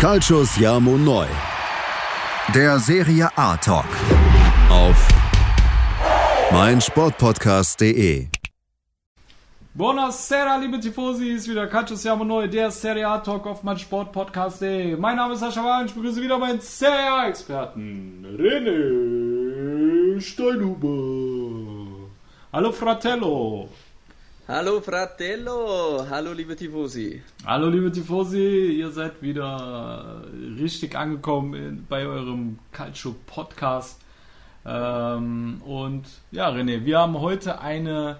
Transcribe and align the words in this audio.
Calcius 0.00 0.56
Jamo 0.56 0.96
Neu. 0.96 1.26
Der 2.54 2.78
Serie 2.78 3.28
A 3.36 3.54
Talk. 3.58 3.84
Auf 4.70 5.08
meinsportpodcast.de. 6.50 8.28
Buonasera, 9.74 10.56
liebe 10.56 10.80
Tifosi, 10.80 11.32
ist 11.32 11.46
wieder 11.50 11.66
Calcius 11.66 12.02
Jamo 12.04 12.24
Neu, 12.24 12.48
der 12.48 12.70
Serie 12.70 13.06
A 13.06 13.18
Talk 13.18 13.46
auf 13.46 13.62
meinsportpodcast.de. 13.62 14.96
Mein 14.96 15.16
Name 15.16 15.34
ist 15.34 15.40
Sascha 15.40 15.62
Wahn, 15.62 15.84
ich 15.84 15.92
begrüße 15.92 16.22
wieder 16.22 16.38
meinen 16.38 16.62
Serie 16.62 17.12
A-Experten, 17.12 18.24
René 18.38 20.18
Steinhuber. 20.18 22.08
Hallo 22.54 22.72
Fratello. 22.72 23.68
Hallo 24.52 24.80
Fratello, 24.80 26.04
hallo 26.10 26.32
liebe 26.32 26.56
Tifosi. 26.56 27.22
Hallo 27.46 27.68
liebe 27.68 27.92
Tifosi, 27.92 28.78
ihr 28.80 28.90
seid 28.90 29.22
wieder 29.22 30.24
richtig 30.58 30.96
angekommen 30.96 31.54
in, 31.54 31.86
bei 31.88 32.04
eurem 32.04 32.58
Calcio 32.72 33.14
Podcast. 33.26 34.00
Ähm, 34.66 35.62
und 35.64 36.02
ja, 36.32 36.48
René, 36.48 36.84
wir 36.84 36.98
haben 36.98 37.20
heute 37.20 37.60
eine 37.60 38.18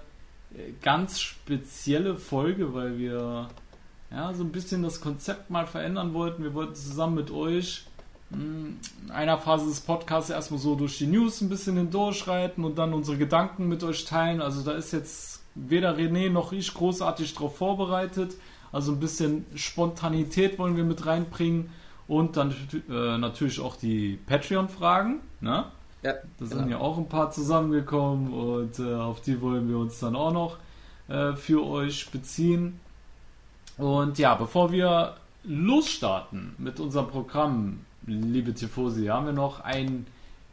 ganz 0.82 1.18
spezielle 1.18 2.14
Folge, 2.14 2.74
weil 2.74 2.96
wir 2.96 3.48
ja 4.12 4.32
so 4.32 4.44
ein 4.44 4.52
bisschen 4.52 4.84
das 4.84 5.00
Konzept 5.00 5.50
mal 5.50 5.66
verändern 5.66 6.14
wollten. 6.14 6.44
Wir 6.44 6.54
wollten 6.54 6.76
zusammen 6.76 7.16
mit 7.16 7.32
euch 7.32 7.86
hm, 8.30 8.78
in 9.04 9.10
einer 9.10 9.38
Phase 9.38 9.66
des 9.66 9.80
Podcasts 9.80 10.30
erstmal 10.30 10.60
so 10.60 10.76
durch 10.76 10.96
die 10.96 11.08
News 11.08 11.40
ein 11.40 11.48
bisschen 11.48 11.76
hindurchreiten 11.76 12.64
und 12.64 12.78
dann 12.78 12.94
unsere 12.94 13.18
Gedanken 13.18 13.66
mit 13.66 13.82
euch 13.82 14.04
teilen. 14.04 14.40
Also 14.40 14.62
da 14.62 14.76
ist 14.76 14.92
jetzt 14.92 15.39
weder 15.54 15.96
René 15.96 16.30
noch 16.30 16.52
ich 16.52 16.72
großartig 16.72 17.34
darauf 17.34 17.56
vorbereitet. 17.56 18.34
Also 18.72 18.92
ein 18.92 19.00
bisschen 19.00 19.46
Spontanität 19.54 20.58
wollen 20.58 20.76
wir 20.76 20.84
mit 20.84 21.06
reinbringen 21.06 21.70
und 22.06 22.36
dann 22.36 22.54
äh, 22.88 23.18
natürlich 23.18 23.60
auch 23.60 23.76
die 23.76 24.18
Patreon-Fragen. 24.26 25.20
Ne? 25.40 25.64
Ja, 26.02 26.14
da 26.38 26.46
sind 26.46 26.58
genau. 26.58 26.70
ja 26.70 26.78
auch 26.78 26.98
ein 26.98 27.08
paar 27.08 27.30
zusammengekommen 27.30 28.32
und 28.32 28.78
äh, 28.78 28.94
auf 28.94 29.20
die 29.20 29.40
wollen 29.40 29.68
wir 29.68 29.78
uns 29.78 29.98
dann 29.98 30.16
auch 30.16 30.32
noch 30.32 30.58
äh, 31.08 31.34
für 31.34 31.66
euch 31.66 32.10
beziehen. 32.10 32.80
Und 33.76 34.18
ja, 34.18 34.34
bevor 34.34 34.72
wir 34.72 35.16
losstarten 35.44 36.54
mit 36.58 36.80
unserem 36.80 37.08
Programm, 37.08 37.80
liebe 38.06 38.54
Tifosi, 38.54 39.06
haben 39.06 39.26
wir 39.26 39.32
noch 39.32 39.60
ein 39.60 40.06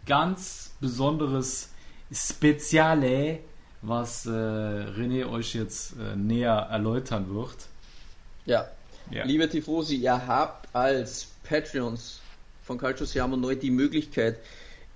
ganz 0.05 0.75
besonderes 0.80 1.73
Speziale 2.11 3.39
was 3.88 4.25
äh, 4.25 4.30
René 4.30 5.30
euch 5.30 5.53
jetzt 5.53 5.93
äh, 5.93 6.16
näher 6.16 6.67
erläutern 6.69 7.33
wird. 7.33 7.55
Ja. 8.45 8.69
ja. 9.11 9.25
Liebe 9.25 9.49
Tifosi, 9.49 9.95
ihr 9.95 10.27
habt 10.27 10.73
als 10.75 11.27
Patreons 11.43 12.19
von 12.63 12.77
Calcio 12.77 13.05
Siamo 13.05 13.38
neu 13.38 13.55
die 13.55 13.71
Möglichkeit, 13.71 14.38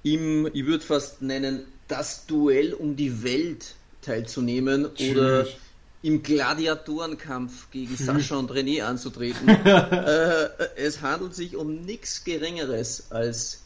im, 0.03 0.49
ich 0.53 0.65
würde 0.65 0.83
fast 0.83 1.21
nennen, 1.21 1.65
das 1.87 2.25
Duell 2.25 2.73
um 2.73 2.95
die 2.95 3.23
Welt 3.23 3.75
teilzunehmen 4.01 4.89
Tschüss. 4.95 5.11
oder 5.11 5.47
im 6.01 6.23
Gladiatorenkampf 6.23 7.69
gegen 7.71 7.95
Sascha 7.97 8.35
und 8.35 8.51
René 8.51 8.83
anzutreten. 8.83 9.47
äh, 9.65 10.49
es 10.75 11.01
handelt 11.01 11.35
sich 11.35 11.55
um 11.55 11.81
nichts 11.81 12.23
Geringeres 12.23 13.11
als 13.11 13.61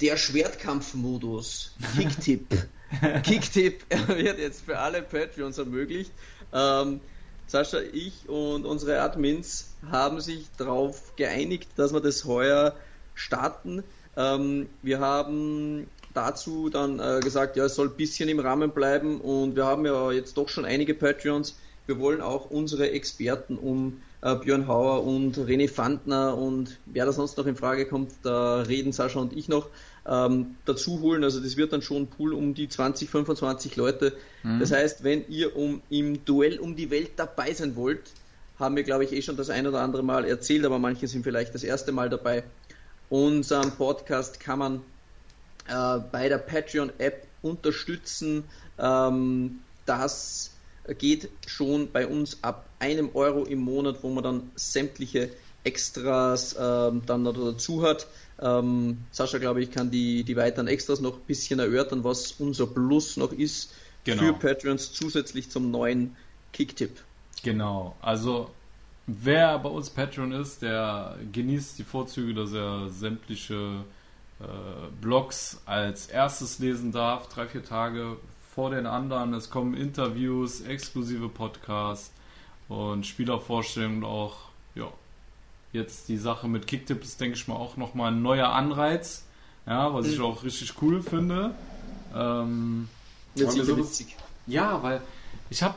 der 0.00 0.16
Schwertkampfmodus 0.16 1.72
Kicktipp. 1.96 2.46
Kicktipp 3.22 3.84
wird 4.08 4.38
jetzt 4.38 4.62
für 4.64 4.78
alle 4.78 5.02
Patreons 5.02 5.58
ermöglicht. 5.58 6.12
Ähm, 6.52 7.00
Sascha, 7.46 7.78
ich 7.80 8.28
und 8.28 8.64
unsere 8.64 9.00
Admins 9.00 9.70
haben 9.90 10.20
sich 10.20 10.46
darauf 10.56 11.16
geeinigt, 11.16 11.68
dass 11.76 11.92
wir 11.92 12.00
das 12.00 12.24
heuer 12.24 12.74
starten. 13.14 13.82
Ähm, 14.16 14.68
wir 14.82 15.00
haben 15.00 15.88
dazu 16.14 16.68
dann 16.68 16.98
äh, 16.98 17.20
gesagt, 17.20 17.56
ja, 17.56 17.64
es 17.64 17.74
soll 17.74 17.88
ein 17.88 17.96
bisschen 17.96 18.28
im 18.28 18.40
Rahmen 18.40 18.70
bleiben 18.70 19.20
und 19.20 19.56
wir 19.56 19.64
haben 19.64 19.86
ja 19.86 20.10
jetzt 20.12 20.36
doch 20.36 20.48
schon 20.48 20.64
einige 20.64 20.94
Patreons. 20.94 21.56
Wir 21.86 21.98
wollen 21.98 22.20
auch 22.20 22.50
unsere 22.50 22.90
Experten 22.90 23.56
um 23.56 24.00
äh, 24.22 24.34
Björn 24.36 24.68
Hauer 24.68 25.04
und 25.04 25.36
René 25.36 25.68
Fandner 25.68 26.36
und 26.36 26.78
wer 26.86 27.06
da 27.06 27.12
sonst 27.12 27.36
noch 27.38 27.46
in 27.46 27.56
Frage 27.56 27.86
kommt, 27.86 28.12
da 28.22 28.62
reden 28.62 28.92
Sascha 28.92 29.20
und 29.20 29.36
ich 29.36 29.48
noch 29.48 29.68
ähm, 30.06 30.56
dazu 30.64 31.00
holen. 31.00 31.24
Also 31.24 31.40
das 31.40 31.56
wird 31.56 31.72
dann 31.72 31.82
schon 31.82 32.02
ein 32.02 32.06
Pool 32.08 32.34
um 32.34 32.54
die 32.54 32.68
20, 32.68 33.08
25 33.08 33.76
Leute. 33.76 34.14
Mhm. 34.42 34.60
Das 34.60 34.72
heißt, 34.72 35.04
wenn 35.04 35.26
ihr 35.28 35.56
um, 35.56 35.82
im 35.90 36.24
Duell 36.24 36.58
um 36.58 36.76
die 36.76 36.90
Welt 36.90 37.12
dabei 37.16 37.52
sein 37.52 37.76
wollt, 37.76 38.10
haben 38.58 38.76
wir, 38.76 38.82
glaube 38.82 39.04
ich, 39.04 39.12
eh 39.12 39.22
schon 39.22 39.36
das 39.36 39.50
ein 39.50 39.66
oder 39.66 39.80
andere 39.80 40.02
Mal 40.02 40.24
erzählt, 40.24 40.64
aber 40.64 40.78
manche 40.78 41.08
sind 41.08 41.22
vielleicht 41.24 41.54
das 41.54 41.64
erste 41.64 41.92
Mal 41.92 42.10
dabei. 42.10 42.44
Unseren 43.08 43.72
Podcast 43.72 44.38
kann 44.38 44.58
man 44.58 44.76
äh, 45.68 45.98
bei 46.12 46.28
der 46.28 46.38
Patreon-App 46.38 47.26
unterstützen. 47.42 48.44
Ähm, 48.78 49.60
das 49.86 50.52
geht 50.98 51.28
schon 51.46 51.90
bei 51.90 52.06
uns 52.06 52.38
ab 52.42 52.68
einem 52.78 53.10
Euro 53.14 53.44
im 53.44 53.60
Monat, 53.60 54.02
wo 54.02 54.10
man 54.10 54.24
dann 54.24 54.50
sämtliche 54.56 55.30
Extras 55.64 56.56
ähm, 56.58 57.02
dann 57.06 57.24
dazu 57.24 57.82
hat. 57.82 58.06
Ähm, 58.40 58.98
Sascha, 59.10 59.38
glaube 59.38 59.62
ich, 59.62 59.70
kann 59.70 59.90
die, 59.90 60.24
die 60.24 60.36
weiteren 60.36 60.66
Extras 60.66 61.00
noch 61.00 61.14
ein 61.14 61.26
bisschen 61.26 61.60
erörtern, 61.60 62.04
was 62.04 62.32
unser 62.32 62.66
Plus 62.66 63.16
noch 63.16 63.32
ist 63.32 63.74
genau. 64.04 64.22
für 64.22 64.32
Patreons 64.32 64.92
zusätzlich 64.92 65.50
zum 65.50 65.70
neuen 65.70 66.16
Kicktipp. 66.52 67.00
Genau, 67.42 67.96
also 68.00 68.50
wer 69.06 69.58
bei 69.58 69.68
uns 69.68 69.90
Patreon 69.90 70.32
ist, 70.32 70.62
der 70.62 71.16
genießt 71.32 71.78
die 71.78 71.84
Vorzüge, 71.84 72.34
dass 72.34 72.52
er 72.52 72.88
sämtliche 72.88 73.84
äh, 74.40 74.44
Blogs 75.00 75.60
als 75.66 76.06
erstes 76.06 76.58
lesen 76.58 76.92
darf, 76.92 77.28
drei, 77.28 77.46
vier 77.46 77.64
Tage 77.64 78.16
vor 78.54 78.70
den 78.70 78.86
anderen. 78.86 79.34
Es 79.34 79.50
kommen 79.50 79.74
Interviews, 79.74 80.60
exklusive 80.62 81.28
Podcasts 81.28 82.12
und 82.68 83.06
Spielervorstellungen 83.06 84.04
auch 84.04 84.49
jetzt 85.72 86.08
die 86.08 86.16
Sache 86.16 86.48
mit 86.48 86.66
Kicktipp 86.66 87.02
ist, 87.02 87.20
denke 87.20 87.36
ich 87.36 87.48
mal, 87.48 87.56
auch 87.56 87.76
nochmal 87.76 88.12
ein 88.12 88.22
neuer 88.22 88.48
Anreiz. 88.48 89.24
Ja, 89.66 89.92
was 89.94 90.06
ich 90.06 90.18
mhm. 90.18 90.24
auch 90.24 90.42
richtig 90.42 90.74
cool 90.82 91.02
finde. 91.02 91.54
Ähm, 92.14 92.88
ist 93.34 93.52
so 93.52 93.76
witzig. 93.76 94.16
Ja, 94.46 94.82
weil 94.82 95.00
ich 95.48 95.62
habe 95.62 95.76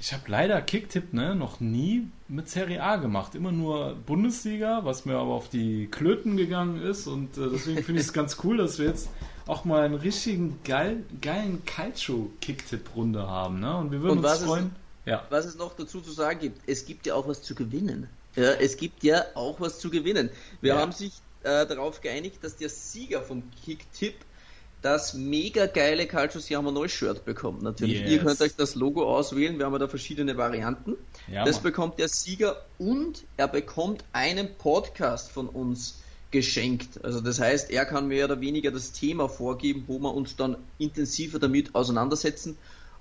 ich 0.00 0.14
habe 0.14 0.22
leider 0.28 0.62
Kicktipp 0.62 1.12
ne, 1.12 1.34
noch 1.34 1.60
nie 1.60 2.08
mit 2.26 2.48
Serie 2.48 2.82
A 2.82 2.96
gemacht. 2.96 3.34
Immer 3.34 3.52
nur 3.52 3.94
Bundesliga, 4.06 4.80
was 4.82 5.04
mir 5.04 5.16
aber 5.16 5.34
auf 5.34 5.50
die 5.50 5.88
Klöten 5.88 6.38
gegangen 6.38 6.82
ist. 6.82 7.06
Und 7.06 7.36
äh, 7.36 7.50
deswegen 7.52 7.84
finde 7.84 8.00
ich 8.00 8.06
es 8.06 8.12
ganz 8.14 8.38
cool, 8.42 8.56
dass 8.56 8.78
wir 8.78 8.86
jetzt 8.86 9.10
auch 9.46 9.66
mal 9.66 9.82
einen 9.82 9.94
richtigen 9.94 10.58
geil, 10.64 11.04
geilen 11.20 11.64
Calcio-Kicktipp-Runde 11.66 13.28
haben. 13.28 13.60
Ne? 13.60 13.76
Und 13.76 13.92
wir 13.92 14.00
würden 14.00 14.18
Und 14.18 14.24
uns 14.24 14.38
freuen. 14.38 14.70
Es, 15.04 15.10
ja. 15.10 15.26
Was 15.28 15.44
es 15.44 15.56
noch 15.56 15.76
dazu 15.76 16.00
zu 16.00 16.12
sagen 16.12 16.40
gibt, 16.40 16.62
es 16.66 16.86
gibt 16.86 17.06
ja 17.06 17.14
auch 17.14 17.28
was 17.28 17.42
zu 17.42 17.54
gewinnen. 17.54 18.08
Ja, 18.36 18.52
es 18.52 18.76
gibt 18.76 19.02
ja 19.02 19.24
auch 19.34 19.60
was 19.60 19.78
zu 19.78 19.90
gewinnen. 19.90 20.30
Wir 20.60 20.74
ja. 20.74 20.80
haben 20.80 20.92
sich 20.92 21.12
äh, 21.42 21.66
darauf 21.66 22.00
geeinigt, 22.00 22.42
dass 22.42 22.56
der 22.56 22.68
Sieger 22.68 23.22
vom 23.22 23.42
Kick-Tipp 23.64 24.14
das 24.82 25.14
mega 25.14 25.66
geile 25.66 26.06
Calcio 26.06 26.40
Siamo 26.40 26.70
Neu 26.70 26.88
Shirt 26.88 27.24
bekommt. 27.24 27.62
Natürlich, 27.62 28.00
yes. 28.00 28.10
ihr 28.10 28.18
könnt 28.20 28.40
euch 28.40 28.56
das 28.56 28.74
Logo 28.74 29.04
auswählen. 29.14 29.58
Wir 29.58 29.66
haben 29.66 29.72
ja 29.74 29.78
da 29.78 29.88
verschiedene 29.88 30.36
Varianten. 30.36 30.96
Ja, 31.30 31.44
das 31.44 31.56
Mann. 31.56 31.64
bekommt 31.64 31.98
der 31.98 32.08
Sieger 32.08 32.64
und 32.78 33.24
er 33.36 33.48
bekommt 33.48 34.04
einen 34.12 34.54
Podcast 34.56 35.30
von 35.30 35.48
uns 35.48 36.00
geschenkt. 36.30 37.04
Also 37.04 37.20
das 37.20 37.40
heißt, 37.40 37.70
er 37.70 37.84
kann 37.84 38.08
mehr 38.08 38.24
oder 38.24 38.40
weniger 38.40 38.70
das 38.70 38.92
Thema 38.92 39.28
vorgeben, 39.28 39.84
wo 39.86 39.98
wir 39.98 40.14
uns 40.14 40.36
dann 40.36 40.56
intensiver 40.78 41.38
damit 41.38 41.74
auseinandersetzen 41.74 42.56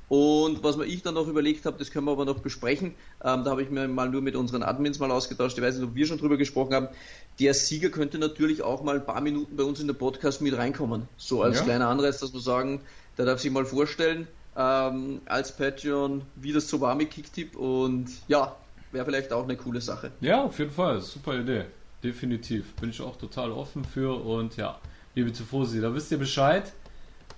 und 0.09 0.63
was 0.63 0.77
ich 0.79 1.03
dann 1.03 1.13
noch 1.13 1.27
überlegt 1.27 1.65
habe, 1.65 1.77
das 1.77 1.91
können 1.91 2.05
wir 2.05 2.11
aber 2.11 2.25
noch 2.25 2.39
besprechen, 2.39 2.95
ähm, 3.23 3.43
da 3.43 3.51
habe 3.51 3.61
ich 3.61 3.69
mir 3.69 3.87
mal 3.87 4.09
nur 4.09 4.21
mit 4.21 4.35
unseren 4.35 4.63
Admins 4.63 4.99
mal 4.99 5.11
ausgetauscht, 5.11 5.57
ich 5.57 5.63
weiß 5.63 5.75
nicht, 5.75 5.87
ob 5.87 5.95
wir 5.95 6.05
schon 6.07 6.17
drüber 6.17 6.35
gesprochen 6.35 6.73
haben, 6.73 6.87
der 7.39 7.53
Sieger 7.53 7.89
könnte 7.89 8.17
natürlich 8.17 8.61
auch 8.61 8.83
mal 8.83 8.95
ein 8.95 9.05
paar 9.05 9.21
Minuten 9.21 9.55
bei 9.55 9.63
uns 9.63 9.79
in 9.79 9.87
der 9.87 9.93
Podcast 9.93 10.41
mit 10.41 10.57
reinkommen. 10.57 11.07
So 11.15 11.41
als 11.41 11.59
ja. 11.59 11.63
kleiner 11.63 11.87
Anreiz, 11.87 12.19
dass 12.19 12.33
wir 12.33 12.41
sagen, 12.41 12.81
der 13.17 13.25
darf 13.25 13.39
sich 13.39 13.51
mal 13.51 13.65
vorstellen, 13.65 14.27
ähm, 14.57 15.21
als 15.25 15.55
Patreon, 15.55 16.23
wie 16.35 16.51
das 16.51 16.67
so 16.67 16.81
war 16.81 16.95
mit 16.95 17.11
Kicktipp 17.11 17.55
und 17.55 18.07
ja, 18.27 18.55
wäre 18.91 19.05
vielleicht 19.05 19.31
auch 19.31 19.43
eine 19.43 19.55
coole 19.55 19.79
Sache. 19.79 20.11
Ja, 20.21 20.43
auf 20.43 20.59
jeden 20.59 20.71
Fall, 20.71 21.01
super 21.01 21.39
Idee. 21.39 21.65
Definitiv. 22.03 22.73
Bin 22.75 22.89
ich 22.89 23.01
auch 23.01 23.17
total 23.17 23.51
offen 23.51 23.83
für 23.83 24.23
und 24.23 24.57
ja, 24.57 24.79
liebe 25.15 25.31
Tifosi, 25.31 25.81
da 25.81 25.93
wisst 25.93 26.11
ihr 26.11 26.17
Bescheid. 26.17 26.71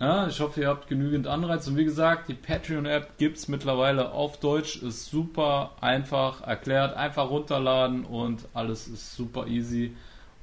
Ja, 0.01 0.27
ich 0.27 0.39
hoffe, 0.39 0.61
ihr 0.61 0.67
habt 0.67 0.87
genügend 0.87 1.27
Anreiz. 1.27 1.67
Und 1.67 1.77
wie 1.77 1.85
gesagt, 1.85 2.27
die 2.27 2.33
Patreon-App 2.33 3.19
gibt 3.19 3.37
es 3.37 3.47
mittlerweile 3.47 4.13
auf 4.13 4.39
Deutsch. 4.39 4.81
Ist 4.81 5.05
super 5.05 5.75
einfach 5.79 6.41
erklärt. 6.41 6.97
Einfach 6.97 7.29
runterladen 7.29 8.03
und 8.05 8.47
alles 8.55 8.87
ist 8.87 9.15
super 9.15 9.45
easy. 9.45 9.95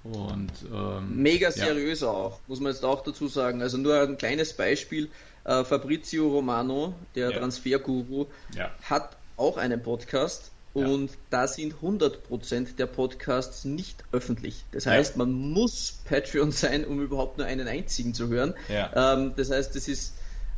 Und 0.05 0.53
ähm, 0.73 1.21
mega 1.21 1.51
seriös 1.51 2.03
ja. 2.03 2.09
auch, 2.09 2.39
muss 2.47 2.61
man 2.61 2.71
jetzt 2.71 2.85
auch 2.85 3.03
dazu 3.03 3.27
sagen. 3.27 3.61
Also 3.61 3.79
nur 3.79 4.01
ein 4.01 4.17
kleines 4.17 4.53
Beispiel. 4.53 5.11
Äh, 5.43 5.65
Fabrizio 5.65 6.29
Romano, 6.29 6.95
der 7.17 7.33
ja. 7.33 7.39
Transferguru, 7.39 8.27
ja. 8.55 8.71
hat 8.89 9.17
auch 9.37 9.57
einen 9.57 9.83
Podcast 9.83 10.53
Und 10.79 11.11
ja. 11.11 11.17
da 11.31 11.49
sind 11.49 11.75
100% 11.83 12.77
der 12.77 12.87
Podcasts 12.87 13.65
nicht 13.65 14.05
öffentlich. 14.13 14.65
Das 14.73 14.87
heißt, 14.87 15.13
ja. 15.13 15.19
man 15.19 15.33
muss 15.33 16.01
Patreon 16.05 16.53
sein, 16.53 16.85
um 16.85 17.01
überhaupt 17.01 17.39
nur 17.39 17.47
einen 17.47 17.69
einzigen 17.69 18.15
zu 18.15 18.29
hören. 18.29 18.55
Ja. 18.69 19.15
Ähm, 19.15 19.33
das 19.37 19.51
heißt, 19.51 19.75
das 19.75 19.89
ist 19.89 20.15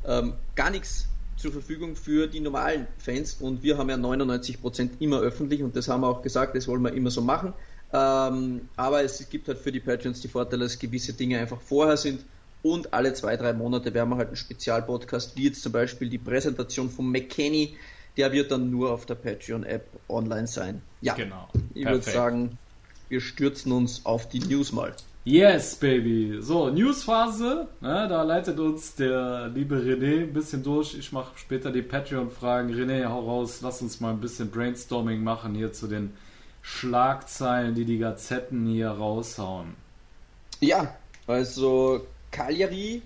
ähm, 0.06 0.34
gar 0.54 0.70
nichts 0.70 1.06
zur 1.36 1.52
Verfügung 1.52 1.96
für 1.96 2.26
die 2.26 2.40
normalen 2.40 2.86
Fans 2.98 3.34
und 3.40 3.62
wir 3.62 3.78
haben 3.78 3.88
ja 3.88 3.96
99% 3.96 4.90
immer 4.98 5.20
öffentlich 5.20 5.62
und 5.62 5.74
das 5.74 5.88
haben 5.88 6.02
wir 6.02 6.08
auch 6.08 6.22
gesagt, 6.22 6.54
das 6.54 6.68
wollen 6.68 6.82
wir 6.82 6.92
immer 6.92 7.10
so 7.10 7.22
machen. 7.22 7.54
Ähm, 7.92 8.68
aber 8.76 9.02
es 9.02 9.26
gibt 9.30 9.48
halt 9.48 9.58
für 9.58 9.72
die 9.72 9.80
Patreons 9.80 10.20
die 10.20 10.28
Vorteile, 10.28 10.64
dass 10.64 10.78
gewisse 10.78 11.14
Dinge 11.14 11.38
einfach 11.38 11.60
vorher 11.60 11.96
sind 11.96 12.24
und 12.62 12.92
alle 12.92 13.14
zwei, 13.14 13.36
drei 13.36 13.52
Monate 13.52 13.94
werden 13.94 14.10
wir 14.10 14.16
halt 14.16 14.28
einen 14.28 14.36
Spezialpodcast, 14.36 15.36
wie 15.36 15.44
jetzt 15.44 15.62
zum 15.62 15.72
Beispiel 15.72 16.10
die 16.10 16.18
Präsentation 16.18 16.90
von 16.90 17.10
McKenny, 17.10 17.76
der 18.20 18.32
wird 18.32 18.50
dann 18.50 18.70
nur 18.70 18.92
auf 18.92 19.06
der 19.06 19.14
Patreon-App 19.14 19.86
online 20.10 20.46
sein. 20.46 20.82
Ja, 21.00 21.14
genau. 21.14 21.48
Ich 21.72 21.86
würde 21.86 22.02
sagen, 22.02 22.58
wir 23.08 23.22
stürzen 23.22 23.72
uns 23.72 24.04
auf 24.04 24.28
die 24.28 24.40
News 24.40 24.72
mal. 24.72 24.94
Yes, 25.24 25.76
Baby. 25.76 26.36
So, 26.42 26.68
Newsphase. 26.68 27.68
Ne, 27.80 28.06
da 28.10 28.22
leitet 28.22 28.58
uns 28.58 28.94
der 28.94 29.48
liebe 29.54 29.76
René 29.76 30.24
ein 30.24 30.34
bisschen 30.34 30.62
durch. 30.62 30.94
Ich 30.98 31.12
mache 31.12 31.32
später 31.36 31.72
die 31.72 31.80
Patreon-Fragen. 31.80 32.74
René, 32.74 33.08
hau 33.08 33.20
raus. 33.20 33.60
Lass 33.62 33.80
uns 33.80 34.00
mal 34.00 34.10
ein 34.10 34.20
bisschen 34.20 34.50
Brainstorming 34.50 35.24
machen 35.24 35.54
hier 35.54 35.72
zu 35.72 35.86
den 35.86 36.12
Schlagzeilen, 36.60 37.74
die 37.74 37.86
die 37.86 37.96
Gazetten 37.96 38.66
hier 38.66 38.90
raushauen. 38.90 39.76
Ja, 40.60 40.94
also 41.26 42.06
Cagliari 42.30 43.00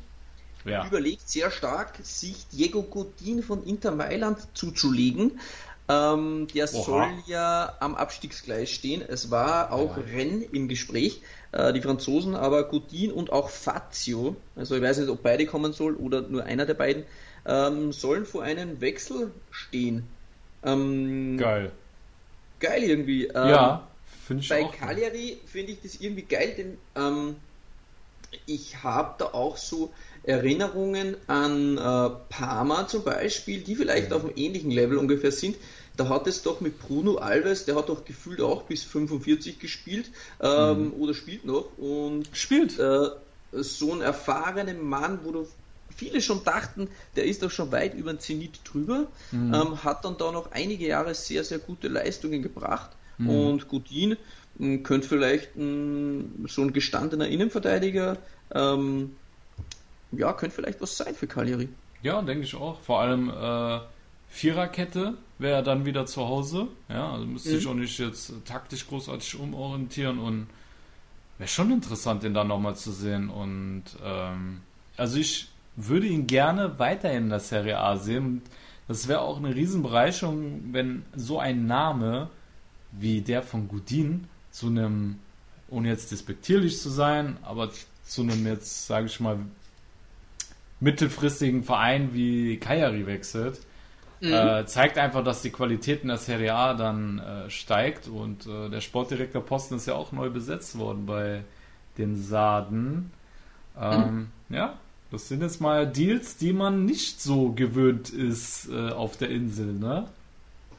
ja. 0.65 0.87
überlegt 0.87 1.29
sehr 1.29 1.51
stark, 1.51 1.99
sich 2.03 2.47
Diego 2.49 2.83
Godin 2.83 3.43
von 3.43 3.65
Inter 3.65 3.93
Mailand 3.93 4.39
zuzulegen. 4.55 5.41
Ähm, 5.87 6.47
der 6.55 6.65
Oha. 6.73 6.83
soll 6.83 7.09
ja 7.27 7.75
am 7.81 7.95
Abstiegsgleis 7.95 8.71
stehen. 8.71 9.03
Es 9.07 9.31
war 9.31 9.73
auch 9.73 9.99
ja. 9.99 10.03
Renn 10.05 10.41
im 10.41 10.67
Gespräch, 10.69 11.21
äh, 11.53 11.75
die 11.75 11.83
Franzosen, 11.83 12.35
aber 12.35 12.65
Godin 12.65 13.13
und 13.13 13.31
auch 13.31 13.51
Fazio, 13.51 14.37
also 14.57 14.77
ich 14.77 14.83
weiß 14.83 14.99
nicht, 14.99 15.11
ob 15.11 15.23
beide 15.23 15.45
kommen 15.45 15.75
soll 15.75 15.95
oder 15.95 16.23
nur 16.23 16.45
einer 16.45 16.65
der 16.65 16.75
beiden, 16.75 17.05
ähm, 17.45 17.93
sollen 17.93 18.25
vor 18.25 18.43
einem 18.43 18.81
Wechsel 18.81 19.31
stehen. 19.51 20.09
Ähm, 20.63 21.37
geil. 21.37 21.71
Geil 22.61 22.83
irgendwie. 22.85 23.27
Ähm, 23.27 23.49
ja, 23.49 23.87
finde 24.27 24.43
ich 24.43 24.49
Bei 24.49 24.65
Cagliari 24.65 25.39
finde 25.45 25.73
ich 25.73 25.83
das 25.83 25.97
irgendwie 25.97 26.23
geil, 26.23 26.55
denn 26.57 26.79
ähm, 26.97 27.37
ich 28.47 28.83
habe 28.83 29.17
da 29.19 29.27
auch 29.27 29.59
so 29.59 29.93
Erinnerungen 30.25 31.17
an 31.27 31.77
äh, 31.77 32.11
Parma 32.29 32.87
zum 32.89 33.05
Beispiel, 33.05 33.61
die 33.61 33.77
vielleicht 33.77 34.13
auf 34.13 34.25
einem 34.25 34.33
ähnlichen 34.37 34.71
Level 34.71 34.99
ungefähr 34.99 35.33
sind. 35.33 35.57
Da 35.97 36.09
hat 36.09 36.27
es 36.27 36.43
doch 36.43 36.61
mit 36.61 36.81
Bruno 36.81 37.17
Alves, 37.17 37.67
der 37.67 37.77
hat 37.77 37.89
doch 37.89 38.05
gefühlt 38.05 38.41
auch 38.41 38.63
bis 38.63 38.83
45 38.83 39.61
gespielt 39.61 40.11
ähm, 40.41 40.87
mhm. 40.87 40.93
oder 40.95 41.15
spielt 41.15 41.45
noch 41.45 41.67
und 41.79 42.29
spielt 42.33 42.79
äh, 42.79 43.11
so 43.53 43.93
einen 43.93 44.01
erfahrenen 44.01 44.83
Mann, 44.83 45.21
wo 45.23 45.31
du 45.31 45.47
viele 45.95 46.21
schon 46.21 46.43
dachten, 46.43 46.89
der 47.15 47.25
ist 47.25 47.43
doch 47.43 47.51
schon 47.51 47.71
weit 47.71 47.95
über 47.95 48.13
den 48.13 48.19
Zenit 48.19 48.61
drüber, 48.65 49.07
mhm. 49.31 49.55
ähm, 49.55 49.85
hat 49.85 50.05
dann 50.05 50.17
da 50.19 50.33
noch 50.33 50.51
einige 50.51 50.87
Jahre 50.87 51.15
sehr, 51.15 51.45
sehr 51.45 51.59
gute 51.59 51.89
Leistungen 51.89 52.43
gebracht 52.43 52.91
mhm. 53.19 53.31
und 53.31 53.69
Godin 53.69 54.17
hm, 54.59 54.83
könnte 54.83 55.09
vielleicht 55.09 55.57
mh, 55.57 55.63
hm, 55.63 56.47
so 56.49 56.63
ein 56.63 56.73
gestandener 56.73 57.29
Innenverteidiger 57.29 58.19
ähm, 58.53 59.17
ja, 60.19 60.33
könnte 60.33 60.57
vielleicht 60.57 60.81
was 60.81 60.97
sein 60.97 61.15
für 61.15 61.27
Cagliari. 61.27 61.69
Ja, 62.03 62.21
denke 62.23 62.45
ich 62.45 62.55
auch. 62.55 62.81
Vor 62.81 63.01
allem 63.01 63.31
äh, 63.31 63.81
Viererkette 64.29 65.15
wäre 65.39 65.63
dann 65.63 65.87
wieder 65.87 66.07
zu 66.07 66.27
Hause. 66.27 66.69
Ja, 66.89 67.13
also 67.13 67.27
müsste 67.27 67.51
mhm. 67.51 67.55
sich 67.55 67.67
auch 67.67 67.75
nicht 67.75 67.99
jetzt 67.99 68.33
taktisch 68.45 68.87
großartig 68.89 69.39
umorientieren 69.39 70.19
und 70.19 70.47
wäre 71.39 71.49
schon 71.49 71.71
interessant, 71.71 72.23
den 72.23 72.35
dann 72.35 72.49
nochmal 72.49 72.77
zu 72.77 72.93
sehen. 72.93 73.31
Und 73.31 73.85
ähm, 74.05 74.61
also 74.97 75.19
ich 75.19 75.49
würde 75.77 76.07
ihn 76.07 76.27
gerne 76.27 76.79
weiterhin 76.79 77.25
in 77.25 77.31
der 77.31 77.41
Serie 77.41 77.79
A 77.79 77.97
sehen. 77.97 78.43
Das 78.87 79.09
wäre 79.09 79.21
auch 79.21 79.39
eine 79.39 79.55
Riesenbereicherung, 79.55 80.73
wenn 80.73 81.05
so 81.15 81.39
ein 81.39 81.67
Name 81.67 82.29
wie 82.93 83.23
der 83.23 83.43
von 83.43 83.69
Gudin 83.69 84.29
zu 84.51 84.67
einem, 84.67 85.19
ohne 85.69 85.89
jetzt 85.89 86.13
despektierlich 86.13 86.79
zu 86.79 86.91
sein, 86.91 87.39
aber 87.43 87.71
zu 88.05 88.23
einem 88.23 88.47
jetzt, 88.47 88.87
sage 88.87 89.07
ich 89.07 89.19
mal, 89.21 89.39
mittelfristigen 90.85 91.65
Verein 91.65 92.11
wie 92.13 92.59
Kajari 92.59 93.07
wechselt, 93.07 93.59
mhm. 94.21 94.33
äh, 94.33 94.67
zeigt 94.67 94.99
einfach, 94.99 95.25
dass 95.25 95.43
die 95.43 95.51
Qualität 95.51 96.03
in 96.03 96.09
der 96.09 96.19
Serie 96.19 96.55
A 96.55 96.75
dann 96.75 97.19
äh, 97.19 97.51
steigt 97.51 98.07
und 98.07 98.47
äh, 98.47 98.69
der 98.69 98.81
Sportdirektor 98.81 99.43
Posten 99.43 99.77
ist 99.77 99.87
ja 99.87 99.95
auch 99.95 100.13
neu 100.13 100.31
besetzt 100.31 100.79
worden 100.79 101.07
bei 101.07 101.43
den 101.99 102.23
Saden. 102.23 103.11
Ähm, 103.81 104.31
mhm. 104.49 104.55
Ja, 104.55 104.75
das 105.11 105.29
sind 105.29 105.43
jetzt 105.43 105.61
mal 105.61 105.87
Deals, 105.87 106.37
die 106.37 106.53
man 106.53 106.85
nicht 106.85 107.21
so 107.21 107.53
gewöhnt 107.53 108.11
ist 108.11 108.69
äh, 108.69 108.91
auf 108.91 109.17
der 109.17 109.31
Insel, 109.31 109.73
ne? 109.73 110.07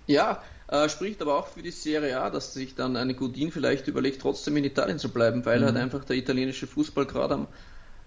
Ja, 0.08 0.44
äh, 0.68 0.88
spricht 0.88 1.22
aber 1.22 1.36
auch 1.36 1.48
für 1.48 1.64
die 1.64 1.72
Serie 1.72 2.22
A, 2.22 2.30
dass 2.30 2.54
sich 2.54 2.76
dann 2.76 2.96
eine 2.96 3.16
Godin 3.16 3.52
vielleicht 3.52 3.88
überlegt, 3.88 4.22
trotzdem 4.22 4.58
in 4.58 4.66
Italien 4.66 5.00
zu 5.00 5.10
bleiben, 5.10 5.46
weil 5.46 5.62
mhm. 5.62 5.66
halt 5.66 5.78
einfach 5.78 6.06
der 6.06 6.16
italienische 6.16 6.68
Fußball 6.68 7.06
gerade 7.06 7.34
am, 7.34 7.48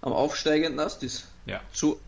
am 0.01 0.13
aufsteigenden 0.13 0.79
Ast 0.79 1.03
ist. 1.03 1.27
Ja. 1.45 1.61
Zu, 1.73 1.99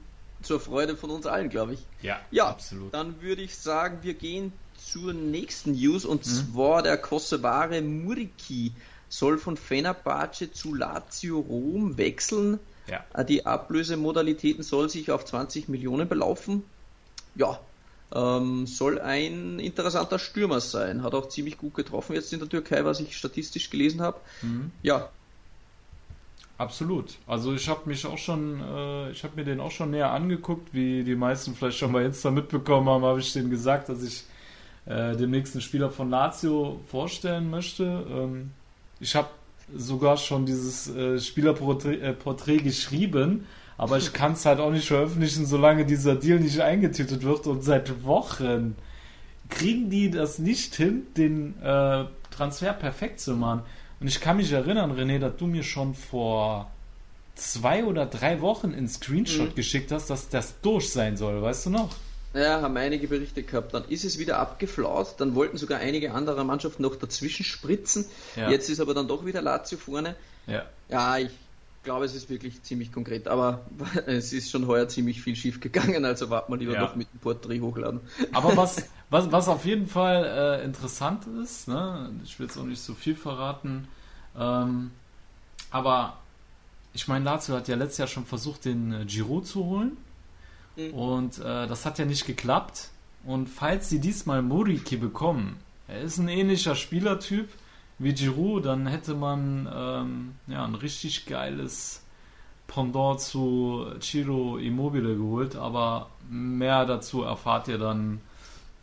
zur 0.42 0.60
Freude 0.60 0.96
von 0.96 1.10
uns 1.10 1.26
allen, 1.26 1.50
glaube 1.50 1.74
ich. 1.74 1.80
Ja, 2.02 2.20
ja, 2.32 2.48
absolut. 2.48 2.94
Dann 2.94 3.22
würde 3.22 3.42
ich 3.42 3.58
sagen, 3.58 4.00
wir 4.02 4.14
gehen 4.14 4.54
zur 4.78 5.14
nächsten 5.14 5.74
News 5.74 6.06
und 6.06 6.26
mhm. 6.26 6.30
zwar 6.30 6.82
der 6.82 6.98
Kosovare 6.98 7.82
Muriki 7.82 8.74
soll 9.10 9.38
von 9.38 9.58
Fenerbahce 9.58 10.52
zu 10.52 10.74
Lazio 10.74 11.40
Rom 11.40 11.98
wechseln. 11.98 12.60
Ja. 12.88 13.06
Äh, 13.14 13.26
die 13.26 13.46
Ablösemodalitäten 13.46 14.64
soll 14.64 14.90
sich 14.90 15.12
auf 15.12 15.26
20 15.26 15.68
Millionen 15.68 16.08
belaufen. 16.08 16.64
Ja, 17.36 17.60
ähm, 18.14 18.68
soll 18.68 19.00
ein 19.00 19.60
interessanter 19.60 20.20
Stürmer 20.20 20.60
sein. 20.60 21.04
Hat 21.04 21.14
auch 21.14 21.30
ziemlich 21.30 21.58
gut 21.58 21.74
getroffen 21.74 22.14
jetzt 22.14 22.34
in 22.34 22.40
der 22.40 22.50
Türkei, 22.50 22.84
was 22.84 23.00
ich 23.00 23.16
statistisch 23.16 23.70
gelesen 23.70 24.02
habe. 24.02 24.20
Mhm. 24.42 24.72
Ja, 24.82 25.10
Absolut. 26.62 27.18
Also 27.26 27.56
ich 27.56 27.68
habe 27.68 27.90
mich 27.90 28.06
auch 28.06 28.20
schon, 28.20 28.62
äh, 28.62 29.10
ich 29.10 29.24
habe 29.24 29.36
mir 29.36 29.44
den 29.44 29.60
auch 29.60 29.72
schon 29.72 29.90
näher 29.90 30.12
angeguckt, 30.12 30.72
wie 30.76 31.04
die 31.04 31.16
meisten 31.16 31.56
vielleicht 31.56 31.80
schon 31.80 31.92
bei 31.92 32.06
Insta 32.06 32.30
mitbekommen 32.30 32.88
haben, 32.88 33.04
habe 33.04 33.20
ich 33.20 33.34
denen 33.34 33.50
gesagt, 33.50 33.90
dass 33.90 34.04
ich 34.04 34.26
äh, 34.86 35.16
den 35.16 35.32
nächsten 35.32 35.60
Spieler 35.60 35.90
von 35.90 36.12
Lazio 36.12 36.80
vorstellen 36.88 37.50
möchte. 37.50 38.06
Ähm, 38.08 38.52
ich 39.00 39.16
habe 39.16 39.30
sogar 39.76 40.18
schon 40.18 40.46
dieses 40.46 40.88
äh, 40.96 41.20
Spielerporträt 41.20 42.58
äh, 42.58 42.62
geschrieben, 42.62 43.48
aber 43.80 43.98
ich 43.98 44.14
kann 44.14 44.34
es 44.34 44.46
halt 44.46 44.60
auch 44.60 44.72
nicht 44.72 44.86
veröffentlichen, 44.86 45.48
solange 45.48 45.84
dieser 45.84 46.14
Deal 46.14 46.40
nicht 46.40 46.60
eingetütet 46.60 47.24
wird. 47.24 47.48
Und 47.48 47.64
seit 47.64 48.04
Wochen 48.04 48.76
kriegen 49.50 49.90
die 49.90 50.12
das 50.12 50.38
nicht 50.38 50.76
hin, 50.76 51.08
den 51.18 51.60
äh, 51.64 52.06
Transfer 52.30 52.74
perfekt 52.74 53.20
zu 53.20 53.36
machen. 53.36 53.64
Und 54.02 54.08
ich 54.08 54.20
kann 54.20 54.38
mich 54.38 54.52
erinnern, 54.52 54.92
René, 54.98 55.20
dass 55.20 55.38
du 55.38 55.46
mir 55.46 55.64
schon 55.64 55.94
vor 55.94 56.72
zwei 57.36 57.86
oder 57.86 58.08
drei 58.08 58.42
Wochen 58.42 58.74
einen 58.74 58.90
Screenshot 58.90 59.52
mhm. 59.52 59.56
geschickt 59.56 59.92
hast, 59.92 60.10
dass 60.10 60.28
das 60.28 60.60
durch 60.62 60.90
sein 60.92 61.18
soll, 61.18 61.40
weißt 61.42 61.68
du 61.68 61.70
noch? 61.70 61.90
Ja, 62.34 62.62
haben 62.62 62.76
einige 62.78 63.08
Berichte 63.08 63.44
gehabt. 63.44 63.74
Dann 63.74 63.84
ist 63.90 64.04
es 64.04 64.18
wieder 64.18 64.40
abgeflaut. 64.40 65.16
Dann 65.18 65.36
wollten 65.36 65.58
sogar 65.58 65.80
einige 65.80 66.14
andere 66.14 66.44
Mannschaften 66.46 66.82
noch 66.82 66.96
dazwischen 66.96 67.44
spritzen. 67.44 68.06
Ja. 68.36 68.50
Jetzt 68.50 68.70
ist 68.70 68.80
aber 68.80 68.94
dann 68.94 69.08
doch 69.08 69.26
wieder 69.26 69.42
Lazio 69.42 69.78
vorne. 69.78 70.16
Ja, 70.48 70.66
ja 70.90 71.18
ich 71.18 71.32
glaube, 71.84 72.06
es 72.06 72.16
ist 72.16 72.30
wirklich 72.30 72.64
ziemlich 72.64 72.92
konkret. 72.92 73.28
Aber 73.28 73.66
es 74.08 74.34
ist 74.34 74.50
schon 74.50 74.66
heuer 74.66 74.88
ziemlich 74.88 75.22
viel 75.22 75.36
schief 75.36 75.60
gegangen. 75.60 76.06
Also 76.06 76.30
warten 76.30 76.54
wir 76.54 76.58
lieber 76.58 76.74
ja. 76.74 76.82
noch 76.82 76.96
mit 76.96 77.14
dem 77.14 77.20
Porträt 77.20 77.60
hochladen. 77.60 78.00
Aber 78.32 78.56
was, 78.56 78.78
was, 79.12 79.32
was 79.32 79.48
auf 79.48 79.66
jeden 79.66 79.88
Fall 79.88 80.24
äh, 80.26 80.66
interessant 80.66 81.28
ist, 81.44 81.68
ne? 81.68 82.10
ich 82.24 82.40
will 82.40 82.48
jetzt 82.48 82.58
auch 82.58 82.64
nicht 82.64 82.82
so 82.82 82.96
viel 82.96 83.16
verraten, 83.16 83.88
ähm, 84.36 84.92
aber 85.70 86.18
ich 86.94 87.08
meine, 87.08 87.26
Lazio 87.26 87.56
hat 87.56 87.68
ja 87.68 87.76
letztes 87.76 88.00
Jahr 88.00 88.08
schon 88.08 88.26
versucht, 88.26 88.66
den 88.66 88.94
äh, 88.94 89.06
Giro 89.06 89.42
zu 89.42 89.66
holen. 89.66 89.98
Mhm. 90.76 90.94
Und 90.94 91.40
äh, 91.40 91.68
das 91.68 91.86
hat 91.86 92.00
ja 92.00 92.06
nicht 92.06 92.26
geklappt. 92.26 92.90
Und 93.24 93.48
falls 93.48 93.90
sie 93.90 94.00
diesmal 94.00 94.42
Moriki 94.42 94.98
bekommen, 94.98 95.58
er 95.88 96.02
ist 96.02 96.18
ein 96.18 96.28
ähnlicher 96.28 96.76
Spielertyp 96.76 97.50
wie 98.00 98.14
Giroud, 98.14 98.66
dann 98.66 98.88
hätte 98.88 99.14
man 99.14 99.70
ähm, 99.74 100.36
ja, 100.48 100.66
ein 100.66 100.76
richtig 100.76 101.28
geiles 101.28 102.02
Pendant 102.68 103.20
zu 103.20 103.86
Ciro 104.00 104.58
Immobile 104.58 105.16
geholt. 105.16 105.56
Aber 105.56 106.10
mehr 106.30 106.86
dazu 106.86 107.22
erfahrt 107.24 107.68
ihr 107.68 107.78
dann 107.78 108.22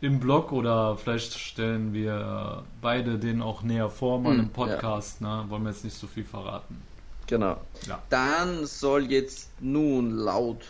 im 0.00 0.21
Blog 0.21 0.52
oder 0.52 0.97
vielleicht 0.97 1.37
stellen 1.38 1.93
wir 1.93 2.64
beide 2.81 3.19
den 3.19 3.43
auch 3.43 3.62
näher 3.62 3.90
vor, 3.90 4.21
mal 4.21 4.35
hm, 4.35 4.40
im 4.40 4.49
Podcast. 4.50 5.21
Ja. 5.21 5.45
Ne? 5.45 5.50
Wollen 5.50 5.64
wir 5.64 5.71
jetzt 5.71 5.85
nicht 5.85 5.97
so 5.97 6.07
viel 6.07 6.25
verraten. 6.25 6.81
Genau. 7.26 7.59
Ja. 7.87 8.02
Dann 8.09 8.64
soll 8.64 9.11
jetzt 9.11 9.50
nun 9.61 10.12
laut 10.12 10.62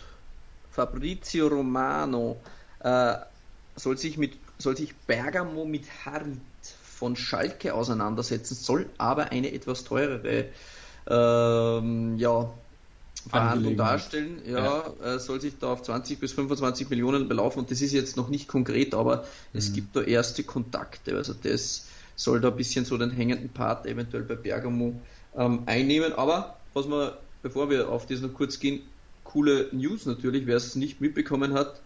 Fabrizio 0.71 1.47
Romano 1.47 2.37
äh, 2.79 3.15
soll 3.75 3.97
sich 3.97 4.17
mit 4.17 4.37
soll 4.57 4.75
sich 4.75 4.93
Bergamo 4.93 5.63
mit 5.63 5.85
Harit 6.05 6.37
von 6.83 7.15
Schalke 7.15 7.73
auseinandersetzen, 7.73 8.55
soll 8.55 8.89
aber 8.97 9.31
eine 9.31 9.53
etwas 9.53 9.85
teurere 9.85 10.47
ähm, 11.09 12.17
ja, 12.17 12.49
Verhandlung 13.27 13.75
darstellen. 13.75 14.41
Ja, 14.45 14.83
ja. 15.03 15.19
soll 15.19 15.41
sich 15.41 15.57
da 15.59 15.73
auf 15.73 15.83
20 15.83 16.19
bis 16.19 16.31
25 16.33 16.89
Millionen 16.89 17.27
belaufen 17.27 17.59
und 17.59 17.71
das 17.71 17.81
ist 17.81 17.91
jetzt 17.91 18.17
noch 18.17 18.29
nicht 18.29 18.47
konkret, 18.47 18.93
aber 18.93 19.17
mhm. 19.17 19.59
es 19.59 19.73
gibt 19.73 19.95
da 19.95 20.01
erste 20.01 20.43
Kontakte. 20.43 21.15
Also 21.15 21.33
das 21.33 21.87
soll 22.15 22.39
da 22.41 22.49
ein 22.49 22.55
bisschen 22.55 22.85
so 22.85 22.97
den 22.97 23.11
hängenden 23.11 23.49
Part 23.49 23.85
eventuell 23.85 24.23
bei 24.23 24.35
Bergamo 24.35 24.99
ähm, 25.35 25.63
einnehmen. 25.65 26.13
Aber 26.13 26.57
was 26.73 26.87
man, 26.87 27.11
bevor 27.41 27.69
wir 27.69 27.89
auf 27.89 28.05
das 28.05 28.21
noch 28.21 28.33
kurz 28.33 28.59
gehen, 28.59 28.81
coole 29.23 29.69
News 29.71 30.05
natürlich, 30.05 30.45
wer 30.47 30.57
es 30.57 30.75
nicht 30.75 31.01
mitbekommen 31.01 31.53
hat, 31.53 31.79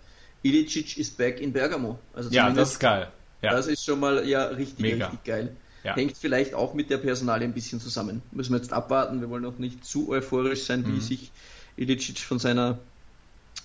Ilicic 0.44 0.98
ist 0.98 1.18
back 1.18 1.40
in 1.40 1.54
Bergamo. 1.54 2.00
Also 2.14 2.30
ja, 2.30 2.50
das 2.50 2.74
ist 2.74 2.80
geil. 2.80 3.08
Ja. 3.42 3.52
Das 3.52 3.68
ist 3.68 3.84
schon 3.84 4.00
mal 4.00 4.28
ja 4.28 4.46
richtig, 4.46 4.80
Mega. 4.80 5.08
richtig 5.08 5.24
geil. 5.26 5.56
Ja. 5.84 5.96
Hängt 5.96 6.18
vielleicht 6.18 6.54
auch 6.54 6.74
mit 6.74 6.90
der 6.90 6.98
Personalie 6.98 7.46
ein 7.46 7.54
bisschen 7.54 7.82
zusammen. 7.82 8.22
Müssen 8.32 8.54
wir 8.54 8.58
jetzt 8.58 8.72
abwarten. 8.72 9.20
Wir 9.20 9.30
wollen 9.30 9.46
auch 9.46 9.58
nicht 9.58 9.84
zu 9.86 10.10
euphorisch 10.10 10.64
sein, 10.64 10.82
mhm. 10.82 10.96
wie 10.96 11.02
sich 11.02 11.32
Ilicic 11.76 12.20
von 12.20 12.40
seiner 12.40 12.80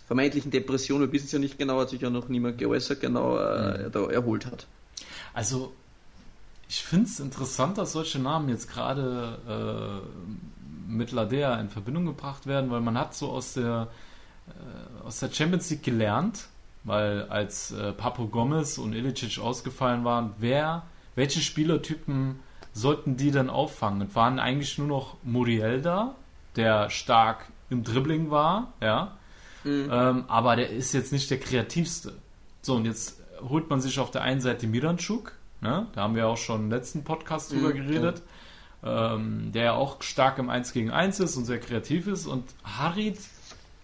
vermeintlichen 0.06 0.50
Depression, 0.50 1.00
wir 1.02 1.12
wissen 1.12 1.26
es 1.26 1.32
ja 1.32 1.38
nicht 1.38 1.58
genau, 1.58 1.80
hat 1.80 1.90
sich 1.90 2.00
ja 2.00 2.08
noch 2.10 2.28
niemand 2.28 2.56
geäußert, 2.58 3.00
genau 3.00 3.38
äh, 3.38 3.86
mhm. 3.86 3.92
da 3.92 4.10
erholt 4.10 4.46
hat. 4.46 4.66
Also, 5.34 5.74
ich 6.66 6.82
finde 6.82 7.06
es 7.06 7.20
interessant, 7.20 7.78
dass 7.78 7.92
solche 7.92 8.18
Namen 8.18 8.48
jetzt 8.48 8.70
gerade 8.70 10.02
äh, 10.06 10.90
mit 10.90 11.12
Ladea 11.12 11.60
in 11.60 11.68
Verbindung 11.68 12.06
gebracht 12.06 12.46
werden, 12.46 12.70
weil 12.70 12.80
man 12.80 12.98
hat 12.98 13.14
so 13.14 13.30
aus 13.30 13.52
der, 13.52 13.88
äh, 14.48 15.06
aus 15.06 15.20
der 15.20 15.30
Champions 15.30 15.68
League 15.70 15.82
gelernt, 15.82 16.48
weil 16.84 17.24
als 17.28 17.72
äh, 17.72 17.92
Papo 17.92 18.26
Gomez 18.28 18.78
und 18.78 18.94
Ilicic 18.94 19.38
ausgefallen 19.38 20.04
waren, 20.04 20.34
wer 20.38 20.84
welche 21.18 21.40
Spielertypen 21.40 22.38
sollten 22.72 23.16
die 23.16 23.32
dann 23.32 23.50
auffangen? 23.50 24.02
Es 24.02 24.14
waren 24.14 24.38
eigentlich 24.38 24.78
nur 24.78 24.86
noch 24.86 25.16
Muriel 25.24 25.82
da, 25.82 26.14
der 26.54 26.90
stark 26.90 27.46
im 27.70 27.82
Dribbling 27.82 28.30
war, 28.30 28.72
ja. 28.80 29.18
Mhm. 29.64 29.90
Ähm, 29.92 30.24
aber 30.28 30.54
der 30.54 30.70
ist 30.70 30.94
jetzt 30.94 31.12
nicht 31.12 31.28
der 31.30 31.40
kreativste. 31.40 32.14
So, 32.62 32.76
und 32.76 32.84
jetzt 32.84 33.20
holt 33.40 33.68
man 33.68 33.80
sich 33.80 33.98
auf 33.98 34.12
der 34.12 34.22
einen 34.22 34.40
Seite 34.40 34.68
Miranchuk, 34.68 35.32
ne? 35.60 35.88
da 35.92 36.02
haben 36.02 36.14
wir 36.14 36.28
auch 36.28 36.36
schon 36.36 36.62
im 36.62 36.70
letzten 36.70 37.02
Podcast 37.02 37.50
drüber 37.50 37.70
mhm, 37.70 37.74
geredet, 37.74 38.22
ähm, 38.84 39.50
der 39.50 39.64
ja 39.64 39.72
auch 39.72 40.00
stark 40.02 40.38
im 40.38 40.48
1 40.50 40.72
gegen 40.72 40.92
1 40.92 41.18
ist 41.18 41.36
und 41.36 41.46
sehr 41.46 41.58
kreativ 41.58 42.06
ist. 42.06 42.26
Und 42.26 42.44
Harit 42.62 43.18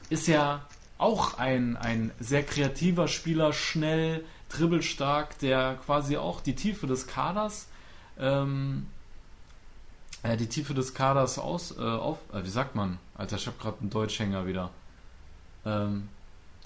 ist 0.08 0.28
ja 0.28 0.64
auch 0.98 1.36
ein, 1.38 1.76
ein 1.76 2.12
sehr 2.20 2.44
kreativer 2.44 3.08
Spieler, 3.08 3.52
schnell, 3.52 4.24
dribbelstark, 4.48 5.38
der 5.38 5.78
quasi 5.84 6.16
auch 6.16 6.40
die 6.40 6.54
Tiefe 6.54 6.86
des 6.86 7.06
Kaders, 7.06 7.68
ähm, 8.18 8.86
äh, 10.22 10.36
die 10.36 10.48
Tiefe 10.48 10.74
des 10.74 10.94
Kaders 10.94 11.38
aus, 11.38 11.76
äh, 11.76 11.82
auf, 11.82 12.18
äh, 12.32 12.44
wie 12.44 12.50
sagt 12.50 12.74
man? 12.74 12.98
Alter, 13.14 13.36
ich 13.36 13.46
habe 13.46 13.56
gerade 13.60 13.80
einen 13.80 13.90
Deutschhänger 13.90 14.46
wieder. 14.46 14.70
Ähm, 15.64 16.08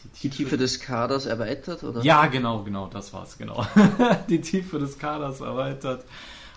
die, 0.05 0.09
Tiefe, 0.09 0.29
die 0.29 0.45
Tiefe 0.45 0.57
des 0.57 0.81
Kaders 0.81 1.27
erweitert, 1.27 1.83
oder? 1.83 2.03
Ja, 2.03 2.27
genau, 2.27 2.63
genau, 2.63 2.87
das 2.87 3.13
war's, 3.13 3.37
genau. 3.37 3.67
die 4.29 4.41
Tiefe 4.41 4.79
des 4.79 4.99
Kaders 4.99 5.41
erweitert. 5.41 6.05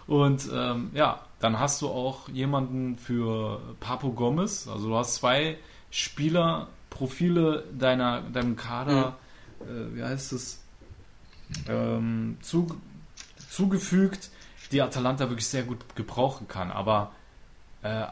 Und 0.07 0.49
ähm, 0.53 0.91
ja, 0.93 1.21
dann 1.39 1.59
hast 1.59 1.81
du 1.81 1.87
auch 1.87 2.29
jemanden 2.29 2.97
für 2.97 3.59
Papo 3.79 4.11
Gomez. 4.11 4.67
Also 4.67 4.89
du 4.89 4.95
hast 4.95 5.15
zwei 5.15 5.57
Spielerprofile 5.89 7.63
deiner, 7.77 8.21
deinem 8.21 8.55
Kader, 8.55 9.17
mhm. 9.59 9.65
äh, 9.65 9.95
wie 9.95 10.03
heißt 10.03 10.33
es, 10.33 10.61
ähm, 11.67 12.37
zu, 12.41 12.79
zugefügt, 13.49 14.29
die 14.71 14.81
Atalanta 14.81 15.29
wirklich 15.29 15.47
sehr 15.47 15.63
gut 15.63 15.95
gebrauchen 15.95 16.47
kann. 16.47 16.71
Aber 16.71 17.11
äh, 17.83 18.05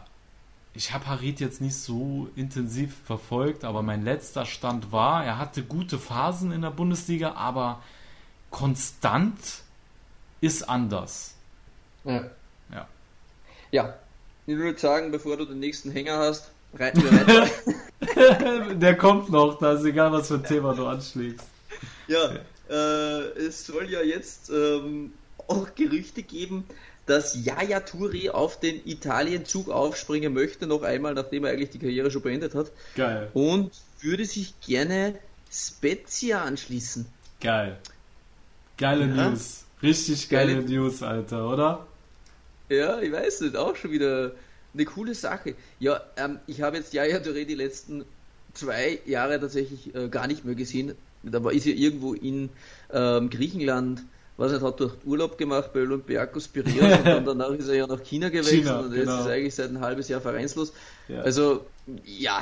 ich 0.74 0.94
habe 0.94 1.08
Harit 1.08 1.40
jetzt 1.40 1.62
nicht 1.62 1.76
so 1.76 2.30
intensiv 2.36 2.96
verfolgt, 3.06 3.64
aber 3.64 3.82
mein 3.82 4.04
letzter 4.04 4.46
Stand 4.46 4.92
war, 4.92 5.26
er 5.26 5.38
hatte 5.38 5.64
gute 5.64 5.98
Phasen 5.98 6.52
in 6.52 6.62
der 6.62 6.72
Bundesliga, 6.72 7.34
aber 7.34 7.82
konstant 8.50 9.64
ist 10.42 10.70
anders. 10.70 11.36
Ja. 12.04 12.30
Ja, 12.72 12.88
ja. 13.72 13.94
ich 14.46 14.56
würde 14.56 14.80
sagen, 14.80 15.12
bevor 15.12 15.38
du 15.38 15.46
den 15.46 15.60
nächsten 15.60 15.92
Hänger 15.92 16.18
hast, 16.18 16.52
reiten 16.74 17.04
wir 17.04 17.12
weiter. 17.12 18.76
Der 18.76 18.98
kommt 18.98 19.30
noch, 19.30 19.60
da 19.60 19.74
ist 19.74 19.84
egal, 19.84 20.12
was 20.12 20.30
für 20.30 20.36
ein 20.36 20.44
Thema 20.44 20.74
du 20.74 20.88
anschlägst. 20.88 21.46
Ja, 22.08 22.32
äh, 22.70 23.40
es 23.40 23.66
soll 23.66 23.90
ja 23.90 24.02
jetzt 24.02 24.50
ähm, 24.50 25.14
auch 25.48 25.74
Gerüchte 25.76 26.24
geben, 26.24 26.66
dass 27.06 27.44
Yaya 27.44 27.80
Touré 27.80 28.30
auf 28.30 28.60
den 28.60 28.86
Italien-Zug 28.86 29.70
aufspringen 29.70 30.34
möchte, 30.34 30.68
noch 30.68 30.84
einmal, 30.84 31.16
nachdem 31.16 31.46
er 31.46 31.52
eigentlich 31.52 31.72
die 31.72 31.80
Karriere 31.80 32.12
schon 32.12 32.22
beendet 32.22 32.54
hat. 32.54 32.72
Geil. 32.96 33.30
Und 33.34 33.72
würde 34.02 34.26
sich 34.26 34.54
gerne 34.62 35.16
Spezia 35.52 36.44
anschließen. 36.44 37.08
Geil. 37.42 37.78
Geile 38.78 39.08
ja. 39.08 39.30
News. 39.30 39.66
Richtig 39.82 40.30
geile, 40.30 40.56
geile 40.56 40.70
News, 40.70 41.02
Alter, 41.02 41.52
oder? 41.52 41.88
Ja, 42.70 43.00
ich 43.00 43.12
weiß 43.12 43.42
nicht, 43.42 43.56
auch 43.56 43.76
schon 43.76 43.92
wieder 43.92 44.34
eine 44.74 44.86
coole 44.86 45.16
Sache. 45.16 45.56
Ja, 45.80 46.02
ähm, 46.16 46.40
ich 46.46 46.62
habe 46.62 46.78
jetzt 46.78 46.94
Yaya 46.94 47.18
Touré 47.18 47.46
die 47.46 47.56
letzten 47.56 48.06
zwei 48.54 49.00
Jahre 49.06 49.40
tatsächlich 49.40 49.96
äh, 49.96 50.10
gar 50.10 50.28
nicht 50.28 50.46
mehr 50.46 50.56
gesehen 50.56 50.94
da 51.24 51.44
war, 51.44 51.52
ist 51.52 51.66
ja 51.66 51.74
irgendwo 51.74 52.14
in 52.14 52.50
ähm, 52.92 53.30
Griechenland, 53.30 54.04
was 54.38 54.52
nicht, 54.52 54.62
hat 54.62 54.80
dort 54.80 55.06
Urlaub 55.06 55.38
gemacht 55.38 55.74
bei 55.74 55.82
Olympiakos 55.82 56.48
Piraeus 56.48 57.00
und 57.00 57.06
dann 57.06 57.26
danach 57.26 57.52
ist 57.52 57.68
er 57.68 57.76
ja 57.76 57.88
nach 57.88 58.02
China 58.04 58.30
gewechselt 58.30 58.64
China, 58.64 58.80
und 58.80 58.94
jetzt 58.94 59.06
genau. 59.06 59.20
ist 59.20 59.28
eigentlich 59.28 59.56
seit 59.56 59.70
ein 59.70 59.82
halbes 59.82 60.08
Jahr 60.08 60.22
vereinslos. 60.22 60.74
Ja. 61.08 61.22
Also, 61.22 61.66
ja, 62.06 62.42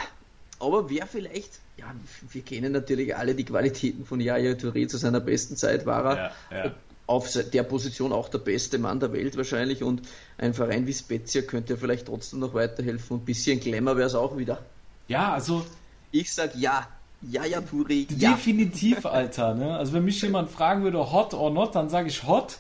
aber 0.60 0.90
wer 0.90 1.08
vielleicht, 1.08 1.60
ja, 1.78 1.86
wir 2.32 2.42
kennen 2.42 2.72
natürlich 2.72 3.16
alle 3.16 3.36
die 3.36 3.46
Qualitäten 3.46 4.06
von 4.06 4.20
Yaya 4.20 4.54
Touré 4.54 4.88
zu 4.88 4.98
seiner 4.98 5.20
besten 5.20 5.56
Zeit 5.56 5.86
war 5.86 6.06
er 6.06 6.32
ja, 6.52 6.66
ja. 6.66 6.76
auf 7.08 7.32
der 7.32 7.64
Position 7.64 8.12
auch 8.12 8.30
der 8.30 8.40
beste 8.40 8.78
Mann 8.78 9.00
der 9.00 9.14
Welt 9.14 9.38
wahrscheinlich 9.38 9.84
und 9.84 10.02
ein 10.38 10.54
Verein 10.54 10.86
wie 10.88 10.94
Spezia 10.94 11.42
könnte 11.42 11.78
vielleicht 11.78 12.08
trotzdem 12.08 12.40
noch 12.40 12.54
weiterhelfen 12.54 13.18
und 13.18 13.24
ein 13.24 13.26
bisschen 13.26 13.60
Glamour 13.60 13.98
wäre 13.98 14.08
es 14.08 14.16
auch 14.16 14.38
wieder. 14.38 14.64
Ja, 15.08 15.34
also 15.34 15.66
ich 16.12 16.34
sag 16.34 16.56
ja, 16.56 16.88
ja, 17.22 17.46
ja, 17.46 17.62
Puri. 17.62 18.08
Ja. 18.18 18.32
Definitiv, 18.32 19.06
Alter. 19.06 19.56
Ne? 19.56 19.76
Also 19.76 19.94
wenn 19.94 20.06
mich 20.06 20.22
jemand 20.22 20.50
fragen 20.50 20.84
würde, 20.84 21.12
hot 21.12 21.34
or 21.34 21.50
not, 21.50 21.76
dann 21.76 21.90
sage 21.90 22.08
ich 22.08 22.24
hot. 22.24 22.60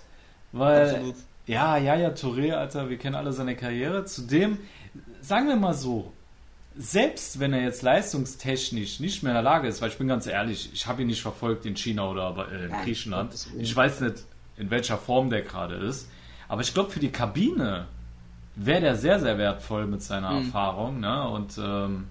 Weil, 0.51 0.89
Absolut. 0.89 1.15
ja, 1.45 1.77
ja, 1.77 1.95
ja, 1.95 2.09
Touré, 2.09 2.53
Alter, 2.53 2.89
wir 2.89 2.97
kennen 2.97 3.15
alle 3.15 3.33
seine 3.33 3.55
Karriere. 3.55 4.05
Zudem, 4.05 4.57
sagen 5.21 5.47
wir 5.47 5.55
mal 5.55 5.73
so, 5.73 6.11
selbst 6.75 7.39
wenn 7.39 7.53
er 7.53 7.61
jetzt 7.61 7.81
leistungstechnisch 7.81 8.99
nicht 8.99 9.23
mehr 9.23 9.31
in 9.31 9.35
der 9.35 9.43
Lage 9.43 9.67
ist, 9.67 9.81
weil 9.81 9.89
ich 9.89 9.97
bin 9.97 10.07
ganz 10.07 10.27
ehrlich, 10.27 10.69
ich 10.73 10.85
habe 10.87 11.01
ihn 11.01 11.07
nicht 11.07 11.21
verfolgt 11.21 11.65
in 11.65 11.75
China 11.75 12.09
oder 12.09 12.47
in 12.51 12.71
ja, 12.71 12.81
Griechenland. 12.83 13.33
Ich 13.57 13.75
weiß 13.75 14.01
nicht, 14.01 14.23
in 14.57 14.69
welcher 14.69 14.97
Form 14.97 15.29
der 15.29 15.41
gerade 15.41 15.75
ist. 15.75 16.09
Aber 16.47 16.61
ich 16.61 16.73
glaube, 16.73 16.91
für 16.91 16.99
die 16.99 17.11
Kabine 17.11 17.87
wäre 18.55 18.81
der 18.81 18.95
sehr, 18.95 19.19
sehr 19.19 19.37
wertvoll 19.37 19.85
mit 19.85 20.01
seiner 20.01 20.31
mhm. 20.31 20.45
Erfahrung. 20.45 20.99
Ne? 20.99 21.29
Und 21.29 21.57
ähm, 21.57 22.07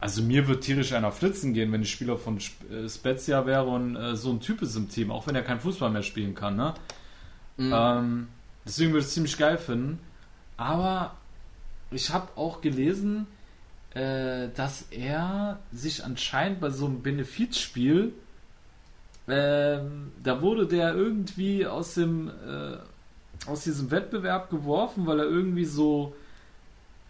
also 0.00 0.22
mir 0.22 0.46
wird 0.46 0.62
tierisch 0.62 0.92
einer 0.92 1.10
flitzen 1.10 1.54
gehen, 1.54 1.72
wenn 1.72 1.82
ich 1.82 1.90
Spieler 1.90 2.16
von 2.16 2.38
äh, 2.38 2.88
Spezia 2.88 3.46
wäre 3.46 3.66
und 3.66 3.96
äh, 3.96 4.16
so 4.16 4.30
ein 4.30 4.40
Typ 4.40 4.62
ist 4.62 4.76
im 4.76 4.88
Team, 4.88 5.10
auch 5.10 5.26
wenn 5.26 5.34
er 5.34 5.42
kein 5.42 5.60
Fußball 5.60 5.90
mehr 5.90 6.02
spielen 6.02 6.34
kann. 6.34 6.56
Ne? 6.56 6.74
Mhm. 7.56 7.72
Ähm, 7.74 8.28
deswegen 8.64 8.92
würde 8.92 9.00
ich 9.00 9.06
es 9.06 9.14
ziemlich 9.14 9.36
geil 9.36 9.58
finden. 9.58 9.98
Aber 10.56 11.16
ich 11.90 12.10
habe 12.10 12.28
auch 12.36 12.60
gelesen, 12.60 13.26
äh, 13.94 14.48
dass 14.54 14.86
er 14.90 15.58
sich 15.72 16.04
anscheinend 16.04 16.60
bei 16.60 16.70
so 16.70 16.86
einem 16.86 17.02
Benefizspiel, 17.02 18.12
äh, 19.26 19.78
da 20.22 20.42
wurde 20.42 20.66
der 20.66 20.94
irgendwie 20.94 21.66
aus 21.66 21.94
dem 21.94 22.28
äh, 22.28 22.76
aus 23.46 23.64
diesem 23.64 23.90
Wettbewerb 23.90 24.50
geworfen, 24.50 25.06
weil 25.06 25.20
er 25.20 25.26
irgendwie 25.26 25.64
so 25.64 26.14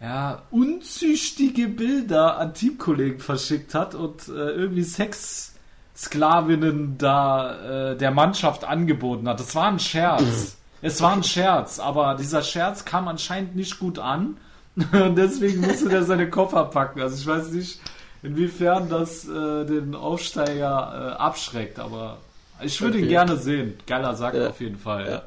ja, 0.01 0.43
unzüchtige 0.49 1.67
Bilder 1.67 2.37
an 2.37 2.53
Teamkollegen 2.53 3.19
verschickt 3.19 3.75
hat 3.75 3.95
und 3.95 4.29
äh, 4.29 4.31
irgendwie 4.31 4.83
Sexsklavinnen 4.83 6.97
da 6.97 7.91
äh, 7.91 7.97
der 7.97 8.11
Mannschaft 8.11 8.63
angeboten 8.63 9.27
hat. 9.27 9.41
Das 9.41 9.55
war 9.55 9.67
ein 9.67 9.79
Scherz. 9.79 10.55
es 10.81 11.01
war 11.01 11.11
ein 11.13 11.23
Scherz, 11.23 11.79
aber 11.79 12.15
dieser 12.15 12.43
Scherz 12.43 12.85
kam 12.85 13.09
anscheinend 13.09 13.57
nicht 13.57 13.77
gut 13.79 13.99
an 13.99 14.37
und 14.75 15.17
deswegen 15.17 15.61
musste 15.61 15.89
der 15.89 16.03
seine 16.03 16.29
Koffer 16.29 16.65
packen. 16.65 17.01
Also 17.01 17.17
ich 17.17 17.27
weiß 17.27 17.51
nicht, 17.51 17.81
inwiefern 18.23 18.87
das 18.87 19.27
äh, 19.27 19.65
den 19.65 19.95
Aufsteiger 19.95 21.17
äh, 21.17 21.21
abschreckt, 21.21 21.77
aber 21.77 22.19
ich 22.61 22.79
würde 22.81 22.97
okay. 22.97 23.05
ihn 23.05 23.09
gerne 23.09 23.35
sehen. 23.35 23.77
Geiler 23.85 24.15
Sack 24.15 24.35
ja. 24.35 24.49
auf 24.49 24.61
jeden 24.61 24.77
Fall. 24.77 25.09
Ja. 25.09 25.23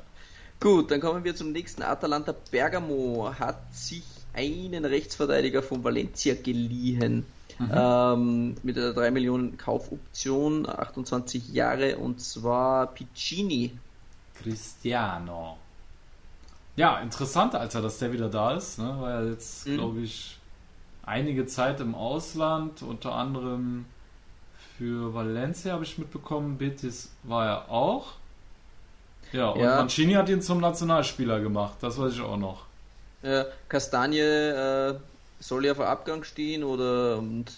Gut, 0.61 0.91
dann 0.91 1.01
kommen 1.01 1.25
wir 1.25 1.35
zum 1.35 1.53
nächsten. 1.53 1.83
Atalanta 1.83 2.35
Bergamo 2.51 3.35
hat 3.39 3.75
sich 3.75 4.05
einen 4.35 4.85
Rechtsverteidiger 4.85 5.63
von 5.63 5.85
Valencia 5.85 6.35
geliehen. 6.35 7.27
Mhm. 7.59 7.71
Ähm, 7.73 8.55
mit 8.63 8.79
einer 8.79 8.93
3 8.93 9.11
Millionen 9.11 9.57
Kaufoption, 9.59 10.69
28 10.69 11.53
Jahre, 11.53 11.99
und 11.99 12.21
zwar 12.21 12.87
Piccini. 12.87 13.73
Cristiano. 14.43 15.59
ja, 16.77 16.99
interessant, 17.01 17.55
Alter, 17.55 17.83
dass 17.83 17.99
der 17.99 18.13
wieder 18.13 18.29
da 18.29 18.57
ist. 18.57 18.79
Ne? 18.79 18.97
War 18.99 19.23
ja 19.23 19.31
jetzt, 19.31 19.69
mhm. 19.69 19.75
glaube 19.75 20.01
ich, 20.01 20.39
einige 21.05 21.47
Zeit 21.47 21.81
im 21.81 21.95
Ausland, 21.95 22.83
unter 22.83 23.15
anderem 23.15 23.85
für 24.79 25.15
Valencia 25.15 25.75
habe 25.75 25.85
ich 25.85 25.99
mitbekommen, 25.99 26.59
Betis 26.59 27.13
war 27.23 27.47
er 27.47 27.71
auch. 27.71 28.15
Ja, 29.33 29.51
und 29.51 29.61
ja. 29.61 29.77
Mancini 29.77 30.15
hat 30.15 30.29
ihn 30.29 30.43
zum 30.43 30.61
Nationalspieler 30.61 31.41
gemacht, 31.41 31.75
das 31.81 31.99
weiß 31.99 32.15
ich 32.15 32.21
auch 32.21 32.37
noch. 32.37 32.65
Ja, 33.23 33.47
Kastanie 33.69 34.19
äh, 34.19 34.95
soll 35.39 35.67
ja 35.67 35.75
vor 35.75 35.87
Abgang 35.87 36.25
stehen 36.25 36.65
oder 36.65 37.19
und, 37.19 37.53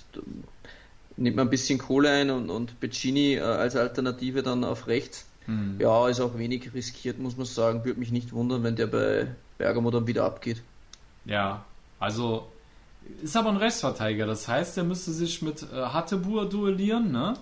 nimmt 1.17 1.37
man 1.37 1.47
ein 1.47 1.51
bisschen 1.51 1.79
Kohle 1.79 2.11
ein 2.11 2.31
und, 2.31 2.51
und 2.51 2.81
Beccini 2.81 3.35
äh, 3.35 3.41
als 3.41 3.77
Alternative 3.77 4.43
dann 4.43 4.65
auf 4.65 4.87
rechts. 4.87 5.27
Hm. 5.47 5.77
Ja, 5.79 6.09
ist 6.09 6.21
auch 6.21 6.39
wenig 6.39 6.73
riskiert, 6.75 7.19
muss 7.19 7.37
man 7.37 7.47
sagen. 7.47 7.85
Würde 7.85 8.01
mich 8.01 8.11
nicht 8.11 8.33
wundern, 8.33 8.63
wenn 8.63 8.77
der 8.77 8.87
bei 8.87 9.29
Bergamo 9.59 9.91
dann 9.91 10.07
wieder 10.07 10.25
abgeht. 10.25 10.63
Ja, 11.25 11.65
also 11.99 12.49
ist 13.23 13.37
aber 13.37 13.51
ein 13.51 13.57
Rechtsverteidiger. 13.57 14.27
Das 14.27 14.49
heißt, 14.49 14.79
er 14.79 14.85
müsste 14.85 15.13
sich 15.13 15.43
mit 15.43 15.63
äh, 15.63 15.77
Hattebur 15.77 16.49
duellieren, 16.49 17.13
ne? 17.13 17.35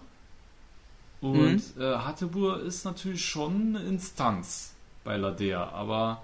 Und 1.21 1.77
mhm. 1.77 1.83
äh, 1.83 1.95
Hattebur 1.99 2.63
ist 2.63 2.85
natürlich 2.85 3.25
schon 3.25 3.77
eine 3.77 3.87
Instanz 3.87 4.75
bei 5.05 5.17
Ladea, 5.17 5.69
aber 5.69 6.23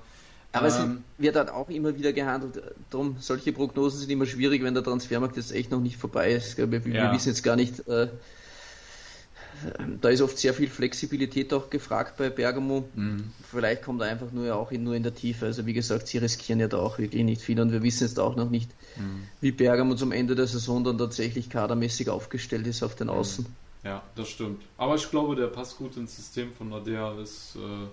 aber 0.53 0.67
es 0.67 0.79
ähm, 0.79 1.05
wird 1.19 1.37
halt 1.37 1.51
auch 1.51 1.69
immer 1.69 1.97
wieder 1.97 2.13
gehandelt. 2.13 2.63
Darum, 2.91 3.17
solche 3.21 3.53
Prognosen 3.53 4.01
sind 4.01 4.11
immer 4.11 4.27
schwierig, 4.27 4.63
wenn 4.63 4.75
der 4.75 4.83
Transfermarkt 4.83 5.37
jetzt 5.37 5.53
echt 5.53 5.71
noch 5.71 5.81
nicht 5.81 5.97
vorbei 5.97 6.33
ist. 6.33 6.57
Wir, 6.57 6.65
ja. 6.65 6.83
wir 6.83 7.13
wissen 7.13 7.29
jetzt 7.29 7.43
gar 7.43 7.57
nicht, 7.57 7.87
äh, 7.87 8.09
da 10.01 10.09
ist 10.09 10.23
oft 10.23 10.39
sehr 10.39 10.55
viel 10.55 10.69
Flexibilität 10.69 11.53
auch 11.53 11.69
gefragt 11.69 12.17
bei 12.17 12.31
Bergamo. 12.31 12.89
Mhm. 12.95 13.33
Vielleicht 13.51 13.83
kommt 13.83 14.01
er 14.01 14.09
einfach 14.09 14.31
nur 14.33 14.55
auch 14.55 14.71
in, 14.71 14.85
nur 14.85 14.95
in 14.95 15.03
der 15.03 15.15
Tiefe. 15.15 15.47
Also 15.47 15.67
wie 15.67 15.73
gesagt, 15.73 16.09
sie 16.09 16.19
riskieren 16.19 16.61
ja 16.61 16.69
da 16.69 16.79
auch 16.79 16.99
wirklich 16.99 17.25
nicht 17.25 17.43
viel 17.43 17.61
und 17.61 17.73
wir 17.73 17.83
wissen 17.83 18.07
jetzt 18.07 18.19
auch 18.19 18.37
noch 18.37 18.49
nicht, 18.49 18.71
mhm. 18.97 19.25
wie 19.41 19.53
Bergamo 19.53 19.95
zum 19.97 20.13
Ende 20.13 20.35
der 20.35 20.47
Saison 20.47 20.83
dann 20.85 20.97
tatsächlich 20.97 21.51
kadermäßig 21.51 22.09
aufgestellt 22.09 22.67
ist 22.67 22.83
auf 22.83 22.95
den 22.95 23.09
mhm. 23.09 23.15
Außen. 23.15 23.47
Ja, 23.85 24.03
das 24.17 24.29
stimmt. 24.29 24.63
Aber 24.77 24.95
ich 24.97 25.09
glaube, 25.11 25.37
der 25.37 25.47
passt 25.47 25.77
gut 25.77 25.97
ins 25.97 26.17
System 26.17 26.53
von 26.53 26.71
Nadea, 26.71 27.21
ist 27.21 27.57
äh, 27.57 27.87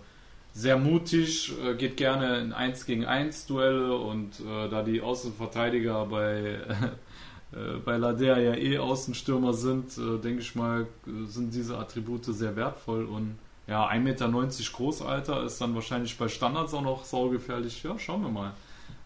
sehr 0.56 0.78
mutig, 0.78 1.54
äh, 1.64 1.76
geht 1.76 1.98
gerne 1.98 2.40
in 2.40 2.54
1 2.54 2.86
gegen 2.86 3.06
1 3.06 3.46
Duelle 3.46 3.96
und 3.98 4.40
äh, 4.40 4.70
da 4.70 4.82
die 4.84 5.02
Außenverteidiger 5.02 6.06
bei 6.06 6.60
äh, 7.52 7.78
bei 7.84 7.98
Ladea 7.98 8.40
ja 8.40 8.56
eh 8.56 8.78
Außenstürmer 8.78 9.54
sind, 9.54 9.98
äh, 9.98 10.18
denke 10.18 10.42
ich 10.42 10.56
mal, 10.56 10.88
sind 11.28 11.54
diese 11.54 11.78
Attribute 11.78 12.26
sehr 12.26 12.56
wertvoll 12.56 13.06
und 13.06 13.38
ja, 13.68 13.90
1,90 13.90 14.00
Meter 14.00 14.32
Großalter 14.74 15.44
ist 15.44 15.60
dann 15.60 15.76
wahrscheinlich 15.76 16.18
bei 16.18 16.30
Standards 16.30 16.74
auch 16.74 16.84
noch 16.84 17.04
saugefährlich. 17.04 17.84
Ja, 17.84 17.98
schauen 17.98 18.22
wir 18.22 18.30
mal. 18.30 18.54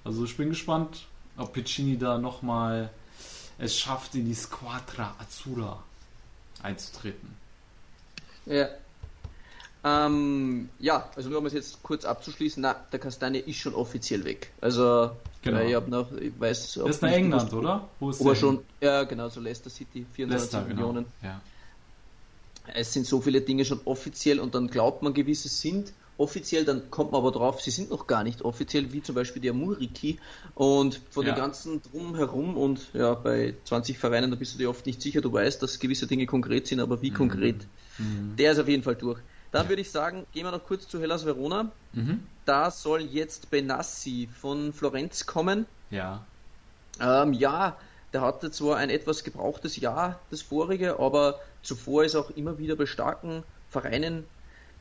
Also 0.03 0.25
ich 0.25 0.35
bin 0.35 0.49
gespannt, 0.49 1.05
ob 1.37 1.53
Piccini 1.53 1.97
da 1.97 2.17
nochmal 2.17 2.89
es 3.57 3.77
schafft, 3.77 4.15
in 4.15 4.25
die 4.25 4.33
Squadra 4.33 5.15
Azzurra 5.17 5.81
einzutreten. 6.61 7.35
Ja. 8.45 8.67
Ähm, 9.83 10.69
ja, 10.79 11.09
also 11.15 11.29
nur 11.29 11.39
um 11.39 11.45
es 11.45 11.53
jetzt 11.53 11.81
kurz 11.83 12.03
abzuschließen, 12.03 12.61
na, 12.61 12.75
der 12.91 12.99
Kastanie 12.99 13.39
ist 13.39 13.57
schon 13.57 13.73
offiziell 13.73 14.25
weg. 14.25 14.51
Also 14.59 15.11
Genau. 15.41 15.61
ich 15.61 15.73
habe 15.73 15.89
noch, 15.89 16.11
ich 16.13 16.37
weiß. 16.37 16.73
Das 16.73 16.89
ist 16.89 17.01
nach 17.01 17.11
England, 17.11 17.49
gewusst, 17.49 17.53
oder? 17.53 17.87
Wo 17.99 18.09
ist 18.09 18.21
aber 18.21 18.35
schon, 18.35 18.59
ja, 18.81 19.03
genau, 19.03 19.29
so 19.29 19.39
Leicester 19.39 19.69
City, 19.69 20.05
24 20.13 20.29
Leicester, 20.29 20.61
genau. 20.61 20.75
Millionen. 20.75 21.05
Genau. 21.21 21.33
Ja. 21.33 21.41
Es 22.73 22.93
sind 22.93 23.07
so 23.07 23.21
viele 23.21 23.41
Dinge 23.41 23.65
schon 23.65 23.79
offiziell 23.85 24.39
und 24.39 24.53
dann 24.53 24.67
glaubt 24.67 25.01
man, 25.01 25.13
gewisse 25.13 25.47
sind 25.47 25.93
offiziell, 26.17 26.65
dann 26.65 26.91
kommt 26.91 27.13
man 27.13 27.21
aber 27.21 27.31
drauf, 27.31 27.61
sie 27.61 27.71
sind 27.71 27.89
noch 27.89 28.05
gar 28.05 28.25
nicht 28.25 28.41
offiziell, 28.41 28.91
wie 28.91 29.01
zum 29.01 29.15
Beispiel 29.15 29.41
der 29.41 29.53
Muriki. 29.53 30.19
Und 30.53 30.99
von 31.09 31.25
ja. 31.25 31.31
den 31.31 31.39
ganzen 31.39 31.81
Drumherum 31.81 32.57
und 32.57 32.81
ja, 32.93 33.13
bei 33.13 33.55
20 33.63 33.97
Vereinen, 33.97 34.29
da 34.29 34.35
bist 34.35 34.53
du 34.53 34.57
dir 34.57 34.69
oft 34.69 34.85
nicht 34.85 35.01
sicher, 35.01 35.21
du 35.21 35.31
weißt, 35.31 35.63
dass 35.63 35.79
gewisse 35.79 36.05
Dinge 36.07 36.25
konkret 36.25 36.67
sind, 36.67 36.81
aber 36.81 37.01
wie 37.01 37.11
mhm. 37.11 37.15
konkret? 37.15 37.55
Mhm. 37.97 38.35
Der 38.37 38.51
ist 38.51 38.59
auf 38.59 38.67
jeden 38.67 38.83
Fall 38.83 38.95
durch. 38.95 39.19
Dann 39.51 39.69
würde 39.69 39.81
ich 39.81 39.91
sagen, 39.91 40.25
gehen 40.33 40.43
wir 40.43 40.51
noch 40.51 40.63
kurz 40.63 40.87
zu 40.87 40.99
Hellas 40.99 41.25
Verona. 41.25 41.71
Mhm. 41.93 42.23
Da 42.45 42.71
soll 42.71 43.01
jetzt 43.01 43.49
Benassi 43.49 44.29
von 44.39 44.73
Florenz 44.73 45.25
kommen. 45.25 45.65
Ja. 45.89 46.23
Ähm, 46.99 47.33
ja, 47.33 47.77
der 48.13 48.21
hatte 48.21 48.51
zwar 48.51 48.77
ein 48.77 48.89
etwas 48.89 49.23
gebrauchtes 49.23 49.77
Jahr, 49.77 50.19
das 50.29 50.41
vorige, 50.41 50.99
aber 50.99 51.39
zuvor 51.63 52.03
ist 52.03 52.15
auch 52.15 52.29
immer 52.31 52.57
wieder 52.57 52.75
bei 52.75 52.85
starken 52.85 53.43
Vereinen 53.69 54.25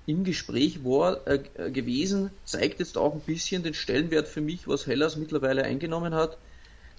im 0.06 0.24
Gespräch 0.24 0.84
war, 0.84 1.26
äh, 1.26 1.40
äh 1.56 1.70
gewesen, 1.70 2.30
zeigt 2.44 2.80
jetzt 2.80 2.96
auch 2.96 3.12
ein 3.12 3.20
bisschen 3.20 3.62
den 3.62 3.74
Stellenwert 3.74 4.26
für 4.26 4.40
mich, 4.40 4.66
was 4.66 4.86
Hellas 4.86 5.16
mittlerweile 5.16 5.64
eingenommen 5.64 6.14
hat. 6.14 6.38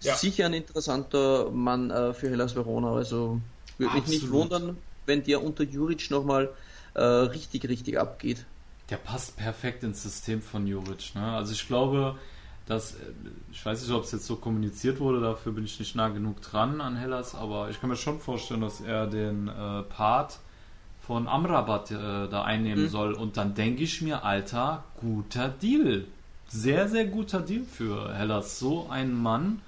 Ja. 0.01 0.15
Sicher 0.15 0.45
ein 0.45 0.53
interessanter 0.53 1.49
Mann 1.49 1.89
äh, 1.89 2.13
für 2.13 2.29
Hellas 2.29 2.55
Verona, 2.55 2.93
also 2.93 3.41
würde 3.79 3.95
mich 3.95 4.07
nicht 4.07 4.29
wundern, 4.29 4.77
wenn 5.07 5.23
der 5.23 5.43
unter 5.43 5.63
Juric 5.63 6.11
nochmal 6.11 6.49
äh, 6.93 7.01
richtig, 7.01 7.67
richtig 7.67 7.99
abgeht. 7.99 8.45
Der 8.89 8.97
passt 8.97 9.37
perfekt 9.37 9.83
ins 9.83 10.03
System 10.03 10.41
von 10.41 10.65
Juric. 10.65 11.13
Ne? 11.15 11.23
Also 11.23 11.53
ich 11.53 11.67
glaube, 11.67 12.15
dass, 12.65 12.93
äh, 12.93 13.13
ich 13.51 13.65
weiß 13.65 13.81
nicht, 13.81 13.91
ob 13.91 14.03
es 14.03 14.11
jetzt 14.11 14.25
so 14.25 14.37
kommuniziert 14.37 14.99
wurde, 14.99 15.21
dafür 15.21 15.51
bin 15.51 15.65
ich 15.65 15.79
nicht 15.79 15.95
nah 15.95 16.09
genug 16.09 16.41
dran 16.41 16.81
an 16.81 16.95
Hellas, 16.95 17.35
aber 17.35 17.69
ich 17.69 17.79
kann 17.79 17.89
mir 17.89 17.95
schon 17.95 18.19
vorstellen, 18.19 18.61
dass 18.61 18.81
er 18.81 19.07
den 19.07 19.47
äh, 19.47 19.83
Part 19.83 20.39
von 21.01 21.27
Amrabat 21.27 21.91
äh, 21.91 22.27
da 22.29 22.43
einnehmen 22.43 22.85
mhm. 22.85 22.89
soll. 22.89 23.13
Und 23.13 23.37
dann 23.37 23.55
denke 23.55 23.83
ich 23.83 24.01
mir, 24.01 24.23
Alter, 24.23 24.83
guter 25.01 25.49
Deal. 25.49 26.05
Sehr, 26.47 26.87
sehr 26.87 27.05
guter 27.05 27.41
Deal 27.41 27.63
für 27.63 28.13
Hellas. 28.13 28.59
So 28.59 28.89
einen 28.89 29.19
Mann 29.19 29.61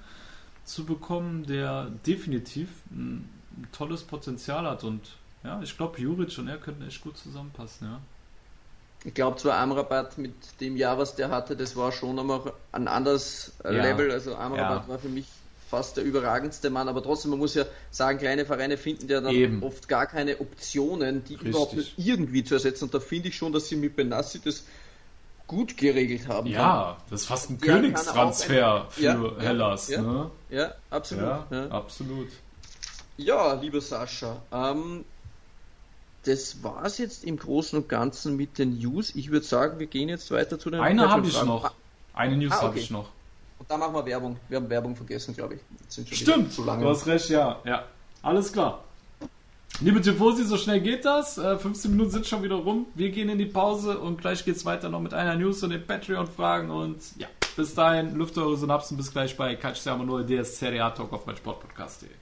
zu 0.64 0.84
bekommen, 0.84 1.44
der 1.44 1.90
definitiv 2.06 2.68
ein 2.92 3.28
tolles 3.72 4.04
Potenzial 4.04 4.66
hat 4.66 4.84
und 4.84 5.00
ja, 5.44 5.60
ich 5.62 5.76
glaube, 5.76 6.00
Juric 6.00 6.36
und 6.38 6.48
er 6.48 6.58
könnten 6.58 6.86
echt 6.86 7.02
gut 7.02 7.16
zusammenpassen, 7.16 7.88
ja. 7.88 8.00
Ich 9.04 9.14
glaube 9.14 9.36
zwar 9.36 9.58
Amrabat 9.58 10.16
mit 10.18 10.34
dem 10.60 10.76
Jahr, 10.76 10.96
was 10.96 11.16
der 11.16 11.30
hatte, 11.30 11.56
das 11.56 11.74
war 11.74 11.90
schon 11.90 12.18
einmal 12.18 12.52
ein 12.70 12.86
anderes 12.86 13.52
ja. 13.64 13.70
Level. 13.70 14.12
Also 14.12 14.36
Amrabat 14.36 14.84
ja. 14.84 14.88
war 14.88 14.98
für 15.00 15.08
mich 15.08 15.26
fast 15.68 15.96
der 15.96 16.04
überragendste 16.04 16.70
Mann, 16.70 16.86
aber 16.86 17.02
trotzdem, 17.02 17.30
man 17.30 17.40
muss 17.40 17.54
ja 17.54 17.64
sagen, 17.90 18.18
kleine 18.18 18.44
Vereine 18.44 18.76
finden 18.76 19.08
ja 19.08 19.20
dann 19.20 19.34
Eben. 19.34 19.62
oft 19.62 19.88
gar 19.88 20.06
keine 20.06 20.38
Optionen, 20.38 21.24
die 21.24 21.32
Richtig. 21.32 21.48
überhaupt 21.48 21.74
irgendwie 21.96 22.44
zu 22.44 22.54
ersetzen. 22.54 22.84
Und 22.84 22.94
da 22.94 23.00
finde 23.00 23.30
ich 23.30 23.36
schon, 23.36 23.52
dass 23.52 23.68
sie 23.68 23.76
mit 23.76 23.96
Benassi 23.96 24.40
das 24.40 24.64
gut 25.46 25.76
geregelt 25.76 26.28
haben. 26.28 26.46
Ja, 26.46 26.98
das 27.10 27.22
ist 27.22 27.26
fast 27.26 27.50
ein 27.50 27.58
ja, 27.58 27.72
Königstransfer 27.72 28.86
für 28.90 29.02
ja, 29.02 29.32
Hellas. 29.38 29.88
Ja, 29.88 30.02
ne? 30.02 30.30
ja 30.50 30.74
absolut. 30.90 31.50
Ja, 31.50 31.68
absolut. 31.70 32.28
Ja, 33.16 33.54
lieber 33.54 33.80
Sascha, 33.80 34.42
ähm, 34.52 35.04
das 36.24 36.62
war 36.62 36.84
es 36.84 36.98
jetzt 36.98 37.24
im 37.24 37.36
Großen 37.36 37.78
und 37.78 37.88
Ganzen 37.88 38.36
mit 38.36 38.58
den 38.58 38.78
News. 38.78 39.14
Ich 39.14 39.30
würde 39.30 39.44
sagen, 39.44 39.78
wir 39.78 39.86
gehen 39.86 40.08
jetzt 40.08 40.30
weiter 40.30 40.58
zu 40.58 40.70
den 40.70 40.80
Eine 40.80 41.10
habe 41.10 41.26
ich 41.26 41.42
noch. 41.42 41.72
Eine 42.14 42.36
News 42.36 42.52
ah, 42.52 42.56
okay. 42.56 42.66
habe 42.66 42.78
ich 42.78 42.90
noch. 42.90 43.08
Und 43.58 43.70
da 43.70 43.76
machen 43.76 43.94
wir 43.94 44.04
Werbung. 44.06 44.36
Wir 44.48 44.56
haben 44.56 44.68
Werbung 44.70 44.94
vergessen, 44.94 45.34
glaube 45.34 45.54
ich. 45.56 46.18
Stimmt, 46.18 46.52
zu 46.52 46.64
lange. 46.64 46.84
du 46.84 46.90
hast 46.90 47.06
recht, 47.06 47.28
ja. 47.28 47.60
ja. 47.64 47.84
Alles 48.22 48.52
klar. 48.52 48.84
Liebe 49.80 50.00
Tifosi, 50.00 50.44
so 50.44 50.56
schnell 50.56 50.80
geht 50.80 51.04
das. 51.04 51.34
15 51.34 51.90
äh, 51.90 51.94
Minuten 51.94 52.10
sind 52.10 52.26
schon 52.26 52.42
wieder 52.42 52.56
rum. 52.56 52.86
Wir 52.94 53.10
gehen 53.10 53.28
in 53.28 53.38
die 53.38 53.46
Pause 53.46 53.98
und 53.98 54.20
gleich 54.20 54.44
geht 54.44 54.56
es 54.56 54.64
weiter 54.64 54.88
noch 54.88 55.00
mit 55.00 55.14
einer 55.14 55.34
News 55.34 55.62
und 55.62 55.70
den 55.70 55.84
Patreon-Fragen. 55.84 56.70
Und 56.70 57.00
ja, 57.16 57.26
bis 57.56 57.74
dahin, 57.74 58.14
lüfte 58.14 58.42
eure 58.42 58.56
Synapsen. 58.56 58.96
Bis 58.96 59.10
gleich 59.10 59.36
bei 59.36 59.56
Calciamo 59.56 60.04
Null, 60.04 60.24
der 60.24 60.44
Serie 60.44 60.84
A 60.84 60.90
Talk 60.90 61.12
auf 61.12 61.26
mein 61.26 61.36
Sportpodcast.de. 61.36 62.21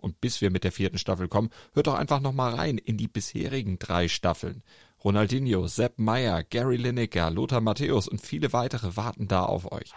Und 0.00 0.20
bis 0.20 0.40
wir 0.40 0.50
mit 0.50 0.64
der 0.64 0.72
vierten 0.72 0.98
Staffel 0.98 1.28
kommen, 1.28 1.50
hört 1.74 1.86
doch 1.86 1.94
einfach 1.94 2.20
nochmal 2.20 2.54
rein 2.54 2.78
in 2.78 2.96
die 2.96 3.08
bisherigen 3.08 3.78
drei 3.78 4.08
Staffeln. 4.08 4.62
Ronaldinho, 5.04 5.66
Sepp 5.66 5.98
Meyer, 5.98 6.42
Gary 6.42 6.76
Lineker, 6.76 7.30
Lothar 7.30 7.60
Matthäus 7.60 8.08
und 8.08 8.20
viele 8.20 8.52
weitere 8.52 8.96
warten 8.96 9.28
da 9.28 9.44
auf 9.44 9.70
euch. 9.72 9.92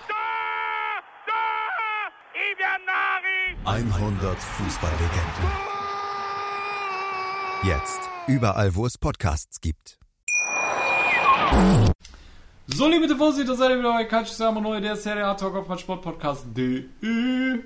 100 3.66 4.38
Fußballlegenden. 4.38 5.74
Jetzt 7.63 8.02
überall, 8.28 8.76
wo 8.76 8.86
es 8.86 8.98
Podcasts 8.98 9.62
gibt. 9.62 9.98
So, 12.68 12.88
liebe 12.88 13.08
Tifosi, 13.08 13.46
da 13.46 13.56
seid 13.56 13.72
ihr 13.72 13.80
wieder 13.80 13.94
bei 13.94 14.24
Siamo 14.26 14.60
Neu, 14.60 14.82
der 14.82 14.96
Serie 14.96 15.26
A 15.26 15.36
Talk 15.36 15.56
auf 15.56 15.68
mein 15.68 15.78
Sportpodcast.de. 15.78 17.63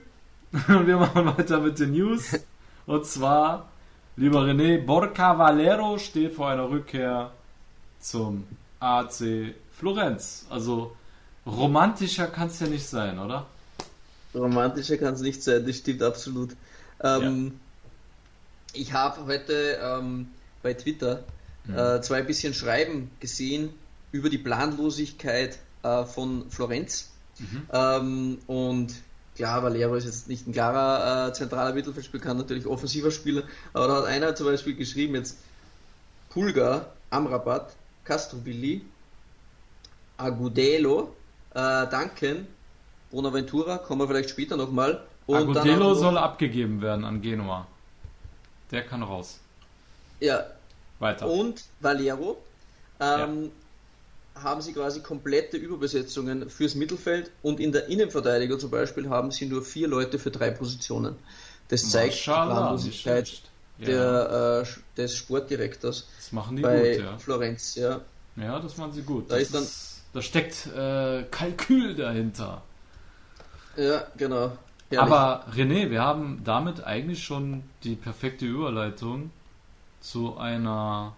Und 0.51 0.87
wir 0.87 0.97
machen 0.97 1.25
weiter 1.25 1.59
mit 1.59 1.79
den 1.79 1.91
News. 1.91 2.39
Und 2.85 3.05
zwar, 3.05 3.69
lieber 4.15 4.41
René, 4.41 4.83
Borca 4.83 5.37
Valero 5.37 5.97
steht 5.97 6.35
vor 6.35 6.49
einer 6.49 6.69
Rückkehr 6.69 7.31
zum 7.99 8.45
AC 8.79 9.53
Florenz. 9.71 10.45
Also, 10.49 10.95
romantischer 11.45 12.27
kann 12.27 12.47
es 12.47 12.59
ja 12.59 12.67
nicht 12.67 12.87
sein, 12.87 13.19
oder? 13.19 13.45
Romantischer 14.33 14.97
kann 14.97 15.13
es 15.13 15.21
nicht 15.21 15.43
sein, 15.43 15.65
das 15.65 15.77
stimmt 15.77 16.03
absolut. 16.03 16.51
Ähm, 17.01 17.51
ja. 18.73 18.81
Ich 18.81 18.93
habe 18.93 19.25
heute 19.25 19.79
ähm, 19.81 20.29
bei 20.61 20.73
Twitter 20.73 21.23
mhm. 21.65 21.77
äh, 21.77 22.01
zwei 22.01 22.21
bisschen 22.21 22.53
Schreiben 22.53 23.11
gesehen 23.19 23.69
über 24.11 24.29
die 24.29 24.37
Planlosigkeit 24.37 25.57
äh, 25.83 26.05
von 26.05 26.49
Florenz. 26.49 27.11
Mhm. 27.39 27.69
Ähm, 27.71 28.37
und 28.47 28.95
klar, 29.37 29.63
Valero 29.63 29.95
ist 29.95 30.05
jetzt 30.05 30.27
nicht 30.27 30.47
ein 30.47 30.51
klarer 30.51 31.29
äh, 31.29 31.33
zentraler 31.33 31.73
Mittelfeldspieler, 31.73 32.23
kann 32.23 32.37
natürlich 32.37 32.65
offensiver 32.65 33.11
Spieler, 33.11 33.43
aber 33.73 33.87
da 33.87 33.95
hat 33.97 34.05
einer 34.05 34.35
zum 34.35 34.47
Beispiel 34.47 34.75
geschrieben, 34.75 35.15
jetzt 35.15 35.37
Pulga, 36.29 36.87
Amrabat, 37.09 37.73
Castrovilli, 38.03 38.81
Agudelo, 40.17 41.15
äh, 41.53 41.87
Duncan, 41.87 42.47
Bonaventura, 43.11 43.77
kommen 43.77 44.01
wir 44.01 44.07
vielleicht 44.07 44.31
später 44.31 44.57
nochmal. 44.57 45.03
Agudelo 45.27 45.93
soll 45.93 46.17
abgegeben 46.17 46.81
werden 46.81 47.05
an 47.05 47.21
Genua. 47.21 47.67
Der 48.71 48.83
kann 48.83 49.03
raus. 49.03 49.39
Ja. 50.19 50.45
Weiter. 50.99 51.27
Und 51.27 51.63
Valero. 51.79 52.37
Ähm, 52.99 53.43
ja 53.43 53.49
haben 54.43 54.61
sie 54.61 54.73
quasi 54.73 55.01
komplette 55.01 55.57
Überbesetzungen 55.57 56.49
fürs 56.49 56.75
Mittelfeld 56.75 57.31
und 57.41 57.59
in 57.59 57.71
der 57.71 57.87
Innenverteidigung 57.87 58.59
zum 58.59 58.71
Beispiel 58.71 59.09
haben 59.09 59.31
sie 59.31 59.45
nur 59.45 59.63
vier 59.63 59.87
Leute 59.87 60.19
für 60.19 60.31
drei 60.31 60.51
Positionen. 60.51 61.15
Das 61.69 61.89
zeigt 61.89 62.13
Maschallah, 62.13 62.45
die 62.45 62.53
Planlosigkeit 62.53 63.41
der, 63.79 64.63
äh, 64.65 64.97
des 64.97 65.15
Sportdirektors 65.15 66.07
das 66.17 66.31
machen 66.31 66.55
die 66.55 66.63
bei 66.63 66.95
gut, 66.95 67.03
ja. 67.03 67.17
Florenz. 67.17 67.75
Ja. 67.75 68.01
ja, 68.35 68.59
das 68.59 68.77
machen 68.77 68.93
sie 68.93 69.03
gut. 69.03 69.29
Da, 69.29 69.37
ist 69.37 69.53
dann, 69.53 69.67
da 70.13 70.21
steckt 70.21 70.67
äh, 70.67 71.23
Kalkül 71.29 71.95
dahinter. 71.95 72.61
Ja, 73.75 74.07
genau. 74.17 74.51
Herrlich. 74.89 74.99
Aber 74.99 75.45
René, 75.53 75.89
wir 75.91 76.01
haben 76.01 76.41
damit 76.43 76.83
eigentlich 76.83 77.23
schon 77.23 77.63
die 77.83 77.95
perfekte 77.95 78.45
Überleitung 78.45 79.31
zu 79.99 80.37
einer 80.37 81.15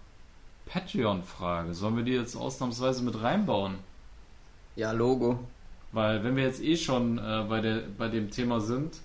Patreon-Frage. 0.72 1.74
Sollen 1.74 1.96
wir 1.96 2.04
die 2.04 2.12
jetzt 2.12 2.36
ausnahmsweise 2.36 3.02
mit 3.02 3.22
reinbauen? 3.22 3.74
Ja, 4.76 4.92
Logo. 4.92 5.38
Weil 5.92 6.22
wenn 6.22 6.36
wir 6.36 6.44
jetzt 6.44 6.62
eh 6.62 6.76
schon 6.76 7.18
äh, 7.18 7.44
bei, 7.48 7.60
der, 7.60 7.82
bei 7.98 8.08
dem 8.08 8.30
Thema 8.30 8.60
sind, 8.60 9.00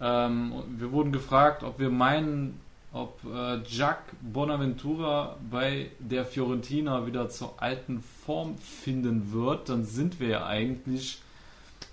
ähm, 0.00 0.52
wir 0.78 0.92
wurden 0.92 1.12
gefragt, 1.12 1.62
ob 1.62 1.78
wir 1.78 1.90
meinen, 1.90 2.60
ob 2.92 3.20
äh, 3.24 3.60
Jack 3.68 4.02
Bonaventura 4.22 5.36
bei 5.50 5.90
der 5.98 6.24
Fiorentina 6.24 7.06
wieder 7.06 7.28
zur 7.28 7.62
alten 7.62 8.02
Form 8.24 8.56
finden 8.58 9.32
wird, 9.32 9.68
dann 9.68 9.84
sind 9.84 10.20
wir 10.20 10.28
ja 10.28 10.46
eigentlich 10.46 11.20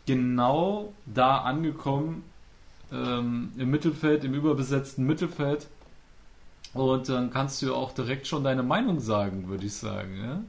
genau 0.06 0.94
da 1.06 1.40
angekommen 1.40 2.24
ähm, 2.92 3.52
im 3.58 3.72
Mittelfeld, 3.72 4.24
im 4.24 4.34
überbesetzten 4.34 5.06
Mittelfeld. 5.06 5.68
Und 6.74 7.08
dann 7.08 7.32
kannst 7.32 7.62
du 7.62 7.76
auch 7.76 7.92
direkt 7.92 8.26
schon 8.28 8.44
deine 8.44 8.64
Meinung 8.64 9.00
sagen, 9.00 9.48
würde 9.48 9.66
ich 9.66 9.76
sagen. 9.76 10.18
Ja? 10.22 10.40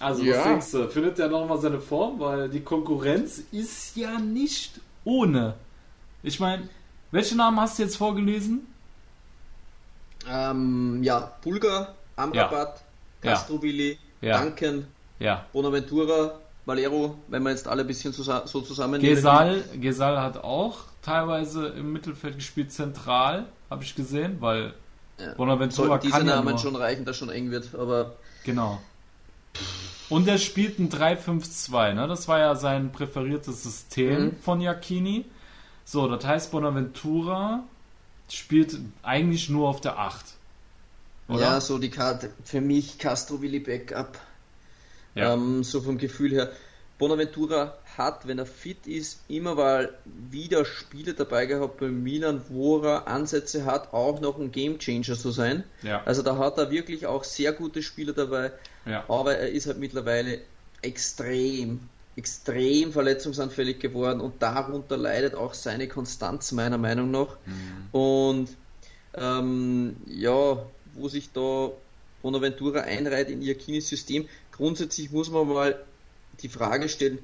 Also, 0.00 0.22
ja. 0.22 0.36
was 0.36 0.44
denkst 0.44 0.70
du? 0.72 0.88
Findet 0.88 1.18
der 1.18 1.28
nochmal 1.28 1.58
seine 1.58 1.80
Form? 1.80 2.20
Weil 2.20 2.48
die 2.48 2.60
Konkurrenz 2.60 3.38
ist 3.50 3.96
ja 3.96 4.18
nicht 4.18 4.80
ohne. 5.04 5.54
Ich 6.22 6.38
meine, 6.40 6.68
welche 7.10 7.36
Namen 7.36 7.58
hast 7.58 7.78
du 7.78 7.84
jetzt 7.84 7.96
vorgelesen? 7.96 8.66
Ähm, 10.28 11.02
ja, 11.02 11.32
Bulgar, 11.42 11.94
Amrabat, 12.16 12.82
ja. 13.22 13.30
Castrovilli, 13.30 13.98
ja. 14.20 14.42
Duncan, 14.42 14.86
ja. 15.18 15.46
Bonaventura, 15.52 16.38
Valero, 16.66 17.16
wenn 17.28 17.42
wir 17.44 17.50
jetzt 17.50 17.66
alle 17.66 17.82
ein 17.82 17.86
bisschen 17.86 18.12
so 18.12 18.60
zusammen. 18.60 19.00
Gesal, 19.00 19.64
Gesal 19.80 20.20
hat 20.20 20.36
auch 20.44 20.80
teilweise 21.02 21.68
im 21.68 21.92
Mittelfeld 21.92 22.36
gespielt, 22.36 22.72
zentral, 22.72 23.46
habe 23.70 23.84
ich 23.84 23.94
gesehen, 23.94 24.36
weil 24.40 24.74
ja. 25.18 25.34
Bonaventura 25.34 25.88
Sollten 25.88 26.06
diese 26.06 26.24
Namen 26.24 26.48
ja 26.48 26.58
schon 26.58 26.76
reichen, 26.76 27.04
dass 27.04 27.16
schon 27.16 27.30
eng 27.30 27.50
wird, 27.50 27.74
aber. 27.74 28.16
Genau. 28.44 28.80
Und 30.08 30.26
er 30.26 30.38
spielt 30.38 30.78
ein 30.78 30.88
3-5-2, 30.88 31.92
ne? 31.92 32.08
Das 32.08 32.28
war 32.28 32.38
ja 32.38 32.54
sein 32.54 32.92
präferiertes 32.92 33.62
System 33.62 34.24
mhm. 34.24 34.36
von 34.40 34.60
Jacchini. 34.60 35.26
So, 35.84 36.08
das 36.08 36.24
heißt, 36.24 36.50
Bonaventura 36.50 37.64
spielt 38.30 38.78
eigentlich 39.02 39.48
nur 39.48 39.68
auf 39.68 39.80
der 39.80 39.98
8. 39.98 40.24
Oder? 41.28 41.40
Ja, 41.40 41.60
so 41.60 41.78
die 41.78 41.90
Karte. 41.90 42.30
Für 42.42 42.60
mich 42.60 42.98
Castro 42.98 43.42
Willi 43.42 43.60
Backup. 43.60 44.18
Ja. 45.14 45.34
Ähm, 45.34 45.62
so 45.62 45.80
vom 45.80 45.98
Gefühl 45.98 46.32
her. 46.32 46.52
Bonaventura 46.98 47.78
hat, 47.96 48.26
wenn 48.26 48.38
er 48.38 48.46
fit 48.46 48.86
ist, 48.86 49.20
immer 49.28 49.54
mal 49.54 49.94
wieder 50.04 50.64
Spiele 50.64 51.14
dabei 51.14 51.46
gehabt 51.46 51.78
bei 51.78 51.86
Milan, 51.86 52.42
wo 52.48 52.80
er 52.80 53.06
Ansätze 53.06 53.64
hat, 53.64 53.92
auch 53.92 54.20
noch 54.20 54.38
ein 54.38 54.50
Gamechanger 54.50 55.16
zu 55.16 55.30
sein. 55.30 55.62
Ja. 55.82 56.02
Also 56.04 56.22
da 56.22 56.36
hat 56.38 56.58
er 56.58 56.70
wirklich 56.70 57.06
auch 57.06 57.22
sehr 57.22 57.52
gute 57.52 57.82
Spieler 57.82 58.12
dabei, 58.12 58.52
ja. 58.84 59.04
aber 59.08 59.36
er 59.36 59.50
ist 59.50 59.68
halt 59.68 59.78
mittlerweile 59.78 60.40
extrem, 60.82 61.80
extrem 62.16 62.92
verletzungsanfällig 62.92 63.78
geworden 63.78 64.20
und 64.20 64.42
darunter 64.42 64.96
leidet 64.96 65.36
auch 65.36 65.54
seine 65.54 65.86
Konstanz 65.86 66.50
meiner 66.50 66.78
Meinung 66.78 67.12
nach. 67.12 67.36
Mhm. 67.46 67.98
Und 67.98 68.48
ähm, 69.14 69.96
ja, 70.06 70.58
wo 70.94 71.08
sich 71.08 71.30
da 71.32 71.70
Bonaventura 72.22 72.80
einreiht 72.80 73.30
in 73.30 73.40
ihr 73.40 73.54
Kinesystem, 73.56 74.28
grundsätzlich 74.50 75.12
muss 75.12 75.30
man 75.30 75.46
mal 75.48 75.78
die 76.42 76.48
Frage 76.48 76.88
stellen, 76.88 77.18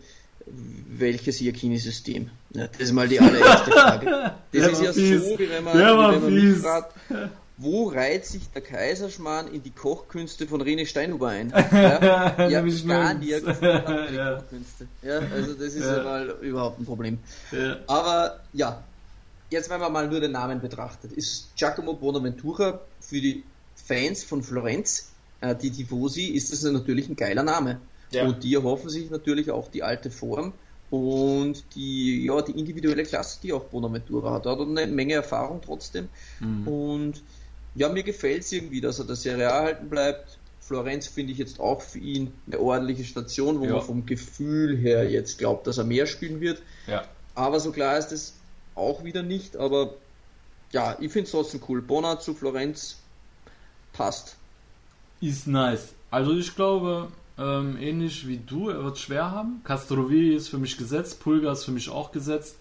welches 0.46 1.40
Iacchini-System? 1.40 2.31
Ja, 2.50 2.66
das 2.68 2.81
ist 2.81 2.92
mal 2.92 3.09
die 3.09 3.20
allererste 3.20 3.70
Frage. 3.70 4.35
Das 4.53 4.72
ist 4.72 4.83
ja 4.83 4.92
fies. 4.92 5.24
so, 5.24 5.38
wie 5.38 5.48
wenn 5.48 5.64
man, 5.64 5.74
wie 5.74 5.81
wenn 5.81 6.50
man 6.50 6.57
fragt, 6.57 6.94
wo 7.57 7.88
reiht 7.88 8.27
sich 8.27 8.50
der 8.50 8.62
Kaiserschmarrn 8.62 9.48
in 9.53 9.62
die 9.62 9.70
Kochkünste 9.70 10.46
von 10.46 10.61
Rene 10.61 10.87
Steinhuber 10.87 11.29
ein? 11.29 11.50
Ja, 11.72 12.48
ja 12.48 12.62
gar 12.87 13.14
nirgends 13.14 13.61
ja. 13.62 14.35
Kochkünste. 14.35 14.88
Ja, 15.03 15.18
also 15.18 15.55
das 15.55 15.74
ist 15.74 15.85
ja. 15.85 15.98
ja 15.98 16.03
mal 16.03 16.29
überhaupt 16.40 16.81
ein 16.81 16.85
Problem. 16.85 17.18
Ja. 17.53 17.79
Aber 17.87 18.40
ja, 18.53 18.83
jetzt 19.50 19.70
wenn 19.70 19.81
man 19.81 19.92
mal 19.92 20.09
nur 20.09 20.20
den 20.20 20.33
Namen 20.33 20.61
betrachtet, 20.61 21.12
ist 21.12 21.55
Giacomo 21.57 21.94
Bonaventura 21.94 22.81
für 23.00 23.20
die 23.20 23.44
Fans 23.77 24.24
von 24.24 24.42
Florenz, 24.42 25.11
äh, 25.40 25.55
die 25.55 25.70
Tifosi, 25.70 26.27
ist 26.27 26.53
das 26.53 26.62
natürlich 26.62 27.09
ein 27.09 27.16
geiler 27.16 27.42
Name. 27.42 27.81
Ja. 28.14 28.27
Und 28.27 28.42
die 28.42 28.55
erhoffen 28.55 28.90
sich 28.90 29.11
natürlich 29.11 29.50
auch 29.50 29.68
die 29.70 29.83
alte 29.83 30.11
Form 30.11 30.53
und 30.90 31.64
die, 31.74 32.24
ja, 32.24 32.40
die 32.42 32.53
individuelle 32.53 33.03
Klasse, 33.05 33.40
die 33.42 33.53
auch 33.53 33.64
Bonaventura 33.64 34.33
hat. 34.33 34.46
Er 34.46 34.53
hat 34.53 34.61
eine 34.61 34.87
Menge 34.87 35.14
Erfahrung 35.14 35.61
trotzdem. 35.64 36.09
Mhm. 36.40 36.68
Und 36.68 37.22
ja, 37.74 37.88
mir 37.88 38.03
gefällt 38.03 38.42
es 38.42 38.53
irgendwie, 38.53 38.81
dass 38.81 38.98
er 38.98 39.07
der 39.07 39.16
Serie 39.16 39.53
A 39.53 39.62
halten 39.62 39.88
bleibt. 39.88 40.38
Florenz 40.61 41.07
finde 41.09 41.33
ich 41.33 41.38
jetzt 41.38 41.61
auch 41.61 41.83
für 41.83 41.98
ihn 41.98 42.33
eine 42.46 42.59
ordentliche 42.59 43.05
Station, 43.05 43.61
wo 43.61 43.64
ja. 43.64 43.72
man 43.72 43.83
vom 43.83 44.07
Gefühl 44.07 44.77
her 44.77 45.11
jetzt 45.11 45.38
glaubt, 45.38 45.66
dass 45.66 45.79
er 45.79 45.85
mehr 45.85 46.07
spielen 46.07 46.40
wird. 46.40 46.62
Ja. 46.87 47.05
Aber 47.35 47.61
so 47.61 47.72
klar 47.72 47.98
ist 47.98 48.12
es 48.12 48.35
auch 48.74 49.05
wieder 49.05 49.22
nicht. 49.22 49.57
Aber 49.57 49.94
ja, 50.72 50.96
ich 51.00 51.12
finde 51.12 51.27
es 51.27 51.33
trotzdem 51.33 51.61
cool. 51.68 51.83
Bona 51.83 52.18
zu 52.18 52.35
Florenz 52.35 52.96
passt. 53.92 54.37
Ist 55.20 55.46
nice. 55.46 55.88
Also 56.11 56.37
ich 56.37 56.55
glaube, 56.55 57.09
ähm, 57.38 57.77
ähnlich 57.79 58.27
wie 58.29 58.38
du, 58.38 58.68
er 58.68 58.85
wird 58.85 58.99
schwer 58.99 59.31
haben. 59.31 59.61
Castrovilli 59.64 60.35
ist 60.35 60.49
für 60.49 60.59
mich 60.59 60.77
gesetzt, 60.77 61.20
Pulga 61.20 61.53
ist 61.53 61.64
für 61.64 61.73
mich 61.73 61.90
auch 61.90 62.12
gesetzt. 62.12 62.57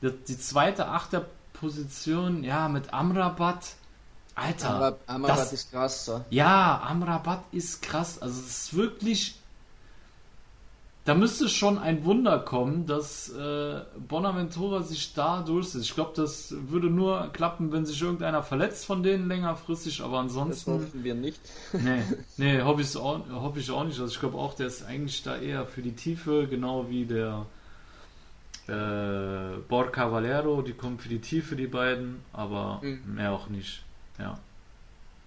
Die, 0.00 0.10
die 0.10 0.38
zweite 0.38 0.88
Achterposition, 0.88 2.44
ja, 2.44 2.68
mit 2.68 2.92
Amrabat. 2.92 3.74
Alter. 4.34 4.70
Amrabat, 4.70 5.00
Amrabat 5.06 5.38
das, 5.38 5.52
ist 5.52 5.70
krass. 5.72 6.04
So. 6.04 6.24
Ja, 6.30 6.80
Amrabat 6.80 7.44
ist 7.52 7.82
krass. 7.82 8.20
Also 8.20 8.40
es 8.40 8.48
ist 8.48 8.74
wirklich 8.74 9.41
da 11.04 11.14
müsste 11.14 11.48
schon 11.48 11.78
ein 11.78 12.04
Wunder 12.04 12.38
kommen, 12.38 12.86
dass 12.86 13.28
äh, 13.30 13.80
Bonaventura 14.06 14.82
sich 14.82 15.14
da 15.14 15.42
durchsetzt. 15.42 15.84
Ich 15.84 15.94
glaube, 15.94 16.12
das 16.14 16.54
würde 16.68 16.88
nur 16.88 17.30
klappen, 17.32 17.72
wenn 17.72 17.84
sich 17.84 18.00
irgendeiner 18.00 18.42
verletzt 18.44 18.86
von 18.86 19.02
denen 19.02 19.26
längerfristig, 19.26 20.00
aber 20.00 20.20
ansonsten. 20.20 20.78
Das 20.78 20.82
hoffen 20.82 21.02
wir 21.02 21.14
nicht. 21.14 21.40
nee, 21.72 22.02
nee 22.36 22.62
hoffe 22.62 22.82
ich, 22.82 22.96
auch, 22.96 23.20
hoffe 23.32 23.58
ich 23.58 23.70
auch 23.70 23.82
nicht. 23.84 23.98
Also 23.98 24.12
ich 24.12 24.20
glaube 24.20 24.38
auch, 24.38 24.54
der 24.54 24.68
ist 24.68 24.84
eigentlich 24.84 25.24
da 25.24 25.36
eher 25.36 25.66
für 25.66 25.82
die 25.82 25.92
Tiefe, 25.96 26.46
genau 26.46 26.88
wie 26.88 27.04
der 27.04 27.46
äh, 28.68 29.58
Borca 29.68 30.12
Valero, 30.12 30.62
die 30.62 30.72
kommen 30.72 30.98
für 30.98 31.08
die 31.08 31.20
Tiefe, 31.20 31.56
die 31.56 31.66
beiden, 31.66 32.20
aber 32.32 32.80
mhm. 32.80 33.16
mehr 33.16 33.32
auch 33.32 33.48
nicht. 33.48 33.82
Ja. 34.20 34.38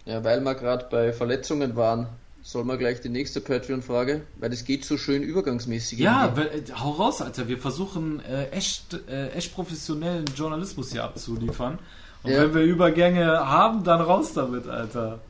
Ja, 0.06 0.24
weil 0.24 0.40
wir 0.40 0.56
gerade 0.56 0.86
bei 0.90 1.12
Verletzungen 1.12 1.76
waren, 1.76 2.08
Sollen 2.48 2.68
wir 2.68 2.78
gleich 2.78 3.02
die 3.02 3.10
nächste 3.10 3.42
Patreon-Frage? 3.42 4.22
Weil 4.38 4.52
das 4.52 4.66
geht 4.66 4.86
so 4.86 5.00
schön 5.00 5.24
übergangsmäßig. 5.24 5.98
Ja, 5.98 6.32
äh, 6.38 6.62
hau 6.80 6.92
raus, 6.92 7.20
Alter. 7.20 7.48
Wir 7.48 7.58
versuchen 7.58 8.24
äh, 8.24 8.50
echt, 8.50 9.00
äh, 9.10 9.32
echt 9.32 9.56
professionellen 9.56 10.26
Journalismus 10.36 10.92
hier 10.92 11.06
abzuliefern. 11.06 11.80
Und 12.22 12.32
ja. 12.32 12.44
wenn 12.44 12.54
wir 12.54 12.62
Übergänge 12.62 13.26
haben, 13.26 13.84
dann 13.84 14.00
raus 14.00 14.34
damit, 14.34 14.68
Alter. 14.68 15.22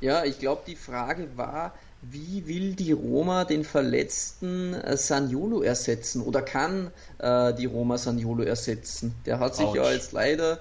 Ja, 0.00 0.24
ich 0.24 0.38
glaube, 0.38 0.62
die 0.66 0.76
Frage 0.76 1.28
war, 1.36 1.74
wie 2.00 2.46
will 2.46 2.74
die 2.74 2.92
Roma 2.92 3.44
den 3.44 3.62
verletzten 3.62 4.72
äh, 4.72 4.96
Saniolo 4.96 5.60
ersetzen? 5.60 6.22
Oder 6.22 6.40
kann 6.40 6.90
äh, 7.18 7.52
die 7.52 7.66
Roma 7.66 7.98
Saniolo 7.98 8.44
ersetzen? 8.44 9.14
Der 9.26 9.40
hat 9.40 9.56
sich 9.56 9.66
Ouch. 9.66 9.76
ja 9.76 9.92
jetzt 9.92 10.12
leider 10.12 10.58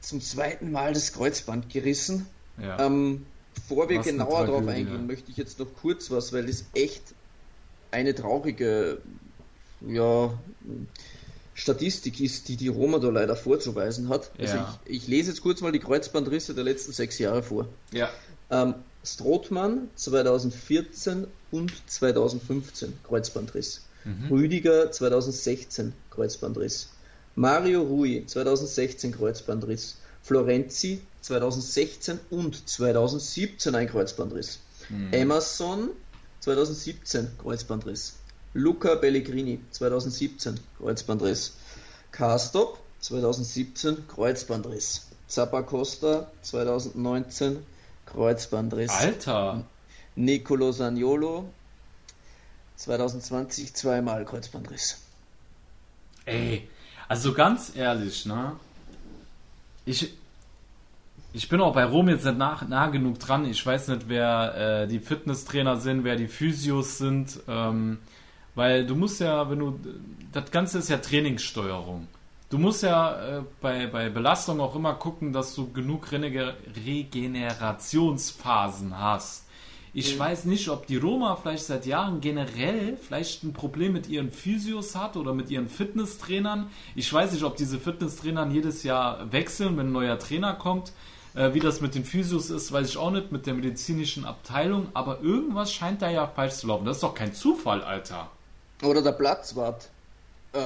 zum 0.00 0.20
zweiten 0.20 0.70
Mal 0.70 0.92
das 0.92 1.12
Kreuzband 1.12 1.68
gerissen. 1.68 2.28
Ja. 2.62 2.78
Ähm, 2.78 3.26
bevor 3.54 3.88
wir 3.88 3.98
was 3.98 4.06
genauer 4.06 4.46
darauf 4.46 4.66
eingehen, 4.66 4.94
ja. 4.94 5.02
möchte 5.02 5.30
ich 5.30 5.36
jetzt 5.36 5.58
noch 5.58 5.68
kurz 5.80 6.10
was, 6.10 6.32
weil 6.32 6.46
das 6.46 6.64
echt 6.74 7.02
eine 7.90 8.14
traurige 8.14 8.98
ja, 9.86 10.36
Statistik 11.54 12.20
ist, 12.20 12.48
die 12.48 12.56
die 12.56 12.68
Roma 12.68 12.98
da 12.98 13.08
leider 13.08 13.36
vorzuweisen 13.36 14.08
hat. 14.08 14.30
Also 14.38 14.56
ja. 14.56 14.78
ich, 14.84 15.02
ich, 15.02 15.08
lese 15.08 15.30
jetzt 15.30 15.42
kurz 15.42 15.60
mal 15.60 15.72
die 15.72 15.78
Kreuzbandrisse 15.78 16.54
der 16.54 16.64
letzten 16.64 16.92
sechs 16.92 17.18
Jahre 17.18 17.42
vor. 17.42 17.68
Ja. 17.92 18.10
Ähm, 18.50 18.74
Strothmann 19.04 19.88
2014 19.94 21.26
und 21.50 21.72
2015 21.86 22.94
Kreuzbandriss. 23.04 23.82
Mhm. 24.04 24.28
Rüdiger 24.30 24.90
2016 24.90 25.92
Kreuzbandriss. 26.10 26.88
Mario 27.36 27.82
Rui 27.82 28.24
2016 28.26 29.12
Kreuzbandriss. 29.12 29.96
Florenzi 30.22 31.00
2016 31.24 32.20
und 32.28 32.68
2017 32.68 33.74
ein 33.74 33.88
Kreuzbandriss. 33.88 34.58
Mhm. 34.90 35.10
Emerson 35.10 35.90
2017 36.40 37.38
Kreuzbandriss. 37.40 38.16
Luca 38.52 38.94
Pellegrini 38.96 39.58
2017 39.70 40.60
Kreuzbandriss. 40.78 41.54
Karstop 42.12 42.78
2017 43.00 44.06
Kreuzbandriss. 44.06 45.06
Zappacosta 45.26 46.30
2019 46.42 47.64
Kreuzbandriss. 48.04 48.90
Alter! 48.90 49.64
Nicolo 50.16 50.72
Sagnolo 50.72 51.48
2020 52.76 53.72
zweimal 53.72 54.26
Kreuzbandriss. 54.26 54.98
Ey, 56.26 56.68
also 57.08 57.32
ganz 57.32 57.74
ehrlich, 57.74 58.26
ne? 58.26 58.56
Ich, 59.86 60.12
ich 61.34 61.48
bin 61.48 61.60
auch 61.60 61.74
bei 61.74 61.84
Rom 61.84 62.08
jetzt 62.08 62.24
nicht 62.24 62.38
nah, 62.38 62.64
nah 62.68 62.86
genug 62.86 63.18
dran. 63.18 63.44
Ich 63.44 63.66
weiß 63.66 63.88
nicht, 63.88 64.08
wer 64.08 64.84
äh, 64.84 64.86
die 64.86 65.00
Fitnesstrainer 65.00 65.78
sind, 65.78 66.04
wer 66.04 66.14
die 66.14 66.28
Physios 66.28 66.98
sind. 66.98 67.40
Ähm, 67.48 67.98
weil 68.54 68.86
du 68.86 68.94
musst 68.94 69.20
ja, 69.20 69.50
wenn 69.50 69.58
du. 69.58 69.80
Das 70.32 70.52
Ganze 70.52 70.78
ist 70.78 70.88
ja 70.88 70.98
Trainingssteuerung. 70.98 72.06
Du 72.50 72.58
musst 72.58 72.84
ja 72.84 73.38
äh, 73.38 73.42
bei, 73.60 73.88
bei 73.88 74.10
Belastung 74.10 74.60
auch 74.60 74.76
immer 74.76 74.94
gucken, 74.94 75.32
dass 75.32 75.56
du 75.56 75.72
genug 75.72 76.12
Regenerationsphasen 76.12 78.96
hast. 78.96 79.48
Ich 79.92 80.14
mhm. 80.14 80.20
weiß 80.20 80.44
nicht, 80.44 80.68
ob 80.68 80.86
die 80.86 80.98
Roma 80.98 81.34
vielleicht 81.34 81.64
seit 81.64 81.84
Jahren 81.84 82.20
generell 82.20 82.96
vielleicht 82.96 83.42
ein 83.42 83.52
Problem 83.52 83.92
mit 83.92 84.08
ihren 84.08 84.30
Physios 84.30 84.94
hat 84.94 85.16
oder 85.16 85.34
mit 85.34 85.50
ihren 85.50 85.68
Fitnesstrainern. 85.68 86.70
Ich 86.94 87.12
weiß 87.12 87.32
nicht, 87.32 87.42
ob 87.42 87.56
diese 87.56 87.80
Fitnesstrainer 87.80 88.46
jedes 88.46 88.84
Jahr 88.84 89.32
wechseln, 89.32 89.76
wenn 89.76 89.88
ein 89.88 89.92
neuer 89.92 90.20
Trainer 90.20 90.54
kommt. 90.54 90.92
Äh, 91.34 91.52
wie 91.52 91.60
das 91.60 91.80
mit 91.80 91.94
den 91.94 92.04
Physios 92.04 92.50
ist, 92.50 92.70
weiß 92.70 92.88
ich 92.88 92.96
auch 92.96 93.10
nicht, 93.10 93.32
mit 93.32 93.46
der 93.46 93.54
medizinischen 93.54 94.24
Abteilung. 94.24 94.88
Aber 94.94 95.20
irgendwas 95.20 95.72
scheint 95.72 96.02
da 96.02 96.10
ja 96.10 96.26
falsch 96.26 96.54
zu 96.54 96.68
laufen. 96.68 96.84
Das 96.84 96.98
ist 96.98 97.02
doch 97.02 97.14
kein 97.14 97.34
Zufall, 97.34 97.82
Alter. 97.82 98.30
Oder 98.82 99.02
der 99.02 99.12
Platzwart. 99.12 99.88
Ähm, 100.52 100.64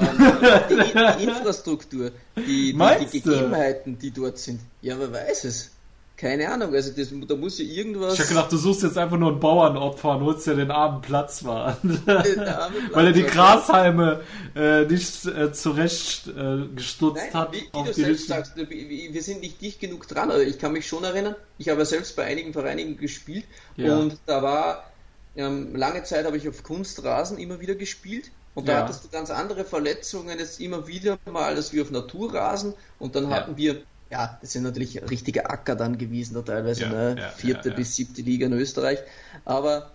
die, 0.69 0.75
die, 1.19 1.25
Infrastruktur, 1.25 2.11
die, 2.37 2.73
die, 2.75 3.07
die 3.13 3.21
Gegebenheiten, 3.21 3.99
die 3.99 4.11
dort 4.11 4.39
sind. 4.39 4.61
Ja, 4.83 4.99
wer 4.99 5.11
weiß 5.11 5.45
es. 5.45 5.71
Keine 6.19 6.51
Ahnung, 6.51 6.75
also 6.75 6.91
das, 6.91 7.11
da 7.29 7.37
muss 7.37 7.61
ja 7.61 7.65
irgendwas. 7.65 8.15
Ich 8.15 8.21
hab 8.21 8.29
gedacht, 8.29 8.51
du 8.51 8.57
suchst 8.57 8.83
jetzt 8.83 8.99
einfach 8.99 9.17
nur 9.17 9.31
ein 9.31 9.39
Bauernopfer 9.39 10.17
und 10.17 10.25
holst 10.25 10.49
ja 10.49 10.55
den 10.55 10.73
armen 10.73 11.01
Platzwart. 11.01 11.79
Weil 12.93 13.07
er 13.07 13.13
die 13.13 13.23
Grashalme 13.23 14.23
äh, 14.57 14.85
nicht 14.87 15.27
äh, 15.27 15.53
zurecht 15.53 16.27
äh, 16.27 16.67
gestutzt 16.75 17.23
Nein, 17.23 17.35
hat. 17.35 17.53
Wie, 17.53 17.69
wie 17.73 17.85
du 17.85 17.93
selbst 17.93 18.27
sagst, 18.27 18.55
wir 18.57 19.23
sind 19.23 19.43
nicht 19.43 19.61
dicht 19.61 19.79
genug 19.79 20.09
dran. 20.09 20.33
Also 20.33 20.43
ich 20.43 20.59
kann 20.59 20.73
mich 20.73 20.89
schon 20.89 21.05
erinnern, 21.05 21.37
ich 21.57 21.69
habe 21.69 21.83
ja 21.83 21.85
selbst 21.85 22.17
bei 22.17 22.25
einigen 22.25 22.53
Vereinen 22.53 22.97
gespielt 22.97 23.45
ja. 23.77 23.97
und 23.97 24.19
da 24.27 24.43
war 24.43 24.91
ähm, 25.37 25.77
lange 25.77 26.03
Zeit 26.03 26.27
habe 26.27 26.37
ich 26.37 26.49
auf 26.49 26.65
Kunstrasen 26.65 27.39
immer 27.39 27.61
wieder 27.61 27.77
gespielt 27.77 28.33
und 28.57 28.67
da 28.67 28.73
ja. 28.73 28.83
hattest 28.83 29.05
du 29.05 29.09
ganz 29.09 29.31
andere 29.31 29.65
Verletzungen 29.65 30.37
jetzt 30.37 30.61
immer 30.61 30.89
wieder 30.89 31.17
mal 31.31 31.55
als 31.55 31.73
wie 31.73 31.81
auf 31.81 31.93
Naturrasen 31.93 32.75
und 32.99 33.15
dann 33.15 33.31
ja. 33.31 33.37
hatten 33.37 33.57
wir 33.57 33.83
ja, 34.11 34.39
das 34.41 34.53
sind 34.53 34.63
natürlich 34.63 35.03
richtige 35.11 35.51
Acker 35.51 35.77
dann 35.77 35.99
gewesen, 35.99 36.35
da 36.35 36.43
teilweise 36.43 36.85
ja, 36.85 36.89
ne? 36.89 37.17
ja, 37.19 37.29
vierte 37.31 37.71
ja, 37.71 37.75
bis 37.75 37.95
siebte 37.95 38.23
Liga 38.23 38.47
in 38.47 38.53
Österreich. 38.53 38.99
Aber 39.45 39.91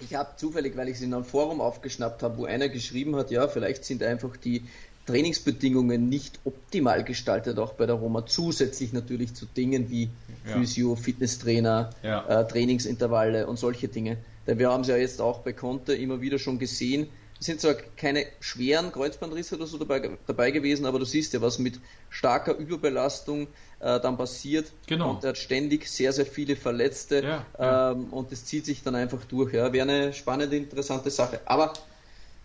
ich 0.00 0.14
habe 0.14 0.30
zufällig, 0.36 0.76
weil 0.76 0.88
ich 0.88 0.96
es 0.96 1.02
in 1.02 1.14
einem 1.14 1.24
Forum 1.24 1.60
aufgeschnappt 1.60 2.22
habe, 2.22 2.38
wo 2.38 2.44
einer 2.44 2.68
geschrieben 2.68 3.16
hat, 3.16 3.30
ja, 3.30 3.48
vielleicht 3.48 3.84
sind 3.84 4.02
einfach 4.02 4.36
die 4.36 4.64
Trainingsbedingungen 5.06 6.08
nicht 6.08 6.40
optimal 6.44 7.04
gestaltet, 7.04 7.58
auch 7.58 7.74
bei 7.74 7.86
der 7.86 7.96
Roma, 7.96 8.24
zusätzlich 8.24 8.92
natürlich 8.92 9.34
zu 9.34 9.46
Dingen 9.46 9.90
wie 9.90 10.08
Physio, 10.44 10.94
Fitnesstrainer, 10.94 11.90
äh, 12.02 12.44
Trainingsintervalle 12.44 13.46
und 13.46 13.58
solche 13.58 13.88
Dinge. 13.88 14.16
Denn 14.46 14.58
wir 14.58 14.70
haben 14.70 14.82
es 14.82 14.88
ja 14.88 14.96
jetzt 14.96 15.20
auch 15.20 15.40
bei 15.40 15.52
Conte 15.52 15.94
immer 15.94 16.20
wieder 16.20 16.38
schon 16.38 16.58
gesehen, 16.58 17.08
sind 17.40 17.60
zwar 17.60 17.74
keine 17.74 18.26
schweren 18.40 18.92
Kreuzbandrisse 18.92 19.56
oder 19.56 19.66
so 19.66 19.78
dabei, 19.78 20.10
dabei 20.26 20.50
gewesen, 20.50 20.86
aber 20.86 20.98
du 20.98 21.04
siehst 21.04 21.32
ja, 21.34 21.42
was 21.42 21.58
mit 21.58 21.80
starker 22.08 22.56
Überbelastung 22.56 23.48
äh, 23.80 24.00
dann 24.00 24.16
passiert. 24.16 24.66
Genau. 24.86 25.10
Und 25.10 25.24
er 25.24 25.30
hat 25.30 25.38
ständig 25.38 25.88
sehr, 25.88 26.12
sehr 26.12 26.26
viele 26.26 26.56
Verletzte 26.56 27.22
ja, 27.22 27.46
ja. 27.58 27.90
Ähm, 27.90 28.06
und 28.12 28.32
das 28.32 28.44
zieht 28.44 28.64
sich 28.64 28.82
dann 28.82 28.94
einfach 28.94 29.24
durch. 29.24 29.52
Ja, 29.52 29.72
wäre 29.72 29.88
eine 29.88 30.12
spannende, 30.12 30.56
interessante 30.56 31.10
Sache. 31.10 31.40
Aber 31.44 31.72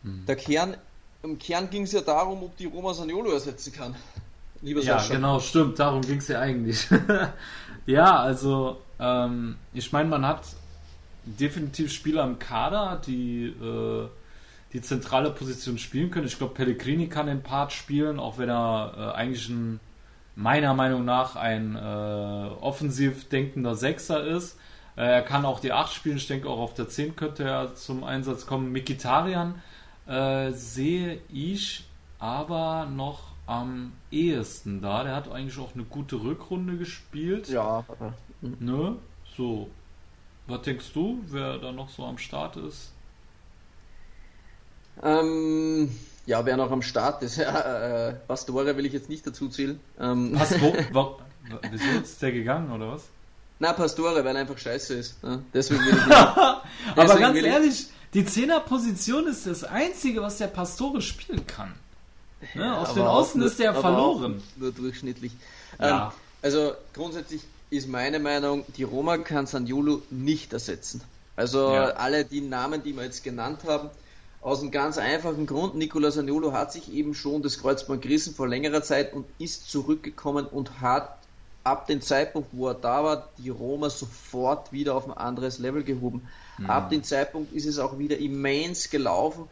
hm. 0.03 0.25
der 0.27 0.35
Kern, 0.35 0.75
im 1.23 1.37
Kern 1.37 1.69
ging 1.69 1.83
es 1.83 1.91
ja 1.91 2.01
darum, 2.01 2.43
ob 2.43 2.57
die 2.57 2.65
Roma 2.65 2.93
Saniolo 2.93 3.31
ersetzen 3.31 3.71
kann. 3.71 3.95
Lieber 4.61 4.81
ja, 4.81 4.99
Sascha. 4.99 5.15
genau, 5.15 5.39
stimmt. 5.39 5.79
Darum 5.79 6.01
ging 6.01 6.17
es 6.17 6.27
ja 6.27 6.41
eigentlich. 6.41 6.87
ja, 7.85 8.19
also 8.19 8.81
ähm, 8.99 9.55
ich 9.73 9.91
meine, 9.91 10.09
man 10.09 10.25
hat 10.25 10.43
definitiv 11.23 11.91
Spieler 11.91 12.25
im 12.25 12.39
Kader, 12.39 13.01
die 13.05 13.45
äh, 13.45 14.07
die 14.73 14.81
zentrale 14.81 15.31
Position 15.31 15.77
spielen 15.77 16.11
können. 16.11 16.27
Ich 16.27 16.37
glaube, 16.37 16.53
Pellegrini 16.53 17.09
kann 17.09 17.27
den 17.27 17.41
Part 17.41 17.73
spielen, 17.73 18.19
auch 18.19 18.37
wenn 18.37 18.49
er 18.49 18.93
äh, 18.95 19.17
eigentlich 19.17 19.49
ein, 19.49 19.79
meiner 20.35 20.73
Meinung 20.73 21.05
nach 21.05 21.35
ein 21.35 21.75
äh, 21.75 21.79
offensiv 22.61 23.29
denkender 23.29 23.75
Sechser 23.75 24.23
ist. 24.25 24.57
Äh, 24.95 25.05
er 25.05 25.21
kann 25.23 25.45
auch 25.45 25.59
die 25.59 25.71
8 25.71 25.93
spielen. 25.93 26.17
Ich 26.17 26.27
denke, 26.27 26.49
auch 26.49 26.59
auf 26.59 26.73
der 26.73 26.87
10 26.87 27.15
könnte 27.15 27.43
er 27.43 27.75
zum 27.75 28.03
Einsatz 28.03 28.45
kommen. 28.45 28.71
Mikitarian 28.71 29.61
äh, 30.05 30.51
sehe 30.51 31.19
ich 31.29 31.85
aber 32.19 32.85
noch 32.85 33.29
am 33.47 33.93
ehesten 34.11 34.81
da. 34.81 35.03
Der 35.03 35.15
hat 35.15 35.31
eigentlich 35.31 35.57
auch 35.57 35.73
eine 35.73 35.83
gute 35.83 36.21
Rückrunde 36.21 36.77
gespielt. 36.77 37.49
Ja. 37.49 37.83
Ne? 38.41 38.97
So. 39.35 39.69
Was 40.45 40.61
denkst 40.63 40.93
du, 40.93 41.23
wer 41.27 41.57
da 41.57 41.71
noch 41.71 41.89
so 41.89 42.05
am 42.05 42.17
Start 42.17 42.57
ist? 42.57 42.91
Ähm, 45.03 45.95
ja, 46.25 46.45
wer 46.45 46.57
noch 46.57 46.71
am 46.71 46.81
Start 46.81 47.23
ist, 47.23 47.37
ja, 47.37 48.07
äh, 48.09 48.13
Pastore 48.27 48.77
will 48.77 48.85
ich 48.85 48.93
jetzt 48.93 49.09
nicht 49.09 49.25
dazu 49.25 49.49
zählen. 49.49 49.79
Ähm, 49.99 50.33
Pastore, 50.33 50.85
wieso 51.71 51.99
ist 52.03 52.21
der 52.21 52.31
gegangen 52.31 52.71
oder 52.71 52.91
was? 52.93 53.03
Na, 53.59 53.73
Pastore, 53.73 54.23
weil 54.23 54.35
er 54.35 54.41
einfach 54.41 54.57
scheiße 54.57 54.93
ist. 54.93 55.21
Ne? 55.23 55.43
Deswegen 55.53 55.81
will 55.85 55.97
ich 55.97 56.05
nicht. 56.05 56.17
Aber 56.97 57.19
ganz 57.19 57.37
ehrlich, 57.37 57.87
die 58.13 58.25
Zehnerposition 58.25 59.27
ist 59.27 59.45
das 59.45 59.63
Einzige, 59.63 60.21
was 60.21 60.37
der 60.37 60.47
Pastore 60.47 61.01
spielen 61.01 61.45
kann. 61.45 61.73
Ne? 62.55 62.63
Ja, 62.63 62.81
Auf 62.81 62.93
den 62.93 63.03
Außen 63.03 63.41
ist 63.41 63.59
der 63.59 63.73
verloren. 63.73 64.41
Nur 64.55 64.71
durchschnittlich. 64.71 65.33
Ja. 65.79 66.07
Ähm, 66.07 66.11
also 66.41 66.73
grundsätzlich 66.93 67.41
ist 67.69 67.87
meine 67.87 68.19
Meinung, 68.19 68.65
die 68.77 68.83
Roma 68.83 69.17
kann 69.17 69.45
Sanjulu 69.45 70.01
nicht 70.09 70.53
ersetzen. 70.53 71.01
Also 71.35 71.73
ja. 71.73 71.85
alle 71.91 72.25
die 72.25 72.41
Namen, 72.41 72.81
die 72.83 72.95
wir 72.95 73.03
jetzt 73.03 73.23
genannt 73.23 73.61
haben, 73.67 73.89
aus 74.41 74.61
einem 74.61 74.71
ganz 74.71 74.97
einfachen 74.97 75.45
Grund, 75.45 75.75
Nicolas 75.75 76.17
Aniolo 76.17 76.53
hat 76.53 76.71
sich 76.71 76.91
eben 76.93 77.13
schon 77.13 77.41
das 77.41 77.59
Kreuzband 77.59 78.01
gerissen 78.01 78.33
vor 78.33 78.47
längerer 78.47 78.81
Zeit 78.81 79.13
und 79.13 79.25
ist 79.37 79.69
zurückgekommen 79.69 80.45
und 80.45 80.79
hat 80.79 81.17
ab 81.63 81.87
dem 81.87 82.01
Zeitpunkt, 82.01 82.49
wo 82.53 82.69
er 82.69 82.73
da 82.73 83.03
war, 83.03 83.29
die 83.37 83.49
Roma 83.49 83.89
sofort 83.89 84.71
wieder 84.71 84.95
auf 84.95 85.05
ein 85.05 85.13
anderes 85.13 85.59
Level 85.59 85.83
gehoben. 85.83 86.27
Mhm. 86.57 86.69
Ab 86.69 86.89
dem 86.89 87.03
Zeitpunkt 87.03 87.53
ist 87.53 87.65
es 87.65 87.79
auch 87.79 87.99
wieder 87.99 88.17
immens 88.17 88.89
gelaufen. 88.89 89.49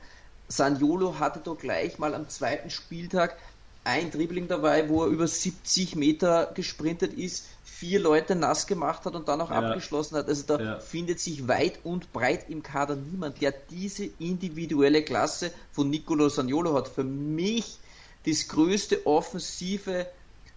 Saniolo 0.48 1.20
hatte 1.20 1.42
doch 1.44 1.58
gleich 1.58 2.00
mal 2.00 2.16
am 2.16 2.30
zweiten 2.30 2.70
Spieltag 2.70 3.38
ein 3.84 4.12
Dribbling 4.12 4.48
dabei, 4.48 4.90
wo 4.90 5.04
er 5.04 5.10
über 5.10 5.28
70 5.28 5.96
Meter 5.96 6.52
gesprintet 6.54 7.14
ist, 7.14 7.46
vier 7.80 8.00
Leute 8.00 8.36
nass 8.36 8.66
gemacht 8.66 9.06
hat 9.06 9.14
und 9.14 9.28
dann 9.28 9.40
auch 9.40 9.52
ja. 9.52 9.60
abgeschlossen 9.60 10.18
hat. 10.18 10.28
Also 10.28 10.44
da 10.48 10.60
ja. 10.60 10.80
findet 10.80 11.20
sich 11.20 11.48
weit 11.48 11.80
und 11.84 12.12
breit 12.12 12.50
im 12.50 12.64
Kader 12.64 12.96
niemand, 12.96 13.40
der 13.40 13.54
diese 13.70 14.06
individuelle 14.18 15.04
Klasse 15.04 15.52
von 15.72 15.90
Nicolo 15.90 16.28
Sagnolo 16.30 16.74
hat. 16.74 16.88
Für 16.88 17.04
mich 17.04 17.78
das 18.26 18.48
größte 18.48 19.06
offensive 19.06 20.08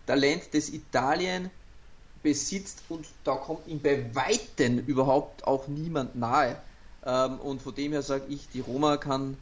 Talent, 0.06 0.42
das 0.52 0.70
Italien 0.70 1.50
besitzt 2.22 2.82
und 2.88 3.06
da 3.24 3.34
kommt 3.36 3.66
ihm 3.66 3.80
bei 3.80 4.14
Weitem 4.14 4.78
überhaupt 4.78 5.46
auch 5.46 5.68
niemand 5.68 6.16
nahe. 6.16 6.56
Ähm, 7.04 7.38
und 7.40 7.60
von 7.60 7.74
dem 7.74 7.92
her 7.92 8.02
sage 8.02 8.24
ich, 8.28 8.48
die 8.48 8.60
Roma 8.60 8.96
kann 8.96 9.36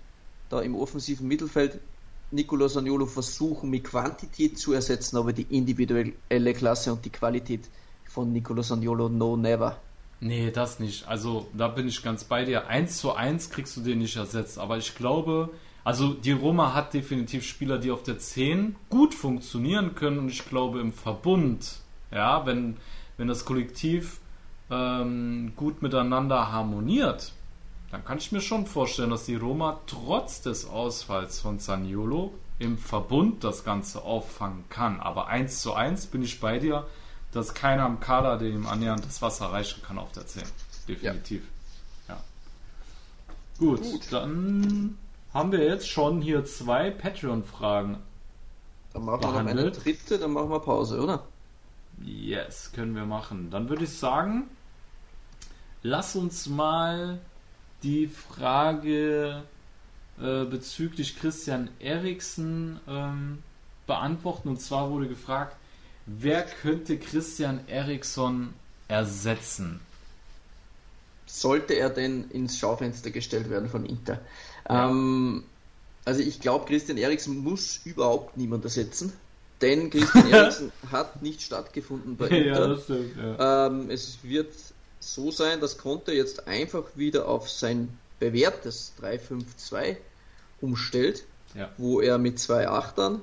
da 0.50 0.60
im 0.60 0.74
offensiven 0.74 1.28
Mittelfeld 1.28 1.78
Nicolo 2.30 2.68
Saniolo 2.68 3.06
versuchen, 3.06 3.70
mit 3.70 3.84
Quantität 3.84 4.58
zu 4.58 4.72
ersetzen, 4.72 5.16
aber 5.16 5.32
die 5.32 5.46
individuelle 5.50 6.54
Klasse 6.54 6.92
und 6.92 7.04
die 7.04 7.10
Qualität 7.10 7.68
von 8.04 8.32
Nicolo 8.32 8.62
Saniolo 8.62 9.08
no 9.08 9.36
never. 9.36 9.80
Nee, 10.20 10.50
das 10.50 10.80
nicht. 10.80 11.06
Also 11.06 11.46
da 11.54 11.68
bin 11.68 11.86
ich 11.86 12.02
ganz 12.02 12.24
bei 12.24 12.44
dir. 12.44 12.66
Eins 12.66 12.98
zu 12.98 13.14
eins 13.14 13.50
kriegst 13.50 13.76
du 13.76 13.80
den 13.80 13.98
nicht 13.98 14.16
ersetzt. 14.16 14.58
Aber 14.58 14.76
ich 14.76 14.94
glaube, 14.94 15.50
also 15.84 16.12
die 16.12 16.32
Roma 16.32 16.74
hat 16.74 16.92
definitiv 16.92 17.44
Spieler, 17.44 17.78
die 17.78 17.90
auf 17.90 18.02
der 18.02 18.18
10 18.18 18.74
gut 18.90 19.14
funktionieren 19.14 19.94
können. 19.94 20.18
Und 20.18 20.28
ich 20.28 20.44
glaube 20.44 20.80
im 20.80 20.92
Verbund, 20.92 21.80
ja, 22.10 22.44
wenn, 22.46 22.76
wenn 23.16 23.28
das 23.28 23.44
Kollektiv 23.44 24.20
ähm, 24.70 25.52
gut 25.56 25.82
miteinander 25.82 26.50
harmoniert, 26.50 27.32
dann 27.90 28.04
kann 28.04 28.18
ich 28.18 28.32
mir 28.32 28.40
schon 28.40 28.66
vorstellen, 28.66 29.10
dass 29.10 29.24
die 29.24 29.36
Roma 29.36 29.80
trotz 29.86 30.42
des 30.42 30.66
Ausfalls 30.66 31.40
von 31.40 31.58
Saniolo 31.58 32.34
im 32.58 32.76
Verbund 32.76 33.44
das 33.44 33.64
Ganze 33.64 34.02
auffangen 34.02 34.64
kann. 34.68 35.00
Aber 35.00 35.28
eins 35.28 35.62
zu 35.62 35.72
eins 35.72 36.06
bin 36.06 36.22
ich 36.22 36.40
bei 36.40 36.58
dir, 36.58 36.86
dass 37.32 37.54
keiner 37.54 37.84
am 37.84 38.00
Kader 38.00 38.36
dem 38.36 38.66
annähernd 38.66 39.04
das 39.04 39.22
Wasser 39.22 39.46
reichen 39.46 39.82
kann 39.82 39.98
auf 39.98 40.12
der 40.12 40.26
10. 40.26 40.42
Definitiv. 40.86 41.42
Ja. 42.08 42.14
ja. 42.14 42.22
Gut, 43.58 43.82
Gut, 43.82 44.12
dann 44.12 44.98
haben 45.32 45.52
wir 45.52 45.64
jetzt 45.64 45.88
schon 45.88 46.20
hier 46.20 46.44
zwei 46.44 46.90
Patreon-Fragen. 46.90 47.98
Dann 48.92 49.04
machen 49.04 49.22
wir 49.22 49.28
noch 49.28 49.50
eine 49.50 49.70
dritte, 49.70 50.18
dann 50.18 50.32
machen 50.32 50.50
wir 50.50 50.60
Pause, 50.60 51.00
oder? 51.00 51.24
Yes, 52.02 52.72
können 52.72 52.94
wir 52.94 53.04
machen. 53.04 53.50
Dann 53.50 53.68
würde 53.68 53.84
ich 53.84 53.98
sagen, 53.98 54.48
lass 55.82 56.16
uns 56.16 56.48
mal 56.48 57.20
die 57.82 58.08
Frage 58.08 59.42
äh, 60.20 60.44
bezüglich 60.44 61.18
Christian 61.18 61.70
Eriksen 61.78 62.80
ähm, 62.88 63.38
beantworten. 63.86 64.48
Und 64.48 64.60
zwar 64.60 64.90
wurde 64.90 65.08
gefragt, 65.08 65.56
wer 66.06 66.42
könnte 66.42 66.98
Christian 66.98 67.60
Eriksson 67.68 68.54
ersetzen? 68.88 69.80
Sollte 71.26 71.74
er 71.74 71.90
denn 71.90 72.30
ins 72.30 72.58
Schaufenster 72.58 73.10
gestellt 73.10 73.50
werden 73.50 73.68
von 73.68 73.84
Inter? 73.84 74.20
Ja. 74.68 74.88
Ähm, 74.88 75.44
also 76.04 76.20
ich 76.20 76.40
glaube, 76.40 76.64
Christian 76.64 76.96
Eriksen 76.96 77.38
muss 77.38 77.80
überhaupt 77.84 78.36
niemand 78.36 78.64
ersetzen, 78.64 79.12
denn 79.60 79.90
Christian 79.90 80.28
Eriksen 80.32 80.72
hat 80.90 81.22
nicht 81.22 81.42
stattgefunden 81.42 82.16
bei 82.16 82.28
Inter. 82.28 82.70
Ja, 82.70 82.78
stimmt, 82.80 83.16
ja. 83.16 83.66
ähm, 83.66 83.90
es 83.90 84.18
wird 84.22 84.52
so 85.00 85.30
sein, 85.30 85.60
dass 85.60 85.78
Conte 85.78 86.12
jetzt 86.12 86.46
einfach 86.46 86.84
wieder 86.94 87.28
auf 87.28 87.48
sein 87.48 87.98
bewährtes 88.18 88.92
3-5-2 89.00 89.96
umstellt, 90.60 91.24
ja. 91.54 91.70
wo 91.78 92.00
er 92.00 92.18
mit 92.18 92.38
zwei 92.38 92.68
Achtern 92.68 93.22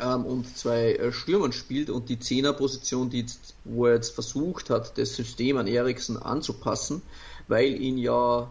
ähm, 0.00 0.24
und 0.24 0.56
zwei 0.56 0.94
äh, 0.94 1.12
Stürmern 1.12 1.52
spielt 1.52 1.90
und 1.90 2.08
die 2.08 2.18
Zehnerposition, 2.18 3.10
die 3.10 3.26
wo 3.64 3.86
er 3.86 3.94
jetzt 3.94 4.14
versucht 4.14 4.70
hat, 4.70 4.98
das 4.98 5.16
System 5.16 5.56
an 5.56 5.66
Eriksen 5.66 6.16
anzupassen, 6.16 7.02
weil 7.48 7.80
ihn 7.80 7.98
ja 7.98 8.48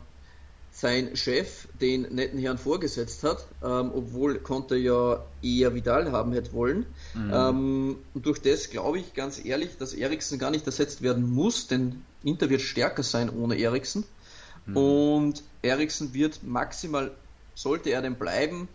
sein 0.71 1.15
Chef 1.15 1.67
den 1.82 2.03
netten 2.13 2.39
Herrn 2.39 2.60
vorgesetzt 2.60 3.23
hat, 3.23 3.43
ähm, 3.63 3.91
obwohl 3.95 4.38
Conte 4.38 4.75
ja 4.75 5.25
eher 5.41 5.73
Vidal 5.73 6.12
haben 6.12 6.34
hätte 6.34 6.53
wollen. 6.53 6.86
Mhm. 7.15 7.32
Ähm, 7.34 7.95
und 8.13 8.25
durch 8.25 8.39
das 8.39 8.69
glaube 8.69 8.99
ich 8.99 9.15
ganz 9.15 9.43
ehrlich, 9.43 9.77
dass 9.80 9.93
Eriksen 9.93 10.38
gar 10.38 10.51
nicht 10.51 10.67
ersetzt 10.67 11.01
werden 11.01 11.34
muss, 11.34 11.65
denn 11.67 12.03
Inter 12.23 12.49
wird 12.49 12.62
stärker 12.62 13.03
sein 13.03 13.30
ohne 13.30 13.58
Eriksen. 13.58 14.03
Mhm. 14.65 14.77
Und 14.77 15.43
Eriksen 15.62 16.13
wird 16.13 16.43
maximal, 16.43 17.12
sollte 17.56 17.89
er 17.89 18.01
denn 18.01 18.15
bleiben, 18.15 18.67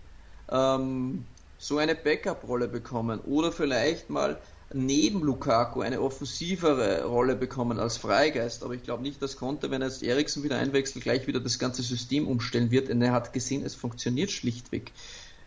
ähm, 0.51 1.25
so 1.59 1.79
eine 1.79 1.95
Backup-Rolle 1.95 2.69
bekommen 2.69 3.21
oder 3.21 3.53
vielleicht 3.53 4.11
mal 4.11 4.39
neben 4.75 5.21
Lukaku 5.21 5.83
eine 5.83 6.01
offensivere 6.01 7.05
Rolle 7.05 7.37
bekommen 7.37 7.79
als 7.79 7.99
Freigeist. 7.99 8.65
Aber 8.65 8.75
ich 8.75 8.83
glaube 8.83 9.03
nicht, 9.03 9.21
dass 9.23 9.37
Conte, 9.37 9.71
wenn 9.71 9.83
er 9.83 9.89
jetzt 9.89 10.03
Eriksen 10.03 10.43
wieder 10.43 10.59
einwechselt, 10.59 11.05
gleich 11.05 11.27
wieder 11.27 11.41
das 11.41 11.59
ganze 11.59 11.83
System 11.83 12.27
umstellen 12.27 12.71
wird, 12.71 12.89
denn 12.89 13.03
er 13.03 13.13
hat 13.13 13.33
gesehen, 13.33 13.65
es 13.65 13.75
funktioniert 13.75 14.31
schlichtweg 14.31 14.93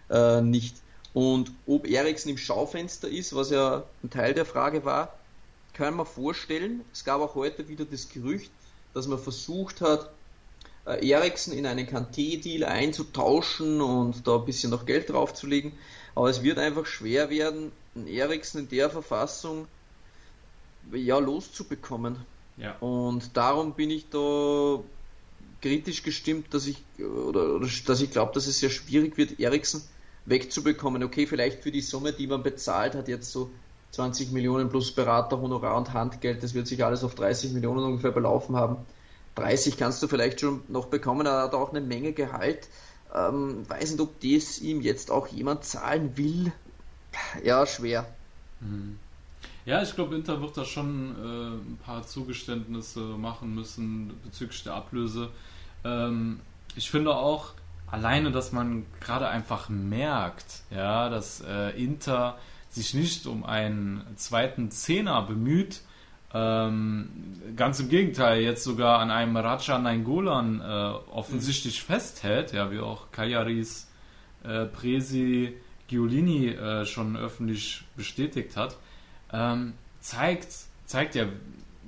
äh, 0.10 0.42
nicht. 0.42 0.78
Und 1.14 1.52
ob 1.66 1.88
Eriksen 1.88 2.30
im 2.30 2.38
Schaufenster 2.38 3.08
ist, 3.08 3.36
was 3.36 3.50
ja 3.50 3.84
ein 4.04 4.10
Teil 4.10 4.34
der 4.34 4.46
Frage 4.46 4.86
war, 4.86 5.18
kann 5.76 5.96
man 5.96 6.06
vorstellen. 6.06 6.84
Es 6.92 7.04
gab 7.04 7.22
auch 7.22 7.36
heute 7.36 7.68
wieder 7.68 7.86
das 7.86 8.10
Gerücht, 8.10 8.52
dass 8.94 9.08
man 9.08 9.20
versucht 9.20 9.82
hat, 9.82 10.10
äh, 10.86 11.08
Eriksen 11.08 11.54
in 11.54 11.66
einen 11.66 11.88
Kanté-Deal 11.88 12.64
einzutauschen 12.64 13.82
und 13.82 14.26
da 14.26 14.38
ein 14.38 14.46
bisschen 14.46 14.72
noch 14.72 14.86
Geld 14.86 15.10
draufzulegen. 15.10 15.74
Aber 16.16 16.30
es 16.30 16.42
wird 16.42 16.58
einfach 16.58 16.86
schwer 16.86 17.30
werden, 17.30 17.72
einen 17.94 18.08
Eriksen 18.08 18.60
in 18.60 18.70
der 18.70 18.90
Verfassung 18.90 19.68
ja 20.94 21.20
loszubekommen. 21.20 22.18
Ja. 22.58 22.78
Und 22.80 23.36
darum 23.36 23.74
bin 23.74 23.90
ich 23.90 24.10
da 24.10 24.80
kritisch 25.62 26.04
gestimmt, 26.04 26.54
dass 26.54 26.68
ich 26.68 26.78
oder, 27.00 27.56
oder 27.56 27.68
dass 27.86 28.02
ich 28.02 28.12
glaube, 28.12 28.34
dass 28.34 28.48
es 28.48 28.60
sehr 28.60 28.70
schwierig 28.70 29.18
wird, 29.18 29.40
Eriksen 29.40 29.84
wegzubekommen. 30.26 31.04
Okay, 31.04 31.28
vielleicht 31.28 31.64
für 31.64 31.72
die 31.72 31.82
Summe, 31.82 32.14
die 32.14 32.28
man 32.28 32.44
bezahlt 32.44 32.96
hat, 32.96 33.08
jetzt 33.08 33.32
so 33.32 33.50
20 33.96 34.32
Millionen 34.32 34.70
plus 34.70 34.92
Berater, 34.92 35.40
Honorar 35.42 35.78
und 35.78 35.94
Handgeld, 35.94 36.44
das 36.44 36.54
wird 36.54 36.68
sich 36.68 36.84
alles 36.84 37.04
auf 37.04 37.16
30 37.16 37.54
Millionen 37.54 37.84
ungefähr 37.84 38.12
belaufen 38.12 38.56
haben. 38.56 38.78
30 39.36 39.78
kannst 39.78 40.02
du 40.04 40.08
vielleicht 40.08 40.40
schon 40.40 40.62
noch 40.68 40.88
bekommen, 40.88 41.26
er 41.26 41.44
hat 41.44 41.54
auch 41.54 41.72
eine 41.72 41.82
Menge 41.82 42.14
Gehalt. 42.14 42.68
Ähm, 43.14 43.68
weiß 43.70 43.92
nicht, 43.92 44.02
ob 44.02 44.20
das 44.22 44.60
ihm 44.60 44.82
jetzt 44.82 45.12
auch 45.12 45.28
jemand 45.28 45.64
zahlen 45.64 46.18
will. 46.18 46.52
Ja, 47.44 47.66
schwer. 47.66 48.06
Mhm. 48.60 49.00
Ja, 49.66 49.82
ich 49.82 49.96
glaube, 49.96 50.16
Inter 50.16 50.42
wird 50.42 50.58
da 50.58 50.66
schon 50.66 51.16
äh, 51.16 51.56
ein 51.56 51.80
paar 51.84 52.06
Zugeständnisse 52.06 53.00
machen 53.00 53.56
müssen 53.56 54.20
bezüglich 54.24 54.64
der 54.64 54.74
Ablöse. 54.74 55.30
Ähm, 55.84 56.40
ich 56.76 56.92
finde 56.92 57.16
auch 57.16 57.54
alleine, 57.88 58.32
dass 58.32 58.52
man 58.52 58.86
gerade 59.00 59.28
einfach 59.28 59.70
merkt, 59.70 60.64
ja, 60.70 61.10
dass 61.10 61.42
äh, 61.42 61.70
Inter 61.82 62.38
sich 62.76 62.94
nicht 62.94 63.26
um 63.26 63.46
einen 63.46 64.04
zweiten 64.16 64.70
Zehner 64.70 65.22
bemüht. 65.22 65.82
Ähm, 66.34 67.10
ganz 67.56 67.80
im 67.80 67.90
Gegenteil, 67.90 68.42
jetzt 68.42 68.64
sogar 68.64 69.00
an 69.00 69.10
einem 69.10 69.38
Raja 69.38 69.80
Nainggolan 69.80 70.60
äh, 70.60 70.64
offensichtlich 71.12 71.82
festhält, 71.82 72.52
ja, 72.52 72.72
wie 72.72 72.80
auch 72.80 73.12
Kajaris 73.12 73.88
äh, 74.44 74.66
Presi 74.66 75.56
Giolini 75.88 76.50
äh, 76.50 76.86
schon 76.86 77.16
öffentlich 77.16 77.84
bestätigt 77.96 78.58
hat, 78.58 78.76
ähm, 79.32 79.74
zeigt, 80.02 80.50
zeigt 80.86 81.16
ja, 81.16 81.28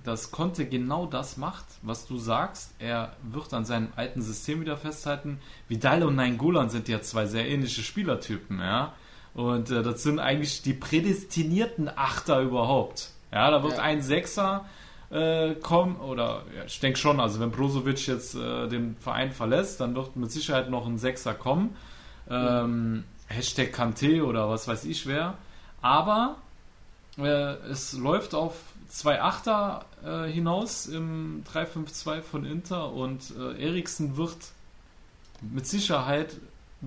dass 0.03 0.31
Conte 0.31 0.65
genau 0.65 1.05
das 1.05 1.35
macht, 1.35 1.65
was 1.81 2.07
du 2.07 2.17
sagst. 2.17 2.73
Er 2.79 3.17
wird 3.23 3.53
an 3.53 3.65
seinem 3.65 3.89
alten 3.97 4.21
System 4.21 4.61
wieder 4.61 4.77
festhalten. 4.77 5.39
Vidal 5.67 6.03
und 6.03 6.15
Nainggolan 6.15 6.69
sind 6.69 6.87
ja 6.87 7.01
zwei 7.01 7.25
sehr 7.25 7.49
ähnliche 7.49 7.81
Spielertypen, 7.81 8.59
ja. 8.59 8.93
Und 9.37 9.69
äh, 9.69 9.83
das 9.83 10.01
sind 10.01 10.19
eigentlich 10.19 10.63
die 10.63 10.73
prädestinierten 10.73 11.89
Achter 11.95 12.41
überhaupt. 12.41 13.11
Ja, 13.31 13.51
da 13.51 13.61
wird 13.61 13.77
ja. 13.77 13.83
ein 13.83 14.01
Sechser 14.01 14.65
äh, 15.11 15.53
kommen, 15.53 15.97
oder 15.97 16.41
ja, 16.55 16.63
ich 16.65 16.79
denke 16.79 16.97
schon, 16.97 17.19
also 17.19 17.39
wenn 17.39 17.51
Brozovic 17.51 18.07
jetzt 18.07 18.33
äh, 18.33 18.67
den 18.67 18.97
Verein 18.99 19.31
verlässt, 19.31 19.79
dann 19.79 19.95
wird 19.95 20.15
mit 20.15 20.31
Sicherheit 20.31 20.71
noch 20.71 20.87
ein 20.87 20.97
Sechser 20.97 21.35
kommen. 21.35 21.75
Ähm, 22.27 23.03
Hashtag 23.27 23.73
Kante 23.73 24.25
oder 24.25 24.49
was 24.49 24.67
weiß 24.67 24.85
ich 24.85 25.05
wer. 25.05 25.35
Aber 25.83 26.37
äh, 27.19 27.53
es 27.69 27.93
läuft 27.93 28.33
auf 28.33 28.55
zwei 28.89 29.21
Achter 29.21 29.85
äh, 30.03 30.23
hinaus 30.31 30.87
im 30.87 31.43
3-5-2 31.53 32.21
von 32.21 32.43
Inter 32.43 32.91
und 32.91 33.33
äh, 33.37 33.63
Eriksen 33.63 34.17
wird 34.17 34.37
mit 35.41 35.67
Sicherheit 35.67 36.37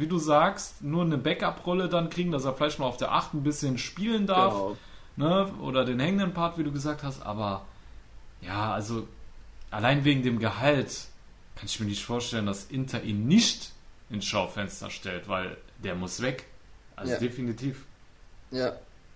wie 0.01 0.07
du 0.07 0.19
sagst, 0.19 0.83
nur 0.83 1.03
eine 1.03 1.19
Backup-Rolle 1.19 1.89
dann 1.89 2.11
kriegen, 2.11 2.33
dass 2.33 2.45
er 2.45 2.55
vielleicht 2.55 2.79
mal 2.79 2.87
auf 2.87 2.97
der 2.97 3.13
8 3.13 3.35
ein 3.35 3.43
bisschen 3.43 3.79
spielen 3.79 4.27
darf. 4.27 4.55
Genau. 4.55 4.77
Ne? 5.17 5.53
Oder 5.61 5.85
den 5.85 6.01
hängenden 6.01 6.33
Part, 6.33 6.57
wie 6.57 6.65
du 6.65 6.73
gesagt 6.73 7.03
hast. 7.03 7.23
Aber 7.23 7.67
ja, 8.41 8.73
also 8.73 9.07
allein 9.71 10.05
wegen 10.05 10.23
dem 10.23 10.39
Gehalt 10.39 11.07
kann 11.57 11.67
ich 11.67 11.79
mir 11.79 11.87
nicht 11.87 12.05
vorstellen, 12.05 12.47
dass 12.47 12.65
Inter 12.65 13.03
ihn 13.03 13.29
nicht 13.29 13.73
ins 14.09 14.25
Schaufenster 14.25 14.91
stellt, 14.91 15.29
weil 15.29 15.57
der 15.79 15.95
muss 15.95 16.23
weg. 16.23 16.47
Also 16.97 17.13
ja. 17.13 17.19
definitiv. 17.19 17.85
Ja, 18.51 18.73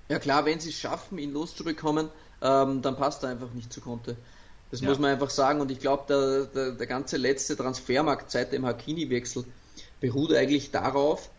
ja 0.08 0.18
klar, 0.18 0.44
wenn 0.44 0.60
sie 0.60 0.68
es 0.68 0.76
schaffen, 0.76 1.18
ihn 1.18 1.32
loszubekommen, 1.32 2.10
ähm, 2.42 2.82
dann 2.82 2.96
passt 2.96 3.22
er 3.22 3.30
einfach 3.30 3.50
nicht 3.52 3.72
zu 3.72 3.80
Conte. 3.80 4.16
Das 4.70 4.80
ja. 4.80 4.88
muss 4.88 4.98
man 4.98 5.10
einfach 5.10 5.30
sagen. 5.30 5.60
Und 5.60 5.70
ich 5.70 5.80
glaube, 5.80 6.04
der, 6.08 6.44
der, 6.46 6.72
der, 6.72 6.86
ganze 6.86 7.16
letzte 7.16 7.56
Transfermarkt 7.56 8.30
seit 8.30 8.52
dem 8.52 8.66
Hakini-Wechsel 8.66 9.44
beruht 10.04 10.34
eigentlich 10.34 10.70
darauf, 10.70 11.30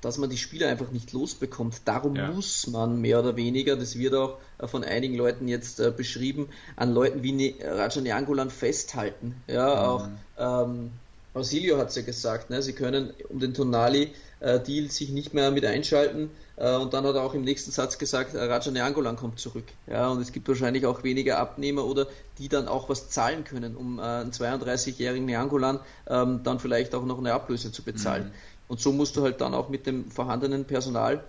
dass 0.00 0.16
man 0.16 0.30
die 0.30 0.38
Spieler 0.38 0.68
einfach 0.68 0.92
nicht 0.92 1.12
losbekommt. 1.12 1.82
Darum 1.84 2.16
ja. 2.16 2.30
muss 2.30 2.66
man 2.66 3.02
mehr 3.02 3.18
oder 3.18 3.36
weniger, 3.36 3.76
das 3.76 3.98
wird 3.98 4.14
auch 4.14 4.38
äh, 4.56 4.66
von 4.66 4.82
einigen 4.82 5.14
Leuten 5.14 5.46
jetzt 5.46 5.78
äh, 5.78 5.92
beschrieben, 5.94 6.48
an 6.76 6.94
Leuten 6.94 7.22
wie 7.22 7.32
ne 7.32 7.54
Raja 7.62 8.00
Neangolan 8.00 8.48
festhalten. 8.48 9.34
Ja, 9.46 9.74
mhm. 9.74 10.38
auch 10.38 10.64
ähm, 10.64 10.90
Ausilio 11.34 11.76
hat 11.76 11.90
es 11.90 11.96
ja 11.96 12.02
gesagt, 12.02 12.48
ne? 12.48 12.62
sie 12.62 12.72
können 12.72 13.12
um 13.28 13.40
den 13.40 13.52
Tonali-Deal 13.52 14.86
äh, 14.86 14.88
sich 14.88 15.10
nicht 15.10 15.34
mehr 15.34 15.50
mit 15.50 15.66
einschalten. 15.66 16.30
Äh, 16.58 16.76
und 16.76 16.92
dann 16.92 17.04
hat 17.04 17.14
er 17.14 17.22
auch 17.22 17.34
im 17.34 17.42
nächsten 17.42 17.70
Satz 17.70 17.98
gesagt, 17.98 18.34
äh, 18.34 18.42
Raja 18.42 18.70
Neangolan 18.70 19.16
kommt 19.16 19.38
zurück. 19.38 19.66
Ja, 19.86 20.08
und 20.08 20.20
es 20.20 20.32
gibt 20.32 20.48
wahrscheinlich 20.48 20.86
auch 20.86 21.04
weniger 21.04 21.38
Abnehmer 21.38 21.84
oder 21.84 22.06
die 22.38 22.48
dann 22.48 22.68
auch 22.68 22.88
was 22.88 23.10
zahlen 23.10 23.44
können, 23.44 23.76
um 23.76 23.98
äh, 23.98 24.02
einen 24.02 24.32
32-jährigen 24.32 25.26
Neangolan 25.26 25.80
ähm, 26.08 26.40
dann 26.42 26.58
vielleicht 26.58 26.94
auch 26.94 27.04
noch 27.04 27.18
eine 27.18 27.32
Ablöse 27.32 27.70
zu 27.72 27.82
bezahlen. 27.82 28.24
Mhm. 28.24 28.32
Und 28.68 28.80
so 28.80 28.92
musst 28.92 29.16
du 29.16 29.22
halt 29.22 29.40
dann 29.40 29.54
auch 29.54 29.68
mit 29.68 29.86
dem 29.86 30.10
vorhandenen 30.10 30.64
Personal 30.64 31.24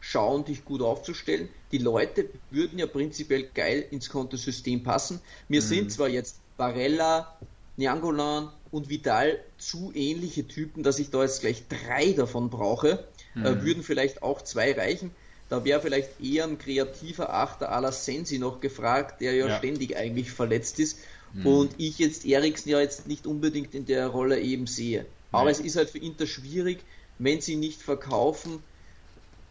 schauen, 0.00 0.44
dich 0.44 0.64
gut 0.64 0.82
aufzustellen. 0.82 1.48
Die 1.72 1.78
Leute 1.78 2.28
würden 2.50 2.78
ja 2.78 2.86
prinzipiell 2.86 3.48
geil 3.54 3.86
ins 3.90 4.10
Kontosystem 4.10 4.82
passen. 4.82 5.20
Mir 5.48 5.62
mhm. 5.62 5.66
sind 5.66 5.92
zwar 5.92 6.08
jetzt 6.08 6.40
Barella, 6.56 7.38
Niangolan 7.76 8.50
und 8.70 8.90
Vidal 8.90 9.38
zu 9.56 9.92
ähnliche 9.94 10.46
Typen, 10.46 10.82
dass 10.82 10.98
ich 10.98 11.10
da 11.10 11.22
jetzt 11.22 11.40
gleich 11.40 11.64
drei 11.68 12.12
davon 12.12 12.50
brauche. 12.50 13.08
Äh, 13.36 13.38
mhm. 13.38 13.46
Äh, 13.46 13.62
würden 13.64 13.82
vielleicht 13.82 14.22
auch 14.22 14.42
zwei 14.42 14.72
reichen. 14.72 15.10
Da 15.48 15.64
wäre 15.64 15.80
vielleicht 15.80 16.20
eher 16.20 16.44
ein 16.44 16.58
kreativer 16.58 17.34
Achter 17.34 17.72
à 17.72 17.80
la 17.80 17.92
Sensi 17.92 18.38
noch 18.38 18.60
gefragt, 18.60 19.20
der 19.20 19.34
ja, 19.34 19.46
ja. 19.46 19.58
ständig 19.58 19.96
eigentlich 19.96 20.30
verletzt 20.30 20.78
ist. 20.78 20.98
Mhm. 21.32 21.46
Und 21.46 21.74
ich 21.78 21.98
jetzt 21.98 22.24
Eriksen 22.24 22.70
ja 22.70 22.80
jetzt 22.80 23.06
nicht 23.06 23.26
unbedingt 23.26 23.74
in 23.74 23.86
der 23.86 24.08
Rolle 24.08 24.40
eben 24.40 24.66
sehe. 24.66 25.06
Aber 25.32 25.50
es 25.50 25.58
ist 25.58 25.76
halt 25.76 25.90
für 25.90 25.98
Inter 25.98 26.26
schwierig, 26.26 26.78
wenn 27.18 27.40
sie 27.40 27.56
nicht 27.56 27.82
verkaufen, 27.82 28.62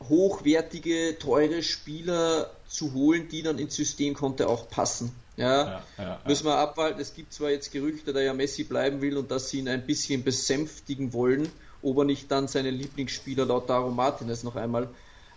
hochwertige, 0.10 1.18
teure 1.20 1.62
Spieler 1.62 2.52
zu 2.68 2.94
holen, 2.94 3.28
die 3.30 3.44
dann 3.44 3.60
ins 3.60 3.76
System 3.76 4.14
konnte 4.14 4.48
auch 4.48 4.70
passen. 4.70 5.12
Ja, 5.36 5.64
ja, 5.66 5.84
ja, 5.98 6.22
müssen 6.28 6.46
wir 6.46 6.58
abwarten. 6.58 7.00
Es 7.00 7.16
gibt 7.16 7.34
zwar 7.34 7.50
jetzt 7.50 7.72
Gerüchte, 7.72 8.14
da 8.14 8.22
ja 8.22 8.34
Messi 8.34 8.64
bleiben 8.64 9.02
will 9.02 9.18
und 9.18 9.32
dass 9.32 9.50
sie 9.50 9.60
ihn 9.60 9.68
ein 9.68 9.86
bisschen 9.86 10.24
besänftigen 10.24 11.12
wollen, 11.12 11.50
ob 11.84 11.98
er 12.00 12.06
nicht 12.06 12.32
dann 12.32 12.48
seinen 12.48 12.74
Lieblingsspieler 12.74 13.46
Lautaro 13.46 13.92
Martinez 13.92 14.44
noch 14.44 14.56
einmal. 14.56 14.90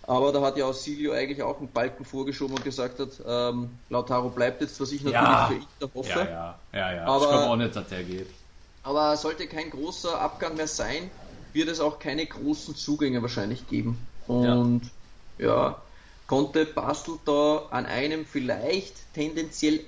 Aber 0.02 0.32
da 0.32 0.40
hat 0.40 0.56
ja 0.56 0.66
Ausilio 0.66 1.12
eigentlich 1.12 1.42
auch 1.42 1.58
einen 1.58 1.68
Balken 1.68 2.04
vorgeschoben 2.04 2.56
und 2.56 2.64
gesagt 2.64 3.00
hat, 3.00 3.10
ähm, 3.26 3.70
Lautaro 3.90 4.28
bleibt 4.28 4.60
jetzt, 4.60 4.80
was 4.80 4.92
ich 4.92 5.02
natürlich 5.02 5.22
ja. 5.22 5.46
für 5.48 5.54
Inter 5.54 5.94
hoffe. 5.94 6.10
Ja, 6.10 6.24
ja, 6.24 6.58
ja, 6.72 6.94
ja. 6.94 7.04
Aber, 7.06 7.24
ich 7.24 7.30
glaube 7.30 7.46
auch 7.46 7.56
nicht, 7.56 7.74
dass 7.74 7.88
der 7.88 8.04
geht. 8.04 8.28
Aber 8.84 9.16
sollte 9.16 9.48
kein 9.48 9.70
großer 9.70 10.20
Abgang 10.20 10.56
mehr 10.56 10.68
sein, 10.68 11.10
wird 11.52 11.68
es 11.68 11.80
auch 11.80 11.98
keine 11.98 12.24
großen 12.24 12.76
Zugänge 12.76 13.20
wahrscheinlich 13.20 13.66
geben. 13.66 13.98
Und 14.28 14.82
ja, 15.38 15.46
ja 15.46 15.82
Conte 16.28 16.66
bastelt 16.66 17.20
da 17.24 17.66
an 17.70 17.86
einem 17.86 18.26
vielleicht 18.26 18.94
tendenziell 19.14 19.80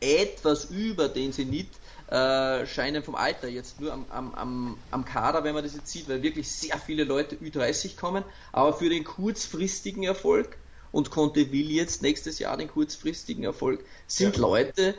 etwas 0.00 0.66
über 0.66 1.08
den 1.08 1.32
Zenit 1.32 1.68
äh, 2.08 2.66
scheinen 2.66 3.02
vom 3.02 3.14
Alter 3.14 3.48
jetzt 3.48 3.80
nur 3.80 3.92
am, 3.92 4.06
am, 4.10 4.34
am, 4.34 4.78
am 4.90 5.04
Kader, 5.04 5.44
wenn 5.44 5.54
man 5.54 5.64
das 5.64 5.74
jetzt 5.74 5.88
sieht, 5.88 6.08
weil 6.08 6.22
wirklich 6.22 6.50
sehr 6.50 6.78
viele 6.78 7.04
Leute 7.04 7.36
Ü30 7.36 7.96
kommen, 7.96 8.24
aber 8.52 8.74
für 8.74 8.88
den 8.88 9.04
kurzfristigen 9.04 10.02
Erfolg 10.02 10.56
und 10.92 11.10
Conte 11.10 11.50
will 11.50 11.70
jetzt 11.70 12.02
nächstes 12.02 12.38
Jahr 12.38 12.56
den 12.56 12.68
kurzfristigen 12.68 13.44
Erfolg, 13.44 13.84
sind 14.06 14.36
ja. 14.36 14.42
Leute, 14.42 14.94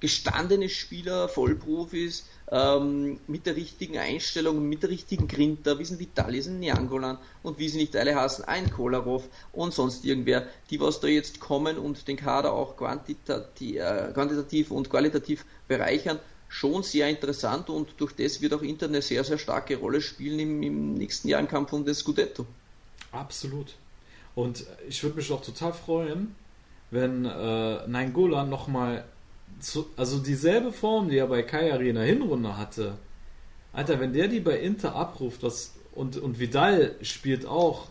gestandene 0.00 0.68
Spieler, 0.68 1.28
Vollprofis, 1.28 2.26
ähm, 2.50 3.18
mit 3.26 3.46
der 3.46 3.56
richtigen 3.56 3.98
Einstellung, 3.98 4.68
mit 4.68 4.82
der 4.82 4.90
richtigen 4.90 5.26
Grinta, 5.28 5.78
wie 5.78 5.84
sind 5.84 6.00
Vitalis, 6.00 6.46
ein 6.46 6.58
Niangolan 6.58 7.18
und 7.42 7.58
wie 7.58 7.68
sie 7.68 7.78
nicht 7.78 7.96
alle 7.96 8.14
hassen, 8.14 8.44
ein 8.44 8.70
Kolarov 8.70 9.28
und 9.52 9.72
sonst 9.74 10.04
irgendwer, 10.04 10.46
die 10.70 10.80
was 10.80 11.00
da 11.00 11.08
jetzt 11.08 11.40
kommen 11.40 11.78
und 11.78 12.08
den 12.08 12.16
Kader 12.16 12.52
auch 12.52 12.76
quantitativ, 12.76 13.76
äh, 13.76 14.12
quantitativ 14.12 14.70
und 14.70 14.90
qualitativ 14.90 15.44
bereichern, 15.66 16.20
schon 16.48 16.82
sehr 16.82 17.08
interessant 17.08 17.70
und 17.70 17.94
durch 17.98 18.12
das 18.14 18.40
wird 18.40 18.54
auch 18.54 18.62
Inter 18.62 18.86
eine 18.86 19.02
sehr, 19.02 19.24
sehr 19.24 19.38
starke 19.38 19.76
Rolle 19.76 20.00
spielen 20.00 20.38
im, 20.38 20.62
im 20.62 20.94
nächsten 20.94 21.28
Jahr 21.28 21.40
im 21.40 21.48
Kampf 21.48 21.72
um 21.72 21.84
das 21.84 21.98
Scudetto. 21.98 22.46
Absolut. 23.12 23.74
Und 24.34 24.64
ich 24.88 25.02
würde 25.02 25.16
mich 25.16 25.32
auch 25.32 25.42
total 25.42 25.72
freuen, 25.72 26.34
wenn 26.90 27.24
äh, 27.24 27.86
Nainggolan 27.86 28.48
nochmal 28.48 29.04
also 29.96 30.18
dieselbe 30.18 30.72
Form, 30.72 31.08
die 31.08 31.16
er 31.16 31.26
bei 31.26 31.42
Kajari 31.42 31.88
in 31.88 31.94
der 31.96 32.04
Hinrunde 32.04 32.56
hatte, 32.56 32.98
Alter, 33.72 34.00
wenn 34.00 34.12
der 34.12 34.28
die 34.28 34.40
bei 34.40 34.58
Inter 34.58 34.94
abruft, 34.94 35.42
das, 35.42 35.74
und, 35.94 36.16
und 36.16 36.38
Vidal 36.38 36.94
spielt 37.02 37.46
auch 37.46 37.88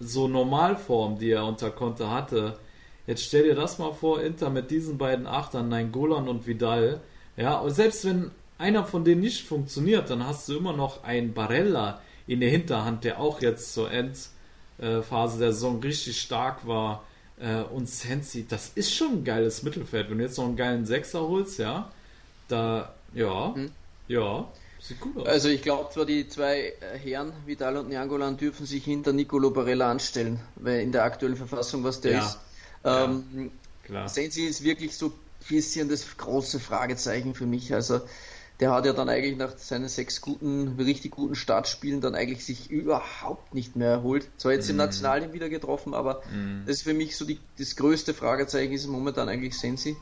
so 0.00 0.28
Normalform, 0.28 1.18
die 1.18 1.30
er 1.30 1.44
unter 1.44 1.70
Conte 1.70 2.10
hatte. 2.10 2.58
Jetzt 3.06 3.24
stell 3.24 3.44
dir 3.44 3.54
das 3.54 3.78
mal 3.78 3.92
vor, 3.92 4.22
Inter 4.22 4.50
mit 4.50 4.70
diesen 4.70 4.98
beiden 4.98 5.26
Achtern, 5.26 5.68
nein, 5.68 5.92
Golan 5.92 6.28
und 6.28 6.46
Vidal. 6.46 7.00
Ja, 7.36 7.58
und 7.58 7.70
selbst 7.70 8.04
wenn 8.04 8.30
einer 8.58 8.84
von 8.84 9.04
denen 9.04 9.20
nicht 9.20 9.46
funktioniert, 9.46 10.10
dann 10.10 10.26
hast 10.26 10.48
du 10.48 10.56
immer 10.56 10.72
noch 10.72 11.04
einen 11.04 11.34
Barella 11.34 12.00
in 12.26 12.40
der 12.40 12.50
Hinterhand, 12.50 13.04
der 13.04 13.20
auch 13.20 13.42
jetzt 13.42 13.74
zur 13.74 13.90
Endphase 13.90 15.38
der 15.38 15.52
Saison 15.52 15.80
richtig 15.80 16.20
stark 16.20 16.66
war. 16.66 17.04
Äh, 17.38 17.62
und 17.62 17.88
Sensi, 17.88 18.46
das 18.46 18.70
ist 18.74 18.94
schon 18.94 19.18
ein 19.18 19.24
geiles 19.24 19.62
Mittelfeld. 19.62 20.08
Wenn 20.10 20.18
du 20.18 20.24
jetzt 20.24 20.38
noch 20.38 20.46
einen 20.46 20.56
geilen 20.56 20.86
Sechser 20.86 21.22
holst, 21.22 21.58
ja, 21.58 21.90
da, 22.48 22.94
ja, 23.12 23.54
hm. 23.54 23.70
ja, 24.06 24.48
sieht 24.80 25.00
gut 25.00 25.16
aus. 25.16 25.26
Also 25.26 25.48
ich 25.48 25.62
glaube 25.62 25.92
zwar, 25.92 26.06
die 26.06 26.28
zwei 26.28 26.74
äh, 26.80 26.98
Herren, 26.98 27.32
Vidal 27.46 27.76
und 27.76 27.88
Niangolan, 27.88 28.36
dürfen 28.36 28.66
sich 28.66 28.84
hinter 28.84 29.12
Nicolo 29.12 29.50
Barella 29.50 29.90
anstellen, 29.90 30.40
weil 30.56 30.80
in 30.80 30.92
der 30.92 31.04
aktuellen 31.04 31.36
Verfassung, 31.36 31.82
was 31.82 32.00
der 32.00 32.12
ja. 32.12 32.18
ist. 32.20 32.38
Ähm, 32.84 33.50
ja, 33.88 34.08
Sensi 34.08 34.42
ist 34.42 34.62
wirklich 34.62 34.96
so 34.96 35.12
bisschen 35.48 35.88
das 35.88 36.16
große 36.16 36.60
Fragezeichen 36.60 37.34
für 37.34 37.46
mich. 37.46 37.72
Also 37.74 38.00
der 38.60 38.70
hat 38.70 38.86
ja 38.86 38.92
dann 38.92 39.08
eigentlich 39.08 39.36
nach 39.36 39.56
seinen 39.58 39.88
sechs 39.88 40.20
guten, 40.20 40.76
richtig 40.78 41.10
guten 41.10 41.34
Startspielen 41.34 42.00
dann 42.00 42.14
eigentlich 42.14 42.44
sich 42.44 42.70
überhaupt 42.70 43.52
nicht 43.52 43.74
mehr 43.74 43.90
erholt. 43.90 44.28
Zwar 44.36 44.52
jetzt 44.52 44.68
mm. 44.68 44.70
im 44.70 44.76
mhm. 44.76 44.82
Nationalen 44.82 45.32
wieder 45.32 45.48
getroffen, 45.48 45.92
aber 45.92 46.22
mm. 46.32 46.66
das 46.66 46.76
ist 46.76 46.82
für 46.82 46.94
mich 46.94 47.16
so 47.16 47.24
die, 47.24 47.40
das 47.58 47.74
größte 47.74 48.14
Fragezeichen 48.14 48.72
ist 48.72 48.86
momentan 48.86 49.28
eigentlich 49.28 49.58
Sensi. 49.58 49.96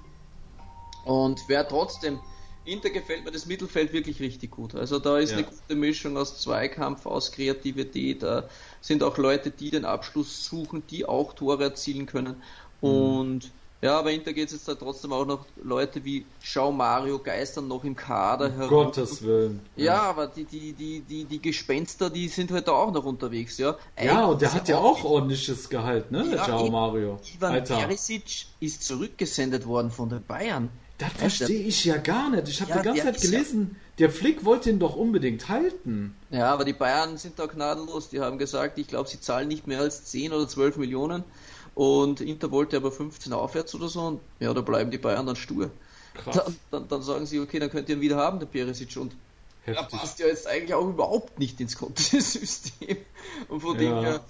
Und 1.05 1.41
wer 1.49 1.67
trotzdem, 1.67 2.21
Inter 2.65 2.91
gefällt 2.91 3.25
mir 3.25 3.33
das 3.33 3.47
Mittelfeld 3.47 3.93
wirklich 3.95 4.21
richtig 4.21 4.51
gut. 4.51 4.75
Also 4.75 4.99
da 4.99 5.19
ist 5.19 5.31
ja. 5.31 5.39
eine 5.39 5.47
gute 5.47 5.75
Mischung 5.75 6.17
aus 6.19 6.41
Zweikampf, 6.41 7.07
aus 7.07 7.33
Kreativität. 7.33 8.23
Da 8.23 8.49
sind 8.83 9.03
auch 9.03 9.17
Leute, 9.17 9.51
die 9.51 9.71
den 9.71 9.87
Abschluss 9.87 10.45
suchen, 10.45 10.83
die 10.91 11.07
auch 11.07 11.33
Tore 11.33 11.65
erzielen 11.65 12.05
können. 12.05 12.37
Mm. 12.83 12.87
Und 12.87 13.51
ja, 13.83 13.99
aber 13.99 14.13
Inter 14.13 14.33
geht 14.33 14.47
es 14.47 14.53
jetzt 14.53 14.69
da 14.69 14.77
trotzdem 14.77 15.13
auch 15.13 15.27
noch 15.27 15.45
Leute 15.63 16.05
wie 16.05 16.25
Schau 16.41 16.71
Mario 16.71 17.19
geistern 17.19 17.67
noch 17.67 17.83
im 17.83 17.97
Kader 17.97 18.47
um 18.47 18.53
herum. 18.53 18.69
Gottes 18.69 19.23
Willen. 19.23 19.61
Ja, 19.75 19.85
ja, 19.85 20.03
aber 20.03 20.29
die, 20.29 20.45
die, 20.45 20.73
die, 20.73 21.01
die, 21.01 21.25
die 21.25 21.43
Gespenster, 21.43 22.09
die 22.09 22.29
sind 22.29 22.53
halt 22.53 22.69
auch 22.69 22.93
noch 22.93 23.05
unterwegs, 23.05 23.59
ja. 23.59 23.77
Eigentlich 23.97 24.13
ja, 24.13 24.25
und 24.27 24.41
der 24.41 24.55
hat 24.55 24.69
ja 24.69 24.79
auch 24.79 25.03
ordentliches 25.03 25.69
Gehalt, 25.69 26.13
ne, 26.13 26.25
ja, 26.33 26.45
Ciao 26.45 26.71
Mario. 26.71 27.19
Ivan 27.35 27.53
Alter. 27.55 27.77
Perisic 27.77 28.47
ist 28.61 28.85
zurückgesendet 28.85 29.67
worden 29.67 29.91
von 29.91 30.09
den 30.09 30.23
Bayern. 30.23 30.71
Das 30.99 31.13
verstehe 31.15 31.63
ich 31.63 31.85
ja 31.85 31.97
gar 31.97 32.31
nicht. 32.31 32.49
Ich 32.49 32.61
habe 32.61 32.71
ja, 32.71 32.79
die 32.79 32.85
ganze 32.85 33.03
Zeit 33.03 33.21
gelesen, 33.21 33.77
der 33.99 34.11
Flick 34.11 34.45
wollte 34.45 34.71
ihn 34.71 34.79
doch 34.79 34.95
unbedingt 34.95 35.49
halten. 35.49 36.15
Ja, 36.31 36.53
aber 36.53 36.65
die 36.65 36.73
Bayern 36.73 37.17
sind 37.17 37.39
da 37.41 37.47
gnadenlos. 37.47 38.11
Die 38.11 38.21
haben 38.21 38.39
gesagt, 38.39 38.79
ich 38.79 38.87
glaube, 38.87 39.09
sie 39.09 39.21
zahlen 39.21 39.49
nicht 39.49 39.67
mehr 39.67 39.81
als 39.81 40.05
10 40.05 40.33
oder 40.33 40.47
12 40.47 40.77
Millionen. 40.77 41.25
Und 41.75 42.21
Inter 42.21 42.51
wollte 42.51 42.77
aber 42.77 42.93
15 42.93 43.33
aufwärts 43.33 43.75
oder 43.75 43.89
so 43.89 44.03
und 44.03 44.21
ja, 44.41 44.53
da 44.53 44.61
bleiben 44.61 44.91
die 44.91 44.99
Bayern 44.99 45.27
dann 45.27 45.37
stur. 45.37 45.71
Dann, 46.27 46.57
dann, 46.71 46.89
dann, 46.89 47.03
sagen 47.03 47.25
sie, 47.25 47.41
okay, 47.41 47.59
dann 47.59 47.71
könnt 47.71 47.89
ihr 47.89 47.97
ihn 47.97 48.03
wieder 48.03 48.17
haben, 48.17 48.39
der 48.39 48.47
Perisic. 48.47 48.97
Und 48.99 49.15
Heftig. 49.65 49.83
er 49.83 49.99
passt 49.99 50.19
ja 50.19 50.27
jetzt 50.27 50.47
eigentlich 50.47 50.75
auch 50.75 50.87
überhaupt 50.87 51.39
nicht 51.39 51.59
ins 51.61 51.77
Kontesystem. 51.79 52.99
Und 53.49 53.61
von 53.61 53.75
ja, 53.77 53.81
dem 53.81 54.05
her, 54.05 54.21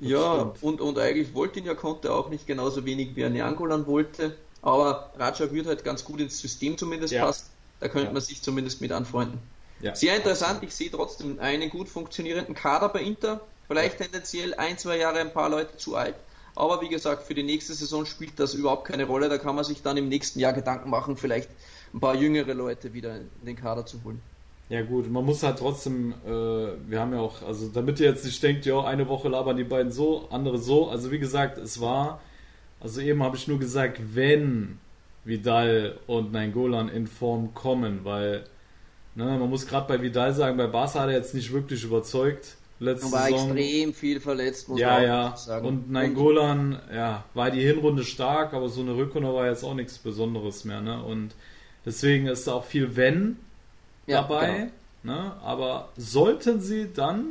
ja, 0.00 0.52
und, 0.60 0.80
und 0.80 0.98
eigentlich 0.98 1.34
wollte 1.34 1.60
ihn 1.60 1.66
ja 1.66 1.74
Conte 1.74 2.12
auch 2.12 2.28
nicht 2.28 2.46
genauso 2.46 2.84
wenig 2.84 3.14
wie 3.14 3.22
er 3.22 3.30
Neangolan 3.30 3.86
wollte. 3.86 4.36
Aber 4.60 5.12
Raja 5.16 5.52
wird 5.52 5.66
halt 5.66 5.84
ganz 5.84 6.04
gut 6.04 6.20
ins 6.20 6.38
System 6.38 6.76
zumindest 6.76 7.12
ja. 7.12 7.26
passen. 7.26 7.46
Da 7.80 7.88
könnte 7.88 8.08
ja. 8.08 8.12
man 8.12 8.22
sich 8.22 8.42
zumindest 8.42 8.80
mit 8.80 8.92
anfreunden. 8.92 9.38
Ja. 9.80 9.94
Sehr 9.94 10.16
interessant, 10.16 10.62
ich 10.62 10.74
sehe 10.74 10.90
trotzdem 10.90 11.38
einen 11.38 11.70
gut 11.70 11.88
funktionierenden 11.88 12.54
Kader 12.54 12.88
bei 12.88 13.02
Inter. 13.02 13.40
Vielleicht 13.68 13.98
tendenziell 13.98 14.54
ein, 14.54 14.78
zwei 14.78 14.96
Jahre 14.96 15.20
ein 15.20 15.32
paar 15.32 15.48
Leute 15.48 15.76
zu 15.76 15.96
alt. 15.96 16.14
Aber 16.56 16.80
wie 16.80 16.88
gesagt, 16.88 17.24
für 17.24 17.34
die 17.34 17.42
nächste 17.42 17.74
Saison 17.74 18.06
spielt 18.06 18.38
das 18.38 18.54
überhaupt 18.54 18.86
keine 18.86 19.04
Rolle. 19.04 19.28
Da 19.28 19.38
kann 19.38 19.56
man 19.56 19.64
sich 19.64 19.82
dann 19.82 19.96
im 19.96 20.08
nächsten 20.08 20.38
Jahr 20.38 20.52
Gedanken 20.52 20.90
machen, 20.90 21.16
vielleicht 21.16 21.50
ein 21.92 22.00
paar 22.00 22.14
jüngere 22.14 22.54
Leute 22.54 22.92
wieder 22.92 23.16
in 23.16 23.46
den 23.46 23.56
Kader 23.56 23.86
zu 23.86 24.02
holen. 24.04 24.20
Ja 24.68 24.82
gut, 24.82 25.10
man 25.10 25.24
muss 25.24 25.42
halt 25.42 25.58
trotzdem, 25.58 26.14
äh, 26.24 26.28
wir 26.28 26.98
haben 26.98 27.12
ja 27.12 27.20
auch, 27.20 27.42
also 27.42 27.68
damit 27.68 28.00
ihr 28.00 28.08
jetzt 28.08 28.24
nicht 28.24 28.42
denkt, 28.42 28.64
ja, 28.64 28.82
eine 28.82 29.08
Woche 29.08 29.28
labern 29.28 29.56
die 29.56 29.64
beiden 29.64 29.92
so, 29.92 30.26
andere 30.30 30.58
so. 30.58 30.88
Also 30.88 31.10
wie 31.10 31.18
gesagt, 31.18 31.58
es 31.58 31.80
war, 31.80 32.20
also 32.80 33.00
eben 33.00 33.22
habe 33.22 33.36
ich 33.36 33.46
nur 33.46 33.58
gesagt, 33.58 34.00
wenn 34.14 34.78
Vidal 35.24 35.98
und 36.06 36.32
Nainggolan 36.32 36.88
in 36.88 37.06
Form 37.06 37.52
kommen, 37.52 38.00
weil 38.04 38.44
ne, 39.14 39.24
man 39.24 39.50
muss 39.50 39.66
gerade 39.66 39.86
bei 39.86 40.00
Vidal 40.00 40.32
sagen, 40.32 40.56
bei 40.56 40.66
Barca 40.66 41.00
hat 41.00 41.08
er 41.08 41.16
jetzt 41.16 41.34
nicht 41.34 41.52
wirklich 41.52 41.84
überzeugt. 41.84 42.56
Letzte 42.84 43.10
war 43.12 43.24
Saison. 43.28 43.56
extrem 43.56 43.94
viel 43.94 44.20
verletzt, 44.20 44.68
muss 44.68 44.80
ja, 44.80 44.92
man 44.94 45.02
ja. 45.04 45.36
sagen. 45.36 45.66
Und 45.66 45.90
Nainggolan, 45.90 46.80
ja, 46.92 47.24
war 47.34 47.50
die 47.50 47.62
Hinrunde 47.62 48.04
stark, 48.04 48.52
aber 48.54 48.68
so 48.68 48.80
eine 48.82 48.96
Rückrunde 48.96 49.32
war 49.32 49.46
jetzt 49.48 49.64
auch 49.64 49.74
nichts 49.74 49.98
Besonderes 49.98 50.64
mehr, 50.64 50.80
ne? 50.80 51.02
Und 51.02 51.34
deswegen 51.86 52.26
ist 52.26 52.46
da 52.46 52.52
auch 52.54 52.64
viel 52.64 52.96
Wenn 52.96 53.36
Ja, 54.06 54.22
dabei. 54.22 54.70
genau. 55.02 55.14
Ne? 55.14 55.32
Aber 55.42 55.88
sollten 55.96 56.60
sie, 56.60 56.88
dann 56.92 57.26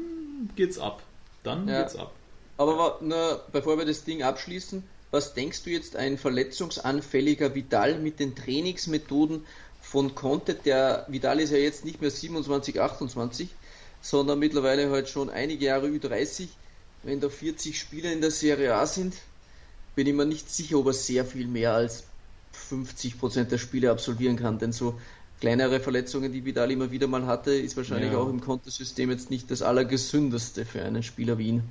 geht's 0.55 0.77
ab. 0.77 1.01
Dann 1.43 1.67
Ja. 1.67 1.81
geht's 1.81 1.95
ab. 1.95 2.11
Aber 2.57 2.97
na, 3.01 3.39
bevor 3.51 3.77
wir 3.79 3.85
das 3.85 4.03
Ding 4.03 4.21
abschließen, 4.21 4.83
was 5.09 5.33
denkst 5.33 5.63
du 5.63 5.69
jetzt 5.71 5.95
ein 5.95 6.17
verletzungsanfälliger 6.17 7.55
Vidal 7.55 7.99
mit 7.99 8.19
den 8.19 8.35
Trainingsmethoden 8.35 9.45
von 9.81 10.15
Conte? 10.15 10.53
Der 10.55 11.05
Vidal 11.07 11.39
ist 11.39 11.51
ja 11.51 11.57
jetzt 11.57 11.85
nicht 11.85 12.01
mehr 12.01 12.11
27, 12.11 12.79
28, 12.81 13.49
sondern 14.03 14.37
mittlerweile 14.37 14.91
halt 14.91 15.09
schon 15.09 15.29
einige 15.31 15.65
Jahre 15.65 15.87
Ü30. 15.87 16.49
Wenn 17.03 17.19
da 17.21 17.29
40 17.29 17.79
Spieler 17.79 18.11
in 18.11 18.21
der 18.21 18.31
Serie 18.31 18.75
A 18.75 18.85
sind, 18.85 19.15
bin 19.95 20.05
ich 20.07 20.13
mir 20.13 20.25
nicht 20.25 20.49
sicher, 20.51 20.77
ob 20.77 20.87
er 20.87 20.93
sehr 20.93 21.25
viel 21.25 21.47
mehr 21.47 21.73
als 21.73 22.03
50% 22.69 23.45
der 23.45 23.57
Spiele 23.57 23.89
absolvieren 23.91 24.35
kann. 24.35 24.59
Denn 24.59 24.73
so 24.73 24.99
kleinere 25.39 25.79
Verletzungen, 25.79 26.31
die 26.31 26.43
Vidal 26.45 26.71
immer 26.71 26.91
wieder 26.91 27.07
mal 27.07 27.25
hatte, 27.25 27.53
ist 27.53 27.77
wahrscheinlich 27.77 28.11
Ja. 28.11 28.17
auch 28.19 28.29
im 28.29 28.41
Conte-System 28.41 29.09
jetzt 29.09 29.29
nicht 29.29 29.49
das 29.49 29.61
allergesündeste 29.61 30.65
für 30.65 30.83
einen 30.83 31.01
Spieler 31.03 31.37
wie 31.37 31.47
ihn. 31.47 31.63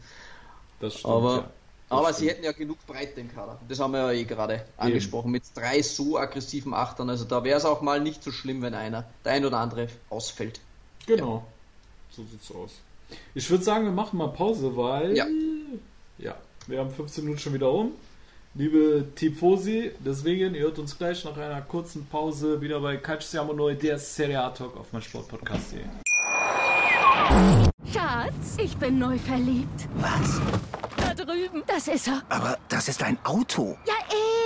Das 0.80 0.94
stimmt. 0.94 1.06
Aber, 1.06 1.36
ja. 1.36 1.50
aber 1.90 2.04
stimmt. 2.04 2.18
sie 2.18 2.28
hätten 2.30 2.44
ja 2.44 2.52
genug 2.52 2.78
Breite 2.86 3.20
im 3.20 3.32
Kader. 3.32 3.60
Das 3.68 3.78
haben 3.78 3.92
wir 3.92 4.00
ja 4.00 4.12
eh 4.12 4.24
gerade 4.24 4.64
angesprochen. 4.78 5.30
Mit 5.30 5.44
drei 5.54 5.82
so 5.82 6.18
aggressiven 6.18 6.72
Achtern. 6.72 7.10
Also 7.10 7.24
da 7.24 7.44
wäre 7.44 7.58
es 7.58 7.66
auch 7.66 7.82
mal 7.82 8.00
nicht 8.00 8.22
so 8.24 8.32
schlimm, 8.32 8.62
wenn 8.62 8.74
einer, 8.74 9.04
der 9.24 9.32
ein 9.32 9.44
oder 9.44 9.58
andere 9.58 9.88
ausfällt. 10.08 10.60
Genau. 11.06 11.46
So 12.14 12.24
sieht's 12.30 12.50
aus. 12.52 12.72
Ich 13.34 13.48
würde 13.50 13.64
sagen, 13.64 13.84
wir 13.84 13.92
machen 13.92 14.18
mal 14.18 14.28
Pause, 14.28 14.76
weil. 14.76 15.16
Ja. 15.16 15.26
Ja, 16.18 16.36
wir 16.66 16.78
haben 16.78 16.90
15 16.90 17.24
Minuten 17.24 17.40
schon 17.40 17.54
wieder 17.54 17.72
um. 17.72 17.92
Liebe 18.54 19.06
Tifosi, 19.14 19.92
deswegen, 20.00 20.54
ihr 20.54 20.62
hört 20.62 20.78
uns 20.78 20.98
gleich 20.98 21.24
nach 21.24 21.36
einer 21.38 21.62
kurzen 21.62 22.04
Pause 22.06 22.60
wieder 22.60 22.80
bei 22.80 22.98
Calcio 22.98 23.30
Siamo 23.30 23.54
Neu, 23.54 23.74
der 23.74 23.98
Serie 23.98 24.42
A 24.42 24.50
Talk 24.50 24.76
auf 24.76 24.92
mein 24.92 25.00
Sportpodcast.de. 25.00 25.80
Schatz, 27.90 28.56
ich 28.58 28.76
bin 28.76 28.98
neu 28.98 29.16
verliebt. 29.16 29.88
Was? 29.94 30.40
Da 30.98 31.14
drüben. 31.14 31.62
Das 31.66 31.88
ist 31.88 32.08
er. 32.08 32.22
Aber 32.28 32.58
das 32.68 32.88
ist 32.88 33.02
ein 33.02 33.16
Auto. 33.24 33.78
Ja, 33.86 33.94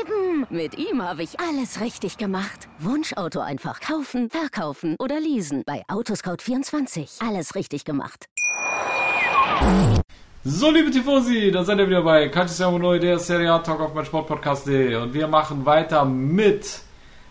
eben. 0.06 0.46
Mit 0.50 0.78
ihm 0.78 1.02
habe 1.02 1.22
ich 1.22 1.38
alles 1.40 1.80
richtig 1.80 2.18
gemacht. 2.18 2.68
Wunschauto 2.78 3.40
einfach 3.40 3.80
kaufen, 3.80 4.30
verkaufen 4.30 4.96
oder 4.98 5.20
leasen. 5.20 5.62
Bei 5.66 5.82
Autoscout24. 5.88 7.26
Alles 7.26 7.54
richtig 7.54 7.84
gemacht. 7.84 8.28
So, 10.44 10.70
liebe 10.70 10.90
Tifosi, 10.90 11.50
da 11.50 11.64
seid 11.64 11.78
ihr 11.78 11.88
wieder 11.88 12.02
bei 12.02 12.28
Calcio 12.28 12.54
Siamo 12.54 12.78
Neu, 12.78 12.98
der 12.98 13.18
Serie 13.18 13.52
A 13.52 13.58
Talk 13.58 13.80
auf 13.80 13.94
mein 13.94 14.04
Sportpodcast.de 14.04 14.94
und 14.94 15.12
wir 15.12 15.26
machen 15.26 15.66
weiter 15.66 16.04
mit 16.04 16.80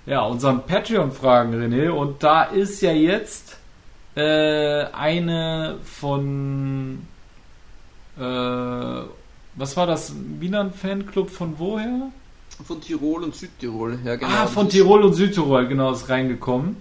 ja, 0.05 0.21
unseren 0.23 0.63
Patreon-Fragen, 0.63 1.53
René. 1.53 1.89
Und 1.89 2.23
da 2.23 2.43
ist 2.43 2.81
ja 2.81 2.91
jetzt 2.91 3.57
äh, 4.15 4.85
eine 4.91 5.77
von 5.83 7.07
äh, 8.17 9.03
was 9.57 9.77
war 9.77 9.87
das? 9.87 10.13
Milan 10.13 10.73
Fanclub 10.73 11.29
von 11.29 11.57
woher? 11.57 12.11
Von 12.63 12.79
Tirol 12.81 13.23
und 13.23 13.35
Südtirol. 13.35 13.99
Ja, 14.05 14.15
genau. 14.15 14.31
ah, 14.31 14.47
von 14.47 14.69
Tirol 14.69 15.03
und 15.03 15.13
Südtirol, 15.13 15.67
genau, 15.67 15.91
ist 15.91 16.07
reingekommen. 16.09 16.77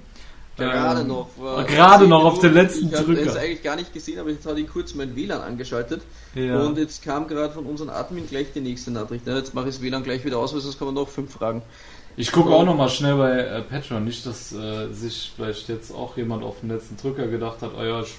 Gerade 0.56 1.00
Ähm, 1.00 1.08
noch. 1.08 1.28
war- 1.36 1.64
gerade 1.64 2.04
ich 2.04 2.10
noch 2.10 2.24
auf 2.24 2.38
den 2.38 2.54
letzten 2.54 2.86
Ich 2.88 2.94
habe 2.94 3.06
Drücker. 3.14 3.30
es 3.30 3.36
eigentlich 3.36 3.62
gar 3.64 3.74
nicht 3.74 3.92
gesehen, 3.92 4.20
aber 4.20 4.30
jetzt 4.30 4.46
hatte 4.46 4.60
ich 4.60 4.68
kurz 4.68 4.94
mein 4.94 5.16
WLAN 5.16 5.40
angeschaltet. 5.40 6.02
Ja. 6.36 6.60
Und 6.60 6.78
jetzt 6.78 7.02
kam 7.02 7.26
gerade 7.26 7.52
von 7.52 7.66
unserem 7.66 7.90
Admin 7.90 8.28
gleich 8.28 8.52
die 8.54 8.60
nächste 8.60 8.92
Nachricht. 8.92 9.26
Ja, 9.26 9.36
jetzt 9.36 9.52
mache 9.52 9.68
ich 9.68 9.74
das 9.74 9.82
WLAN 9.82 10.04
gleich 10.04 10.24
wieder 10.24 10.38
aus, 10.38 10.54
weil 10.54 10.60
sonst 10.60 10.78
kommen 10.78 10.94
noch 10.94 11.08
fünf 11.08 11.32
Fragen. 11.32 11.62
Ich 12.16 12.30
gucke 12.30 12.50
auch 12.50 12.64
noch 12.64 12.76
mal 12.76 12.88
schnell 12.88 13.16
bei 13.16 13.32
äh, 13.40 13.62
Patreon, 13.62 14.04
nicht, 14.04 14.24
dass 14.26 14.52
äh, 14.52 14.92
sich 14.92 15.32
vielleicht 15.34 15.68
jetzt 15.68 15.92
auch 15.92 16.16
jemand 16.16 16.44
auf 16.44 16.60
den 16.60 16.68
letzten 16.70 16.96
Drücker 16.98 17.26
gedacht 17.26 17.60
hat, 17.60 17.72
oh 17.76 17.82
ja, 17.82 18.02
ich, 18.02 18.14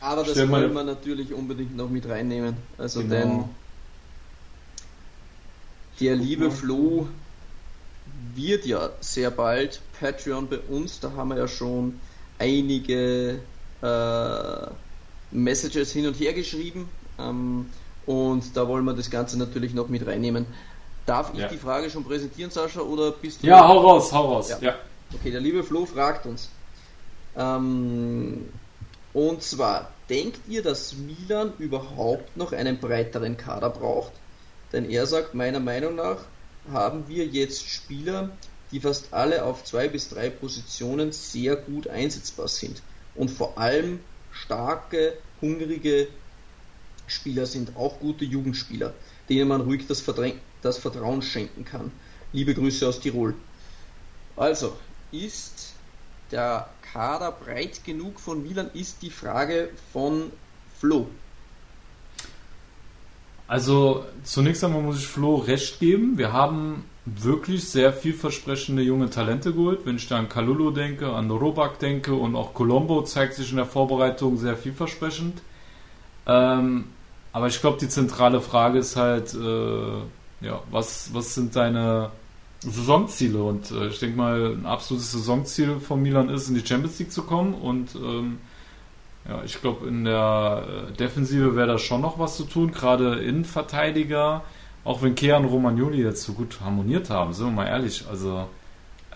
Aber 0.00 0.22
das 0.22 0.36
wollen 0.48 0.72
wir 0.72 0.84
natürlich 0.84 1.34
unbedingt 1.34 1.76
noch 1.76 1.90
mit 1.90 2.08
reinnehmen. 2.08 2.56
Also 2.78 3.00
Genau. 3.00 3.12
denn 3.12 3.44
der 6.00 6.16
liebe. 6.16 6.50
Flo 6.50 7.08
wird 8.34 8.66
ja 8.66 8.90
sehr 9.00 9.30
bald 9.30 9.80
Patreon 10.00 10.48
bei 10.48 10.58
uns. 10.58 11.00
Da 11.00 11.12
haben 11.12 11.28
wir 11.28 11.38
ja 11.38 11.48
schon 11.48 12.00
einige 12.38 13.40
äh, 13.82 14.66
Messages 15.30 15.92
hin 15.92 16.06
und 16.06 16.18
her 16.18 16.32
geschrieben. 16.32 16.88
Ähm, 17.18 17.66
und 18.06 18.56
da 18.56 18.66
wollen 18.66 18.84
wir 18.84 18.94
das 18.94 19.10
Ganze 19.10 19.38
natürlich 19.38 19.74
noch 19.74 19.88
mit 19.88 20.06
reinnehmen. 20.06 20.46
Darf 21.06 21.32
ich 21.34 21.40
Ja. 21.40 21.48
die 21.48 21.58
Frage 21.58 21.90
schon 21.90 22.04
präsentieren, 22.04 22.50
Sascha, 22.50 22.80
oder 22.80 23.10
bist 23.12 23.42
du... 23.42 23.46
ja, 23.46 23.66
hau 23.66 23.80
raus, 23.80 24.12
hau 24.12 24.34
raus. 24.34 24.50
Ja. 24.50 24.58
Ja. 24.60 24.74
Okay, 25.14 25.30
der 25.30 25.40
liebe 25.40 25.62
Flo 25.62 25.84
fragt 25.84 26.26
uns. 26.26 26.48
Ähm, 27.36 28.48
und 29.12 29.42
zwar, 29.42 29.90
denkt 30.08 30.40
ihr, 30.48 30.62
dass 30.62 30.94
Milan 30.94 31.52
überhaupt 31.58 32.36
noch 32.36 32.52
einen 32.52 32.78
breiteren 32.78 33.36
Kader 33.36 33.70
braucht? 33.70 34.12
Denn 34.72 34.88
er 34.88 35.06
sagt, 35.06 35.34
meiner 35.34 35.60
Meinung 35.60 35.96
nach 35.96 36.18
haben 36.70 37.08
wir 37.08 37.26
jetzt 37.26 37.68
Spieler, 37.68 38.30
die 38.70 38.80
fast 38.80 39.12
alle 39.12 39.44
auf 39.44 39.64
zwei 39.64 39.88
bis 39.88 40.08
drei 40.08 40.30
Positionen 40.30 41.12
sehr 41.12 41.56
gut 41.56 41.88
einsetzbar 41.88 42.48
sind. 42.48 42.82
Und 43.14 43.30
vor 43.30 43.58
allem 43.58 44.00
starke, 44.32 45.14
hungrige 45.40 46.08
Spieler 47.06 47.46
sind, 47.46 47.76
auch 47.76 48.00
gute 48.00 48.24
Jugendspieler, 48.24 48.94
denen 49.28 49.48
man 49.48 49.60
ruhig 49.60 49.86
das, 49.86 50.02
das 50.62 50.78
Vertrauen 50.78 51.20
schenken 51.20 51.64
kann. 51.64 51.90
Liebe 52.32 52.54
Grüße 52.54 52.88
aus 52.88 53.00
Tirol. 53.00 53.34
Also, 54.36 54.74
ist 55.10 55.74
der 56.30 56.70
Kader 56.92 57.32
breit 57.32 57.84
genug 57.84 58.18
von 58.18 58.42
Milan, 58.42 58.70
ist 58.72 59.02
die 59.02 59.10
Frage 59.10 59.68
von 59.92 60.32
Flo. 60.80 61.08
Also 63.46 64.04
zunächst 64.24 64.64
einmal 64.64 64.82
muss 64.82 64.98
ich 64.98 65.06
Flo 65.06 65.36
recht 65.36 65.80
geben. 65.80 66.16
Wir 66.16 66.32
haben 66.32 66.84
wirklich 67.04 67.68
sehr 67.68 67.92
vielversprechende 67.92 68.82
junge 68.82 69.10
Talente 69.10 69.52
geholt. 69.52 69.80
Wenn 69.84 69.96
ich 69.96 70.08
da 70.08 70.18
an 70.18 70.28
Kalulu 70.28 70.70
denke, 70.70 71.12
an 71.12 71.30
Robak 71.30 71.78
denke 71.78 72.14
und 72.14 72.36
auch 72.36 72.54
Colombo 72.54 73.02
zeigt 73.02 73.34
sich 73.34 73.50
in 73.50 73.56
der 73.56 73.66
Vorbereitung 73.66 74.36
sehr 74.36 74.56
vielversprechend. 74.56 75.42
Ähm, 76.26 76.84
aber 77.32 77.48
ich 77.48 77.60
glaube, 77.60 77.78
die 77.80 77.88
zentrale 77.88 78.40
Frage 78.40 78.78
ist 78.78 78.96
halt, 78.96 79.34
äh, 79.34 80.46
ja, 80.46 80.62
was, 80.70 81.10
was 81.12 81.34
sind 81.34 81.56
deine 81.56 82.10
Saisonziele? 82.60 83.42
Und 83.42 83.70
äh, 83.70 83.88
ich 83.88 83.98
denke 83.98 84.16
mal, 84.16 84.54
ein 84.54 84.66
absolutes 84.66 85.12
Saisonziel 85.12 85.80
von 85.80 86.00
Milan 86.02 86.28
ist, 86.28 86.48
in 86.48 86.54
die 86.54 86.66
Champions 86.66 86.98
League 86.98 87.12
zu 87.12 87.22
kommen 87.22 87.54
und 87.54 87.94
ähm, 87.96 88.38
ja, 89.28 89.42
ich 89.44 89.60
glaube, 89.60 89.86
in 89.86 90.04
der 90.04 90.64
äh, 90.66 90.92
Defensive 90.92 91.54
wäre 91.54 91.68
da 91.68 91.78
schon 91.78 92.00
noch 92.00 92.18
was 92.18 92.36
zu 92.36 92.44
tun, 92.44 92.72
gerade 92.72 93.16
Innenverteidiger, 93.16 94.42
auch 94.84 95.02
wenn 95.02 95.14
Kea 95.14 95.36
und 95.36 95.44
Romagnoli 95.44 96.02
jetzt 96.02 96.24
so 96.24 96.32
gut 96.32 96.60
harmoniert 96.62 97.08
haben, 97.08 97.32
sind 97.32 97.46
wir 97.46 97.52
mal 97.52 97.66
ehrlich. 97.66 98.04
Also, 98.10 98.48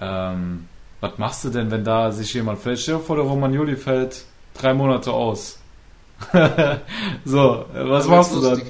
ähm, 0.01 0.69
was 1.01 1.19
machst 1.19 1.45
du 1.45 1.51
denn, 1.51 1.71
wenn 1.71 1.85
da 1.85 2.13
sich 2.13 2.33
jemand 2.35 2.61
fällt? 2.61 2.79
Stell 2.79 2.97
dir 2.97 3.01
vor, 3.01 3.17
der 3.17 3.25
Romagnoli 3.25 3.77
fällt 3.77 4.25
drei 4.55 4.75
Monate 4.75 5.13
aus. 5.13 5.59
so, 7.25 7.65
äh, 7.75 7.89
was 7.89 8.07
machst 8.07 8.35
du 8.35 8.41
dann? 8.41 8.63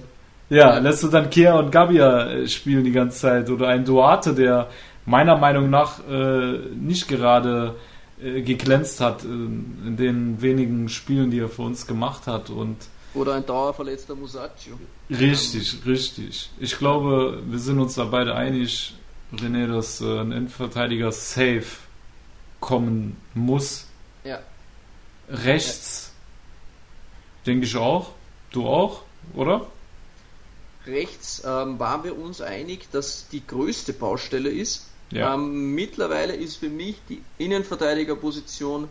Ja. 0.48 0.78
lässt 0.78 1.02
du 1.02 1.08
dann 1.08 1.28
Kea 1.28 1.58
und 1.58 1.70
Gabia 1.70 2.28
äh, 2.28 2.48
spielen 2.48 2.84
die 2.84 2.92
ganze 2.92 3.18
Zeit 3.18 3.50
oder 3.50 3.68
ein 3.68 3.84
Duarte, 3.84 4.34
der 4.34 4.68
meiner 5.04 5.36
Meinung 5.36 5.70
nach 5.70 6.00
äh, 6.08 6.58
nicht 6.74 7.08
gerade 7.08 7.74
äh, 8.22 8.42
geglänzt 8.42 9.00
hat 9.00 9.24
äh, 9.24 9.26
in 9.28 9.96
den 9.96 10.40
wenigen 10.42 10.88
Spielen, 10.88 11.30
die 11.30 11.38
er 11.38 11.48
für 11.48 11.62
uns 11.62 11.86
gemacht 11.86 12.26
hat 12.26 12.50
und 12.50 12.76
Oder 13.14 13.34
ein 13.34 13.46
dauerverletzter 13.46 14.14
Musacchio. 14.14 14.78
richtig, 15.10 15.78
richtig. 15.86 16.50
Ich 16.58 16.78
glaube, 16.78 17.42
wir 17.46 17.58
sind 17.58 17.78
uns 17.78 17.94
da 17.94 18.04
beide 18.04 18.34
einig, 18.34 18.94
René, 19.34 19.66
dass 19.66 20.00
äh, 20.00 20.20
ein 20.20 20.32
Innenverteidiger 20.32 21.12
safe 21.12 21.78
kommen 22.60 23.16
muss. 23.34 23.86
Ja. 24.24 24.40
Rechts 25.28 26.12
denke 27.46 27.66
ich 27.66 27.76
auch. 27.76 28.12
Du 28.50 28.66
auch, 28.66 29.02
oder? 29.34 29.66
Rechts 30.86 31.42
ähm, 31.44 31.78
waren 31.78 32.04
wir 32.04 32.16
uns 32.16 32.40
einig, 32.40 32.90
dass 32.92 33.28
die 33.28 33.44
größte 33.44 33.92
Baustelle 33.92 34.50
ist. 34.50 34.86
Ja. 35.10 35.34
Ähm, 35.34 35.74
mittlerweile 35.74 36.34
ist 36.34 36.56
für 36.56 36.68
mich 36.68 36.96
die 37.08 37.22
Innenverteidigerposition 37.38 38.88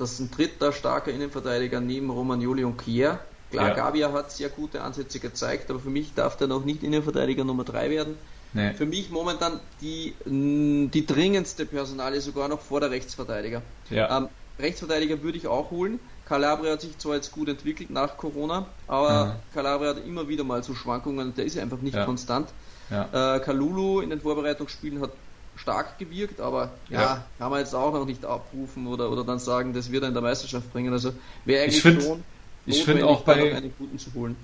dass 0.00 0.18
ein 0.18 0.30
dritter 0.30 0.72
starker 0.72 1.12
Innenverteidiger 1.12 1.80
neben 1.80 2.10
Romagnoli 2.10 2.64
und 2.64 2.78
Kier. 2.78 3.20
Klar, 3.50 3.68
ja. 3.68 3.74
Gavia 3.74 4.12
hat 4.12 4.32
sehr 4.32 4.48
gute 4.48 4.80
Ansätze 4.80 5.20
gezeigt, 5.20 5.70
aber 5.70 5.80
für 5.80 5.90
mich 5.90 6.14
darf 6.14 6.36
der 6.36 6.46
noch 6.46 6.64
nicht 6.64 6.82
Innenverteidiger 6.82 7.44
Nummer 7.44 7.64
3 7.64 7.90
werden. 7.90 8.16
Nee. 8.52 8.72
Für 8.74 8.86
mich 8.86 9.10
momentan 9.10 9.60
die, 9.80 10.14
die 10.24 11.06
dringendste 11.06 11.66
Personalie 11.66 12.20
sogar 12.20 12.48
noch 12.48 12.60
vor 12.60 12.80
der 12.80 12.90
Rechtsverteidiger. 12.90 13.62
Ja. 13.90 14.18
Ähm, 14.18 14.28
Rechtsverteidiger 14.58 15.22
würde 15.22 15.38
ich 15.38 15.46
auch 15.46 15.70
holen. 15.70 16.00
Calabria 16.26 16.72
hat 16.72 16.80
sich 16.80 16.96
zwar 16.98 17.16
jetzt 17.16 17.32
gut 17.32 17.48
entwickelt 17.48 17.90
nach 17.90 18.16
Corona, 18.16 18.66
aber 18.86 19.26
mhm. 19.26 19.32
Calabria 19.52 19.90
hat 19.90 20.06
immer 20.06 20.28
wieder 20.28 20.44
mal 20.44 20.62
so 20.62 20.74
Schwankungen, 20.74 21.34
der 21.34 21.44
ist 21.44 21.58
einfach 21.58 21.80
nicht 21.80 21.96
ja. 21.96 22.04
konstant. 22.04 22.48
Ja. 22.90 23.36
Äh, 23.36 23.40
Kalulu 23.40 24.00
in 24.00 24.10
den 24.10 24.20
Vorbereitungsspielen 24.20 25.00
hat 25.00 25.10
stark 25.56 25.98
gewirkt, 25.98 26.40
aber 26.40 26.70
ja, 26.88 27.00
ja, 27.00 27.24
kann 27.38 27.50
man 27.50 27.60
jetzt 27.60 27.74
auch 27.74 27.92
noch 27.92 28.06
nicht 28.06 28.24
abrufen 28.24 28.86
oder, 28.86 29.10
oder 29.10 29.24
dann 29.24 29.38
sagen, 29.38 29.72
das 29.74 29.92
wird 29.92 30.02
er 30.02 30.08
in 30.08 30.14
der 30.14 30.22
Meisterschaft 30.22 30.72
bringen. 30.72 30.92
Also 30.92 31.12
wäre 31.44 31.62
eigentlich 31.62 31.76
ich 31.76 31.82
find, 31.82 32.02
schon 32.02 32.24
ich 32.66 32.84
finde 32.84 33.06
auch 33.06 33.22
bei 33.22 33.54
einen 33.54 33.72
guten 33.78 33.98
zu 33.98 34.12
holen. 34.14 34.36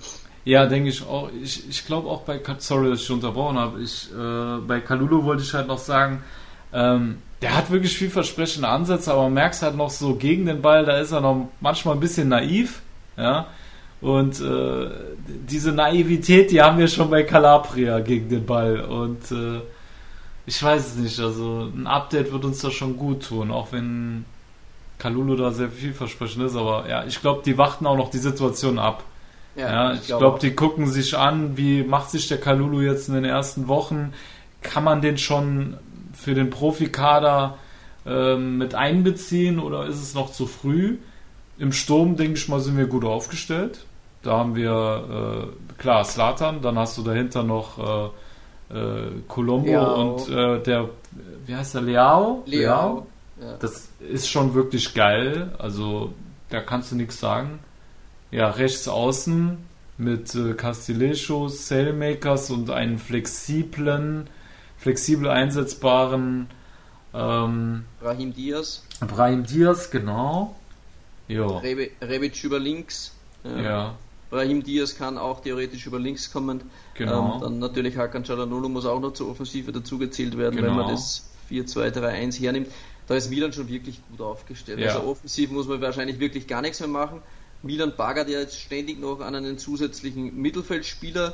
Ja, 0.45 0.65
denke 0.65 0.89
ich 0.89 1.05
auch. 1.05 1.29
Ich, 1.41 1.67
ich 1.67 1.85
glaube 1.85 2.07
auch 2.07 2.21
bei, 2.21 2.39
sorry, 2.59 2.89
dass 2.89 3.01
ich 3.01 3.11
unterbrochen 3.11 3.57
habe, 3.57 3.81
ich, 3.81 4.09
äh, 4.11 4.57
bei 4.65 4.79
Kalulu 4.79 5.23
wollte 5.23 5.43
ich 5.43 5.53
halt 5.53 5.67
noch 5.67 5.77
sagen, 5.77 6.23
ähm, 6.71 7.17
der 7.41 7.55
hat 7.55 7.69
wirklich 7.69 7.97
vielversprechende 7.97 8.67
Ansätze, 8.67 9.11
aber 9.11 9.23
man 9.23 9.33
merkt 9.33 9.61
halt 9.61 9.75
noch 9.75 9.89
so 9.89 10.15
gegen 10.15 10.45
den 10.45 10.61
Ball, 10.61 10.85
da 10.85 10.97
ist 10.97 11.11
er 11.11 11.21
noch 11.21 11.49
manchmal 11.59 11.95
ein 11.95 11.99
bisschen 11.99 12.29
naiv, 12.29 12.81
ja. 13.17 13.47
Und 13.99 14.39
äh, 14.39 14.89
diese 15.49 15.71
Naivität, 15.71 16.51
die 16.51 16.61
haben 16.61 16.77
wir 16.77 16.87
schon 16.87 17.09
bei 17.09 17.23
Calabria 17.23 17.99
gegen 17.99 18.29
den 18.29 18.45
Ball. 18.45 18.81
Und 18.81 19.31
äh, 19.31 19.61
ich 20.45 20.61
weiß 20.61 20.87
es 20.87 20.95
nicht, 20.95 21.19
also 21.19 21.71
ein 21.75 21.87
Update 21.87 22.31
wird 22.31 22.45
uns 22.45 22.59
da 22.61 22.71
schon 22.71 22.95
gut 22.95 23.25
tun, 23.27 23.51
auch 23.51 23.71
wenn 23.71 24.25
Kalulu 24.99 25.35
da 25.35 25.51
sehr 25.51 25.69
vielversprechend 25.69 26.43
ist, 26.43 26.55
aber 26.55 26.89
ja, 26.89 27.05
ich 27.05 27.21
glaube, 27.21 27.41
die 27.45 27.57
warten 27.57 27.85
auch 27.85 27.97
noch 27.97 28.09
die 28.09 28.17
Situation 28.17 28.79
ab. 28.79 29.03
Ja, 29.55 29.71
ja 29.71 29.93
ich 29.93 30.07
glaube, 30.07 30.21
glaub, 30.21 30.39
die 30.39 30.51
gucken 30.51 30.87
sich 30.87 31.17
an, 31.17 31.57
wie 31.57 31.83
macht 31.83 32.11
sich 32.11 32.27
der 32.27 32.39
Kalulu 32.39 32.81
jetzt 32.81 33.07
in 33.09 33.15
den 33.15 33.25
ersten 33.25 33.67
Wochen? 33.67 34.13
Kann 34.61 34.83
man 34.83 35.01
den 35.01 35.17
schon 35.17 35.77
für 36.13 36.33
den 36.33 36.49
Profikader 36.49 37.57
äh, 38.05 38.35
mit 38.37 38.73
einbeziehen 38.73 39.59
oder 39.59 39.85
ist 39.85 40.01
es 40.01 40.13
noch 40.13 40.31
zu 40.31 40.47
früh? 40.47 40.97
Im 41.59 41.73
Sturm, 41.73 42.15
denke 42.15 42.37
ich 42.37 42.47
mal, 42.47 42.59
sind 42.59 42.77
wir 42.77 42.87
gut 42.87 43.03
aufgestellt. 43.03 43.85
Da 44.27 44.39
haben 44.39 44.55
wir, 44.55 45.47
äh, 45.47 45.77
klar, 45.81 46.03
Slatan, 46.03 46.61
dann 46.61 46.77
hast 46.77 46.97
du 46.97 47.01
dahinter 47.01 47.43
noch 47.43 48.11
äh, 48.69 48.75
äh, 48.77 49.21
Colombo 49.29 49.69
Leao. 49.69 50.01
und 50.01 50.29
äh, 50.29 50.61
der, 50.63 50.89
wie 51.45 51.55
heißt 51.55 51.75
der, 51.75 51.81
Leao? 51.83 52.43
Leao. 52.45 53.07
Ja. 53.39 53.53
Das 53.59 53.87
ist 54.01 54.29
schon 54.29 54.53
wirklich 54.53 54.93
geil. 54.93 55.53
Also, 55.59 56.13
da 56.49 56.59
kannst 56.59 56.91
du 56.91 56.97
nichts 56.97 57.21
sagen. 57.21 57.59
Ja, 58.29 58.49
rechts 58.49 58.89
außen 58.89 59.59
mit 59.97 60.35
äh, 60.35 60.55
Castillejo, 60.55 61.47
Sailmakers 61.47 62.49
und 62.49 62.69
einen 62.69 62.97
flexiblen, 62.97 64.29
flexibel 64.77 65.29
einsetzbaren 65.29 66.49
ähm, 67.13 67.85
Brahim 68.01 68.33
Diaz. 68.33 68.83
Brahim 68.99 69.45
Diaz, 69.45 69.89
genau. 69.89 70.53
Ja. 71.29 71.47
Rebic 71.47 72.43
über 72.43 72.59
links. 72.59 73.15
Ja. 73.45 73.61
ja. 73.61 73.95
Brahim 74.29 74.63
Diaz 74.63 74.95
kann 74.95 75.17
auch 75.17 75.41
theoretisch 75.41 75.85
über 75.85 75.99
links 75.99 76.31
kommen. 76.31 76.61
Genau. 76.95 77.35
Ähm, 77.35 77.41
dann 77.41 77.59
natürlich 77.59 77.97
Hakan 77.97 78.23
Çalhanoğlu 78.23 78.69
muss 78.69 78.85
auch 78.85 78.99
noch 78.99 79.13
zur 79.13 79.29
Offensive 79.29 79.71
dazugezählt 79.71 80.37
werden, 80.37 80.57
genau. 80.57 80.69
wenn 80.69 80.75
man 80.75 80.87
das 80.89 81.29
4-2-3-1 81.49 82.39
hernimmt. 82.39 82.67
Da 83.07 83.15
ist 83.15 83.29
Milan 83.29 83.53
schon 83.53 83.69
wirklich 83.69 84.01
gut 84.09 84.21
aufgestellt. 84.21 84.79
Ja. 84.79 84.89
Also 84.89 85.07
offensiv 85.07 85.51
muss 85.51 85.67
man 85.67 85.81
wahrscheinlich 85.81 86.19
wirklich 86.19 86.47
gar 86.47 86.61
nichts 86.61 86.79
mehr 86.81 86.89
machen. 86.89 87.21
Milan 87.63 87.93
bagert 87.95 88.29
ja 88.29 88.39
jetzt 88.39 88.59
ständig 88.59 88.99
noch 88.99 89.21
an 89.21 89.33
einen 89.33 89.57
zusätzlichen 89.57 90.39
Mittelfeldspieler, 90.39 91.33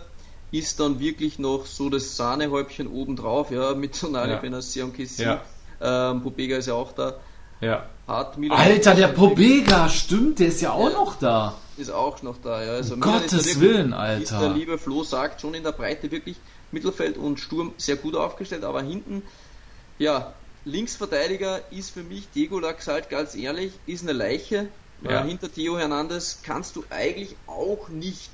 ist 0.51 0.79
dann 0.79 0.99
wirklich 0.99 1.39
noch 1.39 1.65
so 1.65 1.89
das 1.89 2.15
Sahnehäubchen 2.15 2.87
obendrauf, 2.87 3.49
ja, 3.51 3.73
mit 3.73 3.95
Sonali 3.95 4.33
ja. 4.33 4.37
Benassia 4.37 4.85
und 4.85 4.95
Kessi. 4.95 5.23
Ja. 5.23 5.41
Ähm, 5.81 6.21
Pobega 6.21 6.57
ist 6.57 6.67
ja 6.67 6.75
auch 6.75 6.91
da. 6.93 7.15
Ja. 7.59 7.87
Hat 8.07 8.37
Milan 8.37 8.57
Alter, 8.57 8.93
der 8.93 9.07
Pobega, 9.07 9.89
stimmt, 9.89 10.39
der 10.39 10.47
ist 10.47 10.61
ja 10.61 10.71
auch 10.71 10.89
ja, 10.89 10.95
noch 10.95 11.15
da. 11.15 11.55
Ist 11.77 11.91
auch 11.91 12.21
noch 12.21 12.37
da, 12.37 12.63
ja. 12.63 12.71
Also 12.73 12.95
um 12.95 13.01
Gottes 13.01 13.59
Willen, 13.59 13.93
Alter. 13.93 14.39
der 14.39 14.49
liebe 14.49 14.77
Flo 14.77 15.03
sagt, 15.03 15.41
schon 15.41 15.53
in 15.53 15.63
der 15.63 15.71
Breite 15.71 16.11
wirklich 16.11 16.37
Mittelfeld 16.71 17.17
und 17.17 17.39
Sturm 17.39 17.73
sehr 17.77 17.95
gut 17.95 18.15
aufgestellt, 18.15 18.63
aber 18.63 18.81
hinten, 18.81 19.23
ja, 19.97 20.33
Linksverteidiger 20.65 21.61
ist 21.71 21.91
für 21.91 22.03
mich 22.03 22.29
Diego 22.33 22.59
Laxalt 22.59 23.09
ganz 23.09 23.35
ehrlich, 23.35 23.73
ist 23.85 24.03
eine 24.03 24.13
Leiche. 24.13 24.67
Ja. 25.01 25.23
Äh, 25.23 25.27
hinter 25.27 25.51
Theo 25.51 25.77
Hernandez 25.77 26.39
kannst 26.43 26.75
du 26.75 26.83
eigentlich 26.89 27.35
auch 27.47 27.89
nicht. 27.89 28.29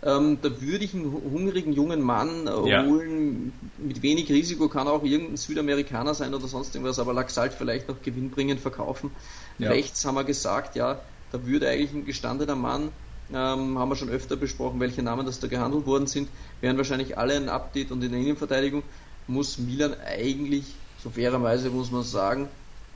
Ähm, 0.00 0.38
da 0.40 0.60
würde 0.60 0.84
ich 0.84 0.94
einen 0.94 1.12
hungrigen 1.12 1.72
jungen 1.72 2.00
Mann 2.00 2.46
äh, 2.46 2.70
ja. 2.70 2.84
holen. 2.84 3.52
Mit 3.78 4.00
wenig 4.02 4.30
Risiko 4.30 4.68
kann 4.68 4.86
auch 4.86 5.02
irgendein 5.02 5.36
Südamerikaner 5.36 6.14
sein 6.14 6.34
oder 6.34 6.46
sonst 6.46 6.74
irgendwas, 6.74 6.98
aber 6.98 7.12
Laxalt 7.12 7.52
vielleicht 7.52 7.88
noch 7.88 8.00
gewinnbringend 8.00 8.60
verkaufen. 8.60 9.10
Ja. 9.58 9.70
Rechts 9.70 10.04
haben 10.04 10.14
wir 10.14 10.24
gesagt, 10.24 10.76
ja, 10.76 11.00
da 11.32 11.44
würde 11.46 11.68
eigentlich 11.68 11.92
ein 11.92 12.06
gestandener 12.06 12.56
Mann, 12.56 12.90
ähm, 13.30 13.78
haben 13.78 13.88
wir 13.88 13.96
schon 13.96 14.08
öfter 14.08 14.36
besprochen, 14.36 14.80
welche 14.80 15.02
Namen 15.02 15.26
das 15.26 15.40
da 15.40 15.48
gehandelt 15.48 15.86
worden 15.86 16.06
sind, 16.06 16.28
wären 16.60 16.76
wahrscheinlich 16.78 17.18
alle 17.18 17.34
ein 17.34 17.48
Update 17.48 17.90
und 17.90 18.02
in 18.02 18.12
der 18.12 18.20
Innenverteidigung 18.20 18.82
muss 19.26 19.58
Milan 19.58 19.94
eigentlich, 20.06 20.64
so 21.02 21.10
fairerweise 21.10 21.70
muss 21.70 21.90
man 21.90 22.02
sagen, 22.02 22.48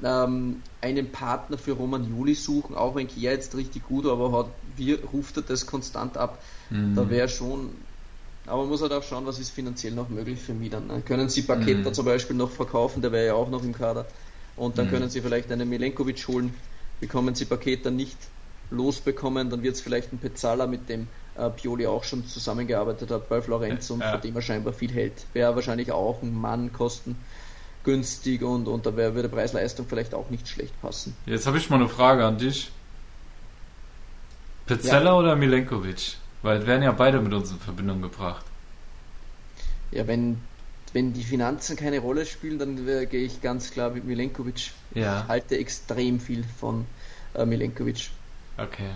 ähm, 0.03 0.63
einen 0.81 1.13
Partner 1.13 1.59
für 1.59 1.73
Roman 1.73 2.09
Juli 2.09 2.35
suchen, 2.35 2.75
auch 2.75 2.95
wenn 2.95 3.07
Kia 3.07 3.31
jetzt 3.31 3.55
richtig 3.55 3.87
gut, 3.87 4.07
aber 4.07 4.33
hat, 4.33 4.47
wie 4.77 4.95
ruft 4.95 5.37
er 5.37 5.43
das 5.43 5.67
konstant 5.67 6.17
ab? 6.17 6.43
Mhm. 6.71 6.95
Da 6.95 7.09
wäre 7.11 7.29
schon, 7.29 7.71
aber 8.47 8.63
man 8.63 8.71
muss 8.71 8.83
halt 8.83 8.93
auch 8.93 9.03
schauen, 9.03 9.27
was 9.27 9.39
ist 9.39 9.51
finanziell 9.51 9.93
noch 9.93 10.09
möglich 10.09 10.41
für 10.41 10.55
Milan. 10.55 10.89
Dann 10.89 11.05
können 11.05 11.29
sie 11.29 11.43
Paketa 11.43 11.91
mhm. 11.91 11.95
zum 11.95 12.05
Beispiel 12.07 12.37
noch 12.37 12.51
verkaufen, 12.51 13.03
der 13.03 13.13
wäre 13.13 13.27
ja 13.27 13.35
auch 13.35 13.51
noch 13.51 13.63
im 13.63 13.75
Kader. 13.75 14.07
Und 14.57 14.79
dann 14.79 14.87
mhm. 14.87 14.91
können 14.91 15.11
sie 15.11 15.21
vielleicht 15.21 15.53
einen 15.53 15.69
Milenkovic 15.69 16.27
holen, 16.29 16.55
bekommen 17.03 17.35
sie 17.35 17.45
Paketa 17.45 17.91
nicht 17.91 18.17
losbekommen, 18.71 19.51
dann 19.51 19.63
wird 19.63 19.75
es 19.75 19.83
vielleicht 19.83 20.13
ein 20.13 20.19
Pezzala, 20.19 20.67
mit 20.67 20.89
dem 20.89 21.09
äh, 21.37 21.51
Pioli 21.51 21.87
auch 21.87 22.05
schon 22.05 22.27
zusammengearbeitet 22.27 23.11
hat 23.11 23.29
bei 23.29 23.43
Florenz 23.43 23.91
und 23.91 24.01
ja. 24.01 24.13
von 24.13 24.21
dem 24.21 24.37
er 24.37 24.43
scheinbar 24.43 24.73
viel 24.73 24.91
hält. 24.93 25.27
Wäre 25.35 25.55
wahrscheinlich 25.55 25.93
auch 25.93 26.23
ein 26.23 26.33
Mann 26.33 26.73
kosten 26.73 27.17
günstig 27.85 28.43
und, 28.43 28.69
und 28.69 28.87
da 28.87 28.97
würde 28.97 29.29
Preis-Leistung 29.29 29.87
vielleicht 29.89 30.15
auch 30.15 30.31
nicht 30.31 30.47
schlecht 30.49 30.81
passen. 30.81 31.17
Jetzt 31.27 31.49
habe 31.49 31.59
ich 31.59 31.69
mal 31.69 31.77
eine 31.77 31.89
Frage 31.89 32.25
an 32.25 32.39
dich. 32.39 32.71
Pezzella 34.67 35.11
ja. 35.11 35.19
oder 35.19 35.35
Milenkovic? 35.35 36.17
Weil 36.43 36.65
werden 36.65 36.85
ja 36.85 36.93
beide 36.93 37.21
mit 37.21 37.33
uns 37.33 37.51
in 37.51 37.59
Verbindung 37.59 38.01
gebracht. 38.01 38.45
Ja, 39.91 40.07
wenn, 40.07 40.41
wenn 40.93 41.13
die 41.13 41.25
Finanzen 41.25 41.77
keine 41.77 42.01
Rolle 42.01 42.27
spielen, 42.27 42.59
dann 42.59 42.89
äh, 42.89 43.07
gehe 43.07 43.25
ich 43.25 43.41
ganz 43.41 43.71
klar 43.71 43.91
mit 43.91 44.05
Milenkovic. 44.05 44.73
Ja. 44.95 45.23
Ich 45.23 45.29
halte 45.29 45.59
extrem 45.59 46.21
viel 46.21 46.45
von 46.59 46.87
äh, 47.35 47.47
Milenkovic. 47.47 48.11
Okay. 48.59 48.91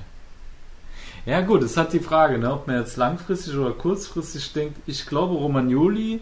Ja 1.25 1.41
gut, 1.41 1.63
es 1.63 1.77
hat 1.77 1.93
die 1.93 2.01
Frage, 2.01 2.39
ne, 2.39 2.53
ob 2.53 2.67
man 2.67 2.79
jetzt 2.79 2.97
langfristig 2.97 3.57
oder 3.57 3.73
kurzfristig 3.73 4.53
denkt. 4.53 4.79
Ich 4.87 5.07
glaube, 5.07 5.35
Romagnoli 5.35 6.21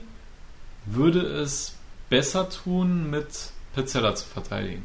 würde 0.86 1.20
es 1.20 1.74
besser 2.08 2.48
tun, 2.48 3.10
mit 3.10 3.26
Pezzella 3.74 4.14
zu 4.14 4.24
verteidigen. 4.26 4.84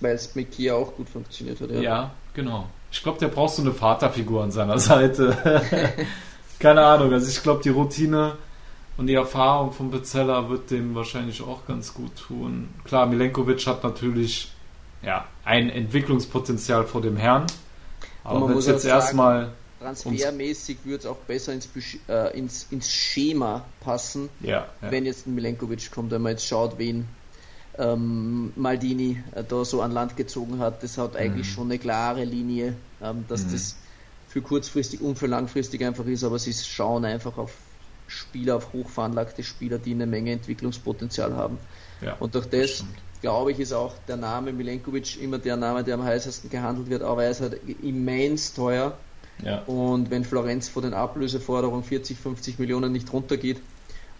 Weil 0.00 0.14
es 0.14 0.34
mit 0.34 0.50
Kia 0.50 0.74
auch 0.74 0.94
gut 0.94 1.08
funktioniert 1.08 1.60
hat, 1.60 1.70
ja. 1.70 1.80
Ja, 1.80 2.10
genau. 2.34 2.68
Ich 2.90 3.02
glaube, 3.02 3.18
der 3.18 3.28
braucht 3.28 3.54
so 3.54 3.62
eine 3.62 3.72
Vaterfigur 3.72 4.42
an 4.42 4.50
seiner 4.50 4.78
Seite. 4.78 5.36
Keine 6.58 6.84
Ahnung, 6.84 7.12
also 7.12 7.28
ich 7.28 7.42
glaube, 7.42 7.62
die 7.62 7.68
Routine 7.68 8.36
und 8.96 9.06
die 9.06 9.14
Erfahrung 9.14 9.72
von 9.72 9.90
Pezzella 9.90 10.48
wird 10.48 10.70
dem 10.70 10.94
wahrscheinlich 10.94 11.42
auch 11.42 11.66
ganz 11.66 11.92
gut 11.92 12.16
tun. 12.16 12.68
Klar, 12.84 13.06
Milenkovic 13.06 13.66
hat 13.66 13.84
natürlich 13.84 14.52
ja, 15.02 15.26
ein 15.44 15.68
Entwicklungspotenzial 15.70 16.84
vor 16.84 17.02
dem 17.02 17.16
Herrn. 17.16 17.46
Aber 18.24 18.48
wenn 18.48 18.56
es 18.56 18.66
jetzt 18.66 18.84
erstmal 18.84 19.52
transfermäßig 19.80 20.78
würde 20.84 20.98
es 20.98 21.06
auch 21.06 21.16
besser 21.16 21.52
ins, 21.52 21.68
äh, 22.08 22.36
ins, 22.36 22.66
ins 22.70 22.90
Schema 22.90 23.64
passen, 23.80 24.28
ja, 24.40 24.66
ja. 24.80 24.90
wenn 24.90 25.04
jetzt 25.04 25.26
ein 25.26 25.34
Milenkovic 25.34 25.90
kommt, 25.90 26.10
wenn 26.10 26.22
man 26.22 26.32
jetzt 26.32 26.46
schaut, 26.46 26.78
wen 26.78 27.06
ähm, 27.78 28.52
Maldini 28.56 29.22
äh, 29.34 29.44
da 29.44 29.64
so 29.64 29.82
an 29.82 29.92
Land 29.92 30.16
gezogen 30.16 30.58
hat. 30.58 30.82
Das 30.82 30.98
hat 30.98 31.16
eigentlich 31.16 31.46
mhm. 31.48 31.52
schon 31.52 31.64
eine 31.66 31.78
klare 31.78 32.24
Linie, 32.24 32.74
ähm, 33.02 33.24
dass 33.28 33.44
mhm. 33.44 33.52
das 33.52 33.76
für 34.28 34.42
kurzfristig 34.42 35.00
und 35.00 35.18
für 35.18 35.26
langfristig 35.26 35.84
einfach 35.84 36.06
ist, 36.06 36.24
aber 36.24 36.38
sie 36.38 36.52
schauen 36.52 37.04
einfach 37.04 37.38
auf 37.38 37.52
Spieler, 38.16 38.56
auf 38.56 38.72
hochveranlagte 38.72 39.42
Spieler, 39.42 39.78
die 39.78 39.92
eine 39.92 40.06
Menge 40.06 40.32
Entwicklungspotenzial 40.32 41.34
haben. 41.34 41.58
Ja, 42.00 42.16
und 42.18 42.34
durch 42.34 42.46
das, 42.46 42.78
das 42.78 42.84
glaube 43.22 43.52
ich, 43.52 43.60
ist 43.60 43.72
auch 43.72 43.94
der 44.08 44.16
Name 44.16 44.52
Milenkovic 44.52 45.22
immer 45.22 45.38
der 45.38 45.56
Name, 45.56 45.84
der 45.84 45.94
am 45.94 46.04
heißesten 46.04 46.50
gehandelt 46.50 46.90
wird, 46.90 47.02
aber 47.02 47.24
er 47.24 47.30
ist 47.30 47.40
halt 47.40 47.60
immens 47.82 48.54
teuer 48.54 48.96
ja. 49.42 49.62
Und 49.62 50.10
wenn 50.10 50.24
Florenz 50.24 50.68
vor 50.68 50.82
den 50.82 50.94
Ablöseforderungen 50.94 51.84
40, 51.84 52.18
50 52.18 52.58
Millionen 52.58 52.92
nicht 52.92 53.12
runtergeht 53.12 53.60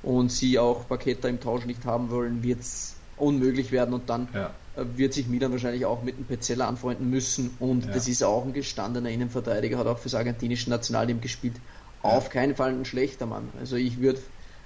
und 0.03 0.31
sie 0.31 0.59
auch 0.59 0.87
Paketa 0.89 1.29
im 1.29 1.41
Tausch 1.41 1.65
nicht 1.65 1.85
haben 1.85 2.11
wollen, 2.11 2.43
wird 2.43 2.61
es 2.61 2.97
unmöglich 3.17 3.73
werden 3.73 3.95
und 3.95 4.11
dann 4.11 4.29
ja. 4.35 4.51
wird 4.77 5.15
sich 5.15 5.27
Milan 5.27 5.53
wahrscheinlich 5.53 5.87
auch 5.87 6.03
mit 6.03 6.19
dem 6.19 6.27
Pezzella 6.27 6.69
anfreunden 6.69 7.09
müssen 7.09 7.57
und 7.61 7.87
ja. 7.87 7.93
das 7.93 8.09
ist 8.09 8.23
auch 8.23 8.45
ein 8.45 8.53
gestandener 8.53 9.09
Innenverteidiger, 9.09 9.79
hat 9.79 9.87
auch 9.87 9.99
fürs 9.99 10.15
argentinische 10.15 10.69
Nationalteam 10.69 11.23
gespielt. 11.23 11.55
Auf 12.07 12.31
keinen 12.31 12.55
Fall 12.55 12.71
ein 12.71 12.85
schlechter 12.85 13.27
Mann. 13.27 13.49
Also 13.61 13.77
ich 13.77 14.01
würde 14.01 14.21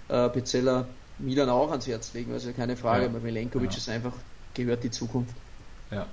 äh, 0.08 0.28
Pezzella 0.28 0.86
Milan 1.18 1.48
auch 1.48 1.70
ans 1.70 1.86
Herz 1.86 2.12
legen, 2.14 2.32
also 2.32 2.52
keine 2.52 2.76
Frage, 2.76 3.06
aber 3.06 3.20
Milenkovic 3.20 3.76
ist 3.76 3.88
einfach, 3.88 4.12
gehört 4.54 4.82
die 4.84 4.90
Zukunft. 4.90 5.34
Ja. 5.90 6.06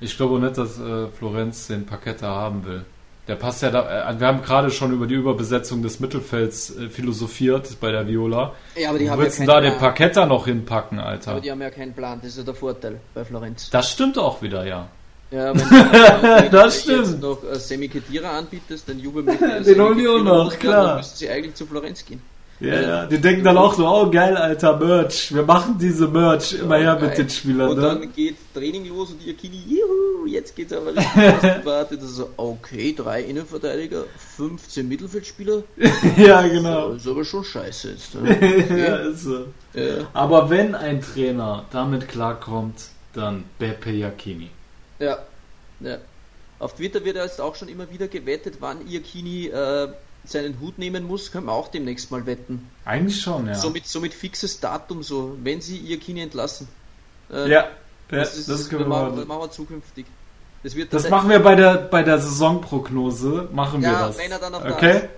Ich 0.00 0.16
glaube 0.16 0.40
nicht, 0.40 0.56
dass 0.56 0.78
äh, 0.78 1.08
Florenz 1.08 1.66
den 1.66 1.86
Paketta 1.86 2.26
haben 2.26 2.64
will. 2.64 2.84
Der 3.28 3.36
passt 3.36 3.62
ja 3.62 3.70
da. 3.70 4.10
Äh, 4.10 4.18
wir 4.18 4.26
haben 4.26 4.42
gerade 4.42 4.70
schon 4.70 4.92
über 4.92 5.06
die 5.06 5.14
Überbesetzung 5.14 5.82
des 5.82 6.00
Mittelfelds 6.00 6.76
äh, 6.76 6.88
philosophiert 6.88 7.78
bei 7.80 7.92
der 7.92 8.08
Viola. 8.08 8.54
Ja, 8.76 8.90
aber 8.90 8.98
die 8.98 9.10
haben 9.10 9.20
willst 9.20 9.38
ja 9.38 9.46
da 9.46 9.60
den 9.60 9.78
Paketta 9.78 10.26
noch 10.26 10.46
hinpacken, 10.46 10.98
Alter? 10.98 11.32
Aber 11.32 11.40
die 11.40 11.50
haben 11.50 11.60
ja 11.60 11.70
keinen 11.70 11.94
Plan, 11.94 12.18
das 12.20 12.32
ist 12.32 12.38
ja 12.38 12.44
der 12.44 12.54
Vorteil 12.54 13.00
bei 13.14 13.24
Florenz. 13.24 13.70
Das 13.70 13.90
stimmt 13.90 14.18
auch 14.18 14.42
wieder, 14.42 14.66
ja. 14.66 14.88
Ja, 15.30 15.54
wenn 15.54 15.58
du, 15.58 15.70
wenn 15.70 16.50
das 16.50 16.84
du 16.84 16.96
jetzt 16.96 17.20
noch 17.20 17.42
äh, 17.44 17.58
Semi 17.58 17.88
Khedira 17.88 18.38
anbietest, 18.38 18.88
dann 18.88 18.98
Juve 18.98 19.22
mit 19.22 19.40
Den 19.40 19.80
holen 19.80 19.98
die 19.98 20.08
auch 20.08 20.22
noch, 20.22 20.58
klar. 20.58 20.86
Dann 20.86 20.96
müssten 20.98 21.18
sie 21.18 21.28
eigentlich 21.28 21.54
zu 21.54 21.66
Florenz 21.66 22.04
gehen. 22.04 22.20
Ja, 22.58 22.78
ja, 22.78 23.06
die 23.06 23.18
denken 23.18 23.42
dann 23.42 23.56
auch 23.56 23.72
so, 23.72 23.88
oh 23.88 24.10
geil, 24.10 24.36
alter 24.36 24.76
Merch. 24.76 25.34
Wir 25.34 25.44
machen 25.44 25.78
diese 25.80 26.06
Merch 26.08 26.52
immer 26.52 26.76
her 26.76 26.98
mit 27.00 27.16
den 27.16 27.30
Spielern. 27.30 27.70
Und 27.70 27.76
ne? 27.76 27.82
dann 27.82 28.12
geht 28.12 28.36
Training 28.52 28.86
los 28.86 29.12
und 29.12 29.24
die 29.24 29.30
Akini, 29.30 29.62
juhu, 29.66 30.26
jetzt 30.26 30.54
geht's 30.54 30.74
aber 30.74 30.94
richtig. 30.94 31.64
wartet 31.64 32.02
so, 32.02 32.28
okay, 32.36 32.94
drei 32.94 33.22
Innenverteidiger, 33.22 34.04
15 34.36 34.86
Mittelfeldspieler. 34.86 35.62
ja, 36.18 36.42
genau. 36.42 36.90
Das 36.90 37.00
ist 37.00 37.08
aber 37.08 37.24
schon 37.24 37.44
scheiße 37.44 37.92
jetzt. 37.92 38.14
Ne? 38.16 38.30
Okay. 38.30 38.64
ja, 38.78 38.96
ist 38.96 39.22
so. 39.22 39.46
Ja. 39.72 40.06
Aber 40.12 40.50
wenn 40.50 40.74
ein 40.74 41.00
Trainer 41.00 41.64
damit 41.72 42.08
klarkommt, 42.08 42.88
dann 43.14 43.44
Beppe 43.58 43.90
Iacchini. 43.90 44.50
Ja, 45.00 45.18
ja. 45.80 45.98
Auf 46.58 46.74
Twitter 46.74 47.04
wird 47.04 47.16
jetzt 47.16 47.40
auch 47.40 47.56
schon 47.56 47.68
immer 47.68 47.90
wieder 47.90 48.06
gewettet, 48.06 48.56
wann 48.60 48.86
Iacchini 48.86 49.46
äh, 49.46 49.88
seinen 50.24 50.60
Hut 50.60 50.78
nehmen 50.78 51.04
muss, 51.04 51.32
können 51.32 51.46
wir 51.46 51.52
auch 51.52 51.68
demnächst 51.68 52.10
mal 52.10 52.26
wetten. 52.26 52.70
Eigentlich 52.84 53.20
schon, 53.20 53.46
ja. 53.46 53.54
So 53.54 53.70
mit, 53.70 53.86
so 53.86 54.00
mit 54.00 54.12
fixes 54.12 54.60
Datum, 54.60 55.02
so, 55.02 55.38
wenn 55.42 55.62
sie 55.62 55.78
ihr 55.78 55.98
Kini 55.98 56.20
entlassen. 56.20 56.68
Äh, 57.32 57.50
ja, 57.50 57.68
das, 58.08 58.36
ist, 58.36 58.48
das 58.48 58.68
können 58.68 58.82
wir 58.82 58.88
machen, 58.88 59.16
machen. 59.16 59.28
machen 59.28 59.40
wir 59.40 59.50
zukünftig. 59.50 60.06
Das, 60.62 60.74
wird 60.74 60.92
das 60.92 61.08
machen 61.08 61.30
wir 61.30 61.38
bei 61.38 61.54
der, 61.54 61.76
bei 61.76 62.02
der 62.02 62.18
Saisonprognose, 62.18 63.48
machen 63.52 63.80
ja, 63.80 63.90
wir 63.90 64.06
das. 64.08 64.18
wenn 64.18 64.30
er 64.30 64.38
dann 64.38 64.52
noch 64.52 64.64
okay? 64.64 64.92
da 64.92 64.98
ist. 64.98 65.08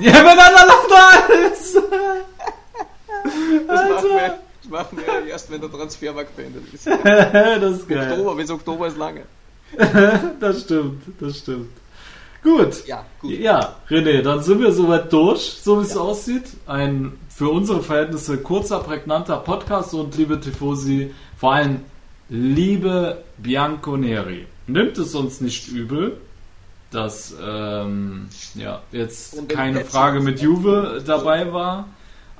ja, 0.00 0.12
wenn 0.14 0.38
er 0.38 0.50
dann 0.50 0.68
noch 0.68 0.88
da 0.88 1.10
ist! 1.52 1.74
das, 3.66 3.90
machen 3.90 4.08
wir, 4.08 4.38
das 4.70 4.70
machen 4.70 4.98
wir 4.98 5.26
erst, 5.26 5.50
wenn 5.50 5.60
der 5.60 5.70
Transfermarkt 5.70 6.36
beendet 6.36 6.72
ist. 6.72 6.86
das 7.04 7.78
ist 7.78 7.88
geil. 7.88 8.10
Oktober, 8.12 8.34
bis 8.36 8.50
Oktober 8.50 8.86
ist 8.86 8.96
lange. 8.96 9.22
das 10.40 10.62
stimmt, 10.62 11.02
das 11.20 11.38
stimmt. 11.38 11.70
Gut. 12.42 12.86
Ja, 12.86 13.06
gut. 13.20 13.32
Ja, 13.32 13.76
René, 13.88 14.20
dann 14.20 14.42
sind 14.42 14.60
wir 14.60 14.70
soweit 14.70 15.12
durch, 15.12 15.40
so 15.40 15.80
wie 15.80 15.84
es 15.84 15.96
aussieht. 15.96 16.44
Ein 16.66 17.14
für 17.28 17.48
unsere 17.48 17.82
Verhältnisse 17.82 18.38
kurzer, 18.38 18.80
prägnanter 18.80 19.38
Podcast 19.38 19.94
und 19.94 20.16
liebe 20.16 20.38
Tifosi, 20.38 21.12
vor 21.36 21.54
allem 21.54 21.80
liebe 22.28 23.24
Bianconeri, 23.38 24.46
nimmt 24.66 24.98
es 24.98 25.14
uns 25.14 25.40
nicht 25.40 25.68
übel, 25.68 26.18
dass 26.90 27.34
ähm, 27.42 28.28
ja, 28.54 28.82
jetzt 28.92 29.48
keine 29.48 29.84
Frage 29.84 30.20
mit 30.20 30.40
Juve 30.40 31.02
dabei 31.04 31.52
war, 31.52 31.88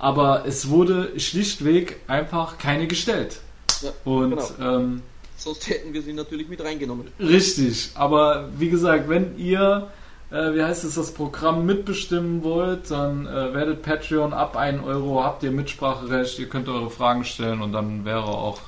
aber 0.04 0.44
es 0.46 0.68
wurde 0.68 1.18
schlichtweg 1.18 1.96
einfach 2.08 2.58
keine 2.58 2.86
gestellt. 2.86 3.40
Ja, 3.80 3.90
und 4.04 4.30
genau. 4.32 4.76
ähm, 4.76 5.02
Sonst 5.38 5.66
hätten 5.66 5.94
wir 5.94 6.02
sie 6.02 6.12
natürlich 6.12 6.46
mit 6.46 6.62
reingenommen. 6.62 7.08
Richtig, 7.18 7.92
aber 7.94 8.50
wie 8.58 8.68
gesagt, 8.68 9.08
wenn 9.08 9.38
ihr, 9.38 9.88
äh, 10.30 10.52
wie 10.52 10.62
heißt 10.62 10.84
es, 10.84 10.96
das 10.96 11.14
Programm 11.14 11.64
mitbestimmen 11.64 12.42
wollt, 12.42 12.90
dann 12.90 13.26
äh, 13.26 13.54
werdet 13.54 13.80
Patreon 13.80 14.34
ab 14.34 14.58
1 14.58 14.84
Euro, 14.84 15.24
habt 15.24 15.42
ihr 15.42 15.50
Mitspracherecht, 15.50 16.38
ihr 16.38 16.50
könnt 16.50 16.68
eure 16.68 16.90
Fragen 16.90 17.24
stellen 17.24 17.62
und 17.62 17.72
dann 17.72 18.04
wäre 18.04 18.24
auch 18.24 18.60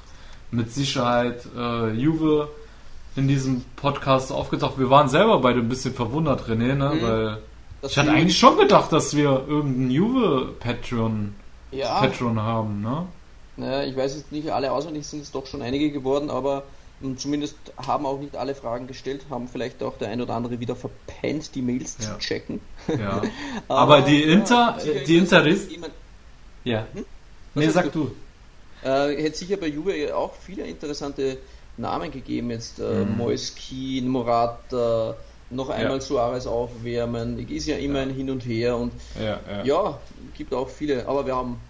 mit 0.51 0.73
Sicherheit 0.73 1.47
äh, 1.55 1.91
Juve 1.93 2.49
in 3.15 3.29
diesem 3.29 3.63
Podcast 3.77 4.33
aufgetaucht. 4.33 4.79
Wir 4.79 4.89
waren 4.89 5.11
selber 5.11 5.41
beide 5.41 5.61
ein 5.61 5.69
bisschen 5.69 5.93
verwundert, 5.93 6.49
René, 6.49 6.75
ne? 6.75 6.93
Mhm. 6.95 7.03
weil 7.03 7.39
ich 7.91 7.99
hatte 7.99 8.11
eigentlich 8.11 8.39
schon 8.39 8.57
gedacht, 8.57 8.93
dass 8.93 9.17
wir 9.17 9.45
irgendeinen 9.47 9.91
Juve-Patreon 9.91 11.35
ja. 11.73 12.01
Patreon 12.01 12.41
haben, 12.41 12.83
ne? 12.83 13.07
Naja, 13.57 13.89
ich 13.89 13.97
weiß 13.97 14.17
jetzt 14.17 14.33
nicht 14.33 14.51
alle 14.51 14.73
auswendig, 14.73 15.07
sind 15.07 15.23
es 15.23 15.33
doch 15.33 15.47
schon 15.47 15.63
einige 15.63 15.91
geworden, 15.91 16.31
aber 16.31 16.65
hm, 17.01 17.17
zumindest 17.17 17.57
haben 17.77 18.07
auch 18.07 18.19
nicht 18.19 18.37
alle 18.37 18.55
Fragen 18.55 18.87
gestellt, 18.87 19.27
haben 19.31 19.49
vielleicht 19.49 19.83
auch 19.83 19.97
der 19.99 20.09
ein 20.09 20.21
oder 20.21 20.35
andere 20.35 20.61
wieder 20.61 20.77
verpennt, 20.77 21.55
die 21.55 21.63
Mails 21.63 21.97
ja. 22.01 22.07
zu 22.07 22.19
checken. 22.19 22.61
Ja. 22.89 23.23
aber, 23.69 23.97
aber, 23.97 24.01
die 24.03 24.23
Inter, 24.23 24.79
ja, 24.85 25.05
die 25.05 25.17
Interist. 25.17 25.71
Ja. 26.65 26.87
Hm? 26.93 27.05
Nee, 27.55 27.69
sag 27.69 27.93
du. 27.93 28.11
du. 28.83 28.89
Äh, 28.89 29.23
hätte 29.23 29.39
sicher 29.39 29.57
bei 29.57 29.69
Juve 29.69 30.15
auch 30.15 30.35
viele 30.35 30.67
interessante 30.67 31.39
Namen 31.79 32.11
gegeben, 32.11 32.51
jetzt 32.51 32.79
äh, 32.79 33.05
mhm. 33.05 33.17
Moiskin, 33.17 34.09
Morata, 34.09 35.17
noch 35.51 35.71
einmal 35.71 35.99
ja. 35.99 36.01
Suarez 36.01 36.47
aufwärmen, 36.47 37.39
ist 37.49 37.67
ja 37.67 37.77
immer 37.77 38.01
ein 38.01 38.11
Hin 38.11 38.31
und 38.31 38.45
Her 38.45 38.77
und 38.77 38.93
ja, 39.65 39.99
gibt 40.37 40.53
auch 40.53 40.69
viele, 40.69 41.07
aber 41.07 41.27
wir 41.27 41.37
haben 41.37 41.61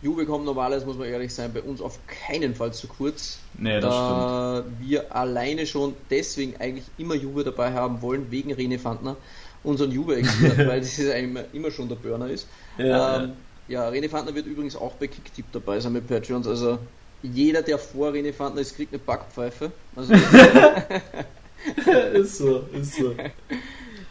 Juve 0.00 0.26
kommt 0.26 0.44
normalerweise, 0.44 0.86
muss 0.86 0.96
man 0.96 1.08
ehrlich 1.08 1.34
sein, 1.34 1.52
bei 1.52 1.60
uns 1.60 1.80
auf 1.80 1.98
keinen 2.06 2.54
Fall 2.54 2.72
zu 2.72 2.86
kurz. 2.86 3.38
Nee, 3.54 3.80
das 3.80 3.90
da 3.92 4.62
stimmt. 4.62 4.88
wir 4.88 5.16
alleine 5.16 5.66
schon 5.66 5.94
deswegen 6.08 6.54
eigentlich 6.60 6.84
immer 6.98 7.14
Juve 7.14 7.42
dabei 7.42 7.72
haben 7.72 8.00
wollen, 8.00 8.30
wegen 8.30 8.52
Rene 8.52 8.78
Fandner, 8.78 9.16
unseren 9.64 9.90
Juve-Experten, 9.90 10.58
weil 10.68 10.80
das 10.80 10.98
immer, 10.98 11.40
immer 11.52 11.70
schon 11.72 11.88
der 11.88 11.96
Burner 11.96 12.28
ist. 12.28 12.46
Ja, 12.78 13.24
ähm, 13.24 13.32
ja. 13.66 13.82
ja, 13.82 13.88
Rene 13.88 14.08
Fandner 14.08 14.36
wird 14.36 14.46
übrigens 14.46 14.76
auch 14.76 14.92
bei 14.94 15.08
Kicktip 15.08 15.46
dabei 15.50 15.80
sein 15.80 15.92
mit 15.92 16.06
Patreons, 16.06 16.46
also 16.46 16.78
jeder, 17.22 17.62
der 17.62 17.78
vor 17.78 18.12
Rene 18.12 18.32
Fandner 18.32 18.60
ist, 18.60 18.76
kriegt 18.76 18.92
eine 18.92 19.00
Backpfeife. 19.00 19.72
Also 19.96 20.14
ist 22.14 22.38
so, 22.38 22.64
ist 22.72 22.94
so. 22.94 23.14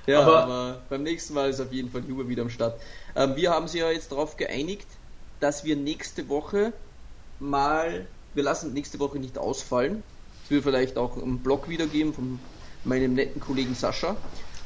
Ja, 0.06 0.22
aber, 0.22 0.43
aber, 0.43 0.82
beim 0.89 1.04
nächsten 1.04 1.34
Mal 1.34 1.50
ist 1.50 1.60
auf 1.60 1.72
jeden 1.72 1.89
Fall 1.89 2.04
Juve 2.08 2.28
wieder 2.30 2.41
am 2.41 2.50
Start. 2.50 2.80
Ähm, 3.16 3.36
wir 3.36 3.52
haben 3.52 3.68
sie 3.68 3.80
ja 3.80 3.91
jetzt 3.91 4.12
darauf 4.12 4.38
geeinigt, 4.38 4.88
dass 5.39 5.66
wir 5.66 5.76
nächste 5.76 6.30
Woche 6.30 6.74
mal, 7.39 8.08
wir 8.34 8.43
lassen 8.43 8.74
nächste 8.74 9.00
Woche 9.00 9.20
nicht 9.20 9.38
ausfallen. 9.38 10.04
Es 10.45 10.52
wird 10.52 10.64
vielleicht 10.64 10.98
auch 10.98 11.18
einen 11.18 11.39
Blog 11.39 11.68
wiedergeben 11.70 12.14
von 12.14 12.39
meinem 12.86 13.16
netten 13.16 13.41
Kollegen 13.41 13.76
Sascha. 13.76 14.16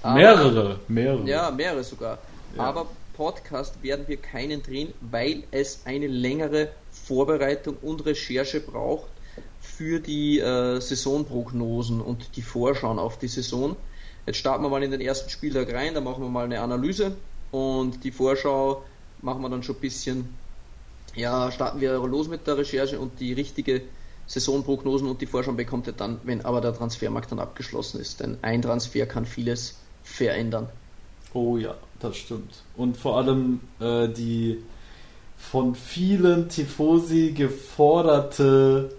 Aber, 0.04 0.16
mehrere, 0.16 0.80
mehrere. 0.88 1.28
Ja, 1.28 1.52
mehrere 1.52 1.84
sogar. 1.84 2.20
Ja. 2.56 2.64
Aber 2.64 2.88
Podcast 3.14 3.82
werden 3.84 4.08
wir 4.08 4.18
keinen 4.18 4.64
drehen, 4.64 4.94
weil 5.02 5.44
es 5.52 5.82
eine 5.86 6.08
längere 6.08 6.70
Vorbereitung 6.92 7.78
und 7.82 8.06
Recherche 8.06 8.60
braucht 8.60 9.11
für 9.82 10.00
die 10.00 10.40
äh, 10.40 10.80
Saisonprognosen 10.80 12.02
und 12.02 12.36
die 12.36 12.44
Vorschauen 12.44 13.00
auf 13.00 13.18
die 13.18 13.28
Saison. 13.28 13.76
Jetzt 14.28 14.38
starten 14.38 14.64
wir 14.64 14.70
mal 14.70 14.84
in 14.84 14.92
den 14.92 15.02
ersten 15.02 15.28
Spieltag 15.32 15.74
rein, 15.74 15.96
da 15.96 16.02
machen 16.02 16.22
wir 16.22 16.30
mal 16.30 16.46
eine 16.46 16.62
Analyse 16.62 17.16
und 17.50 18.04
die 18.04 18.12
Vorschau 18.12 18.84
machen 19.24 19.42
wir 19.42 19.50
dann 19.50 19.64
schon 19.64 19.76
ein 19.78 19.82
bisschen 19.82 20.30
ja, 21.16 21.52
starten 21.52 21.82
wir 21.82 21.94
los 21.94 22.28
mit 22.28 22.46
der 22.46 22.60
Recherche 22.60 23.00
und 23.00 23.20
die 23.20 23.34
richtige 23.34 23.82
Saisonprognosen 24.28 25.08
und 25.08 25.20
die 25.20 25.26
Vorschau 25.26 25.54
bekommt 25.54 25.88
ihr 25.88 25.94
dann, 25.94 26.20
wenn 26.26 26.46
aber 26.46 26.62
der 26.62 26.76
Transfermarkt 26.76 27.32
dann 27.32 27.40
abgeschlossen 27.40 28.00
ist. 28.00 28.20
Denn 28.20 28.38
ein 28.44 28.62
Transfer 28.62 29.08
kann 29.08 29.26
vieles 29.26 29.80
verändern. 30.04 30.70
Oh 31.34 31.58
ja, 31.58 31.74
das 32.00 32.18
stimmt. 32.18 32.54
Und 32.78 32.98
vor 32.98 33.18
allem 33.18 33.62
äh, 33.80 34.08
die 34.10 34.60
von 35.38 35.74
vielen 35.74 36.50
Tifosi 36.50 37.32
geforderte 37.32 38.92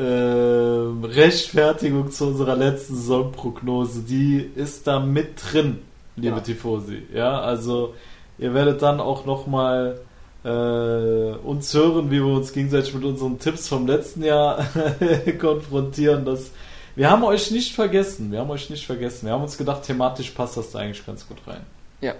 äh, 0.00 1.06
Rechtfertigung 1.06 2.10
zu 2.10 2.28
unserer 2.28 2.56
letzten 2.56 2.96
Saisonprognose, 2.96 4.02
die 4.02 4.50
ist 4.54 4.86
da 4.86 4.98
mit 4.98 5.40
drin, 5.42 5.80
liebe 6.16 6.36
ja. 6.36 6.40
Tifosi. 6.40 7.02
Ja, 7.12 7.40
also 7.40 7.94
ihr 8.38 8.54
werdet 8.54 8.80
dann 8.80 9.00
auch 9.00 9.26
nochmal 9.26 10.00
äh, 10.42 10.48
uns 10.48 11.74
hören, 11.74 12.10
wie 12.10 12.24
wir 12.24 12.34
uns 12.34 12.52
gegenseitig 12.52 12.94
mit 12.94 13.04
unseren 13.04 13.38
Tipps 13.38 13.68
vom 13.68 13.86
letzten 13.86 14.22
Jahr 14.22 14.66
konfrontieren. 15.38 16.24
Das, 16.24 16.50
wir 16.96 17.10
haben 17.10 17.22
euch 17.24 17.50
nicht 17.50 17.74
vergessen. 17.74 18.32
Wir 18.32 18.40
haben 18.40 18.50
euch 18.50 18.70
nicht 18.70 18.86
vergessen. 18.86 19.26
Wir 19.26 19.34
haben 19.34 19.42
uns 19.42 19.58
gedacht, 19.58 19.82
thematisch 19.82 20.30
passt 20.30 20.56
das 20.56 20.70
da 20.70 20.78
eigentlich 20.78 21.04
ganz 21.04 21.28
gut 21.28 21.38
rein. 21.46 21.60
Ja. 22.00 22.14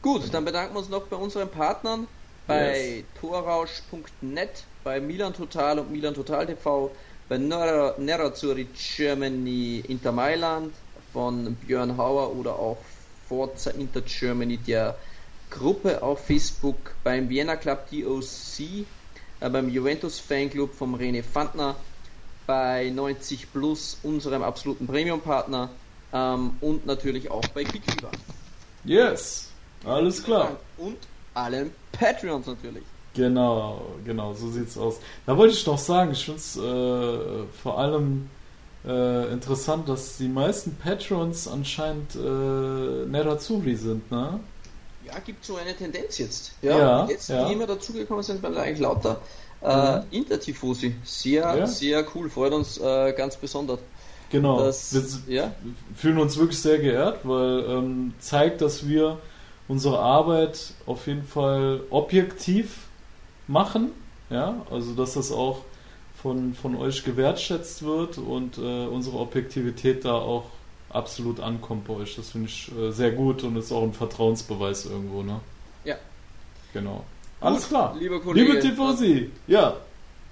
Gut, 0.00 0.34
dann 0.34 0.44
bedanken 0.44 0.74
wir 0.74 0.80
uns 0.80 0.88
noch 0.88 1.04
bei 1.04 1.14
unseren 1.14 1.48
Partnern, 1.48 2.08
bei 2.48 2.96
yes. 2.96 3.04
torrausch.net, 3.20 4.64
bei 4.82 5.00
Milan 5.00 5.32
Total 5.32 5.78
und 5.78 5.92
Milan 5.92 6.14
Total 6.14 6.44
TV, 6.44 6.90
bei 7.32 7.38
Nerazzurri 7.38 8.66
Germany 8.74 9.82
Inter 9.88 10.12
Mailand 10.12 10.74
von 11.14 11.54
Björn 11.54 11.96
Hauer 11.96 12.36
oder 12.36 12.58
auch 12.58 12.76
Forza 13.26 13.70
Inter 13.70 14.02
Germany, 14.02 14.58
der 14.58 14.98
Gruppe 15.48 16.02
auf 16.02 16.26
Facebook 16.26 16.94
beim 17.02 17.30
Vienna 17.30 17.56
Club 17.56 17.86
DOC, 17.90 18.84
äh, 19.40 19.48
beim 19.48 19.70
Juventus 19.70 20.20
Fanclub 20.20 20.74
vom 20.74 20.94
René 20.94 21.22
Fandner 21.22 21.74
bei 22.46 22.90
90 22.90 23.50
Plus, 23.50 23.96
unserem 24.02 24.42
absoluten 24.42 24.86
Premium-Partner 24.86 25.70
ähm, 26.12 26.58
und 26.60 26.84
natürlich 26.84 27.30
auch 27.30 27.48
bei 27.54 27.64
Kickfever. 27.64 28.10
Yes, 28.84 29.48
alles 29.86 30.22
klar. 30.22 30.58
Und 30.76 30.98
allen 31.32 31.72
Patreons 31.92 32.46
natürlich. 32.46 32.84
Genau, 33.14 33.82
genau, 34.04 34.32
so 34.32 34.50
sieht's 34.50 34.78
aus. 34.78 34.98
Da 35.26 35.36
wollte 35.36 35.54
ich 35.54 35.66
noch 35.66 35.78
sagen, 35.78 36.12
ich 36.12 36.24
finde 36.24 36.40
es 36.40 36.56
äh, 36.56 37.44
vor 37.62 37.78
allem 37.78 38.30
äh, 38.86 39.32
interessant, 39.32 39.88
dass 39.88 40.16
die 40.16 40.28
meisten 40.28 40.76
Patrons 40.76 41.46
anscheinend 41.46 42.14
äh, 42.14 42.18
Nerazzurri 42.18 43.76
sind, 43.76 44.10
ne? 44.10 44.40
Ja, 45.04 45.18
gibt 45.18 45.44
so 45.44 45.56
eine 45.56 45.76
Tendenz 45.76 46.18
jetzt. 46.18 46.52
Ja, 46.62 46.78
ja 46.78 47.06
jetzt, 47.08 47.28
ja. 47.28 47.46
die 47.46 47.52
immer 47.52 47.66
dazugekommen 47.66 48.22
sind, 48.22 48.42
weil 48.42 48.56
eigentlich 48.56 48.80
lauter 48.80 49.20
äh, 49.60 49.98
mhm. 49.98 50.04
Intertifosi. 50.10 50.94
Sehr, 51.04 51.42
ja. 51.42 51.66
sehr 51.66 52.04
cool, 52.14 52.30
freut 52.30 52.52
uns 52.52 52.78
äh, 52.78 53.12
ganz 53.12 53.36
besonders. 53.36 53.80
Genau, 54.30 54.64
das, 54.64 54.94
wir 55.26 55.34
ja? 55.34 55.52
fühlen 55.94 56.18
uns 56.18 56.38
wirklich 56.38 56.58
sehr 56.58 56.78
geehrt, 56.78 57.20
weil 57.24 57.64
ähm, 57.68 58.14
zeigt, 58.18 58.62
dass 58.62 58.88
wir 58.88 59.18
unsere 59.68 59.98
Arbeit 59.98 60.72
auf 60.86 61.06
jeden 61.06 61.24
Fall 61.24 61.82
objektiv 61.90 62.88
machen, 63.52 63.92
ja, 64.30 64.54
also 64.70 64.94
dass 64.94 65.14
das 65.14 65.30
auch 65.30 65.60
von, 66.20 66.54
von 66.54 66.76
euch 66.76 67.04
gewertschätzt 67.04 67.82
wird 67.84 68.18
und 68.18 68.58
äh, 68.58 68.86
unsere 68.86 69.18
Objektivität 69.18 70.04
da 70.04 70.14
auch 70.14 70.44
absolut 70.90 71.40
ankommt 71.40 71.86
bei 71.86 71.94
euch. 71.94 72.16
Das 72.16 72.30
finde 72.30 72.48
ich 72.48 72.70
äh, 72.76 72.90
sehr 72.90 73.12
gut 73.12 73.42
und 73.44 73.56
ist 73.56 73.72
auch 73.72 73.82
ein 73.82 73.92
Vertrauensbeweis 73.92 74.86
irgendwo, 74.86 75.22
ne? 75.22 75.40
Ja. 75.84 75.96
Genau. 76.72 77.04
Alles 77.40 77.68
klar. 77.68 77.96
Lieber 77.98 78.20
Kollege. 78.20 78.52
Liebe 78.52 78.60
Tifosi, 78.60 79.30
ja. 79.46 79.74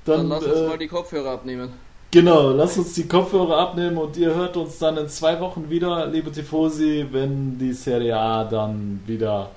Dann, 0.05 0.29
dann 0.29 0.29
lass 0.29 0.45
uns 0.45 0.59
äh, 0.59 0.69
mal 0.69 0.79
die 0.79 0.89
Kopfhörer 0.89 1.31
abnehmen. 1.33 1.71
Genau, 2.13 2.51
lasst 2.51 2.79
uns 2.79 2.95
die 2.95 3.07
Kopfhörer 3.07 3.57
abnehmen 3.57 3.97
und 3.97 4.17
ihr 4.17 4.35
hört 4.35 4.57
uns 4.57 4.79
dann 4.79 4.97
in 4.97 5.09
zwei 5.09 5.39
Wochen 5.41 5.71
wieder, 5.71 6.07
liebe 6.07 6.33
Tifosi, 6.33 7.07
wenn 7.11 7.59
die 7.59 7.73
Serie 7.73 8.19
A 8.19 8.45
dann 8.45 9.01
wieder 9.07 9.51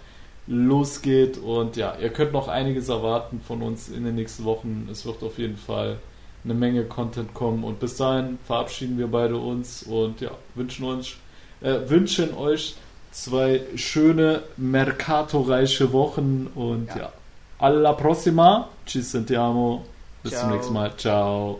losgeht. 0.47 1.37
Und 1.37 1.75
ja, 1.75 1.95
ihr 2.01 2.09
könnt 2.09 2.33
noch 2.33 2.47
einiges 2.47 2.89
erwarten 2.89 3.41
von 3.45 3.61
uns 3.61 3.89
in 3.89 4.03
den 4.03 4.15
nächsten 4.15 4.43
Wochen. 4.45 4.87
Es 4.91 5.05
wird 5.05 5.23
auf 5.23 5.37
jeden 5.37 5.57
Fall 5.57 5.97
eine 6.43 6.53
Menge 6.53 6.83
Content 6.85 7.33
kommen. 7.33 7.63
Und 7.63 7.79
bis 7.79 7.97
dahin 7.97 8.37
verabschieden 8.45 8.97
wir 8.97 9.07
beide 9.07 9.37
uns 9.37 9.83
und 9.83 10.21
ja, 10.21 10.31
wünschen 10.55 10.85
uns, 10.85 11.15
äh, 11.61 11.79
wünschen 11.87 12.33
euch 12.35 12.75
zwei 13.11 13.61
schöne, 13.75 14.43
mercato-reiche 14.57 15.93
Wochen 15.93 16.49
und 16.55 16.87
ja. 16.89 16.97
ja. 16.97 17.13
Alla 17.59 17.93
prossima. 17.93 18.67
Ci 18.85 19.01
sentiamo. 19.01 19.85
Bis 20.21 20.33
Ciao. 20.33 20.41
zum 20.41 20.51
nächsten 20.51 20.73
Mal. 20.73 20.97
Ciao. 20.97 21.59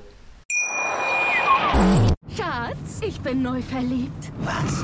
Schatz, 2.36 3.00
ich 3.02 3.20
bin 3.22 3.42
neu 3.42 3.62
verliebt. 3.62 4.32
Was? 4.44 4.84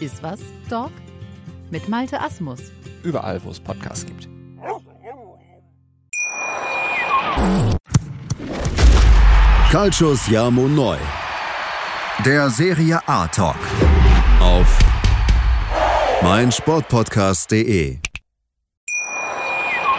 Iswas 0.00 0.40
Dog 0.68 0.90
mit 1.70 1.88
Malte 1.88 2.20
Asmus. 2.20 2.60
Überall, 3.02 3.42
wo 3.44 3.50
es 3.50 3.60
Podcasts 3.60 4.06
gibt. 4.06 4.28
Calcius 9.70 10.26
Jamo 10.28 10.66
Neu. 10.66 10.96
Der 12.24 12.50
Serie 12.50 13.00
A 13.06 13.26
Talk. 13.28 13.56
Auf 14.40 14.78
meinsportpodcast.de. 16.22 17.98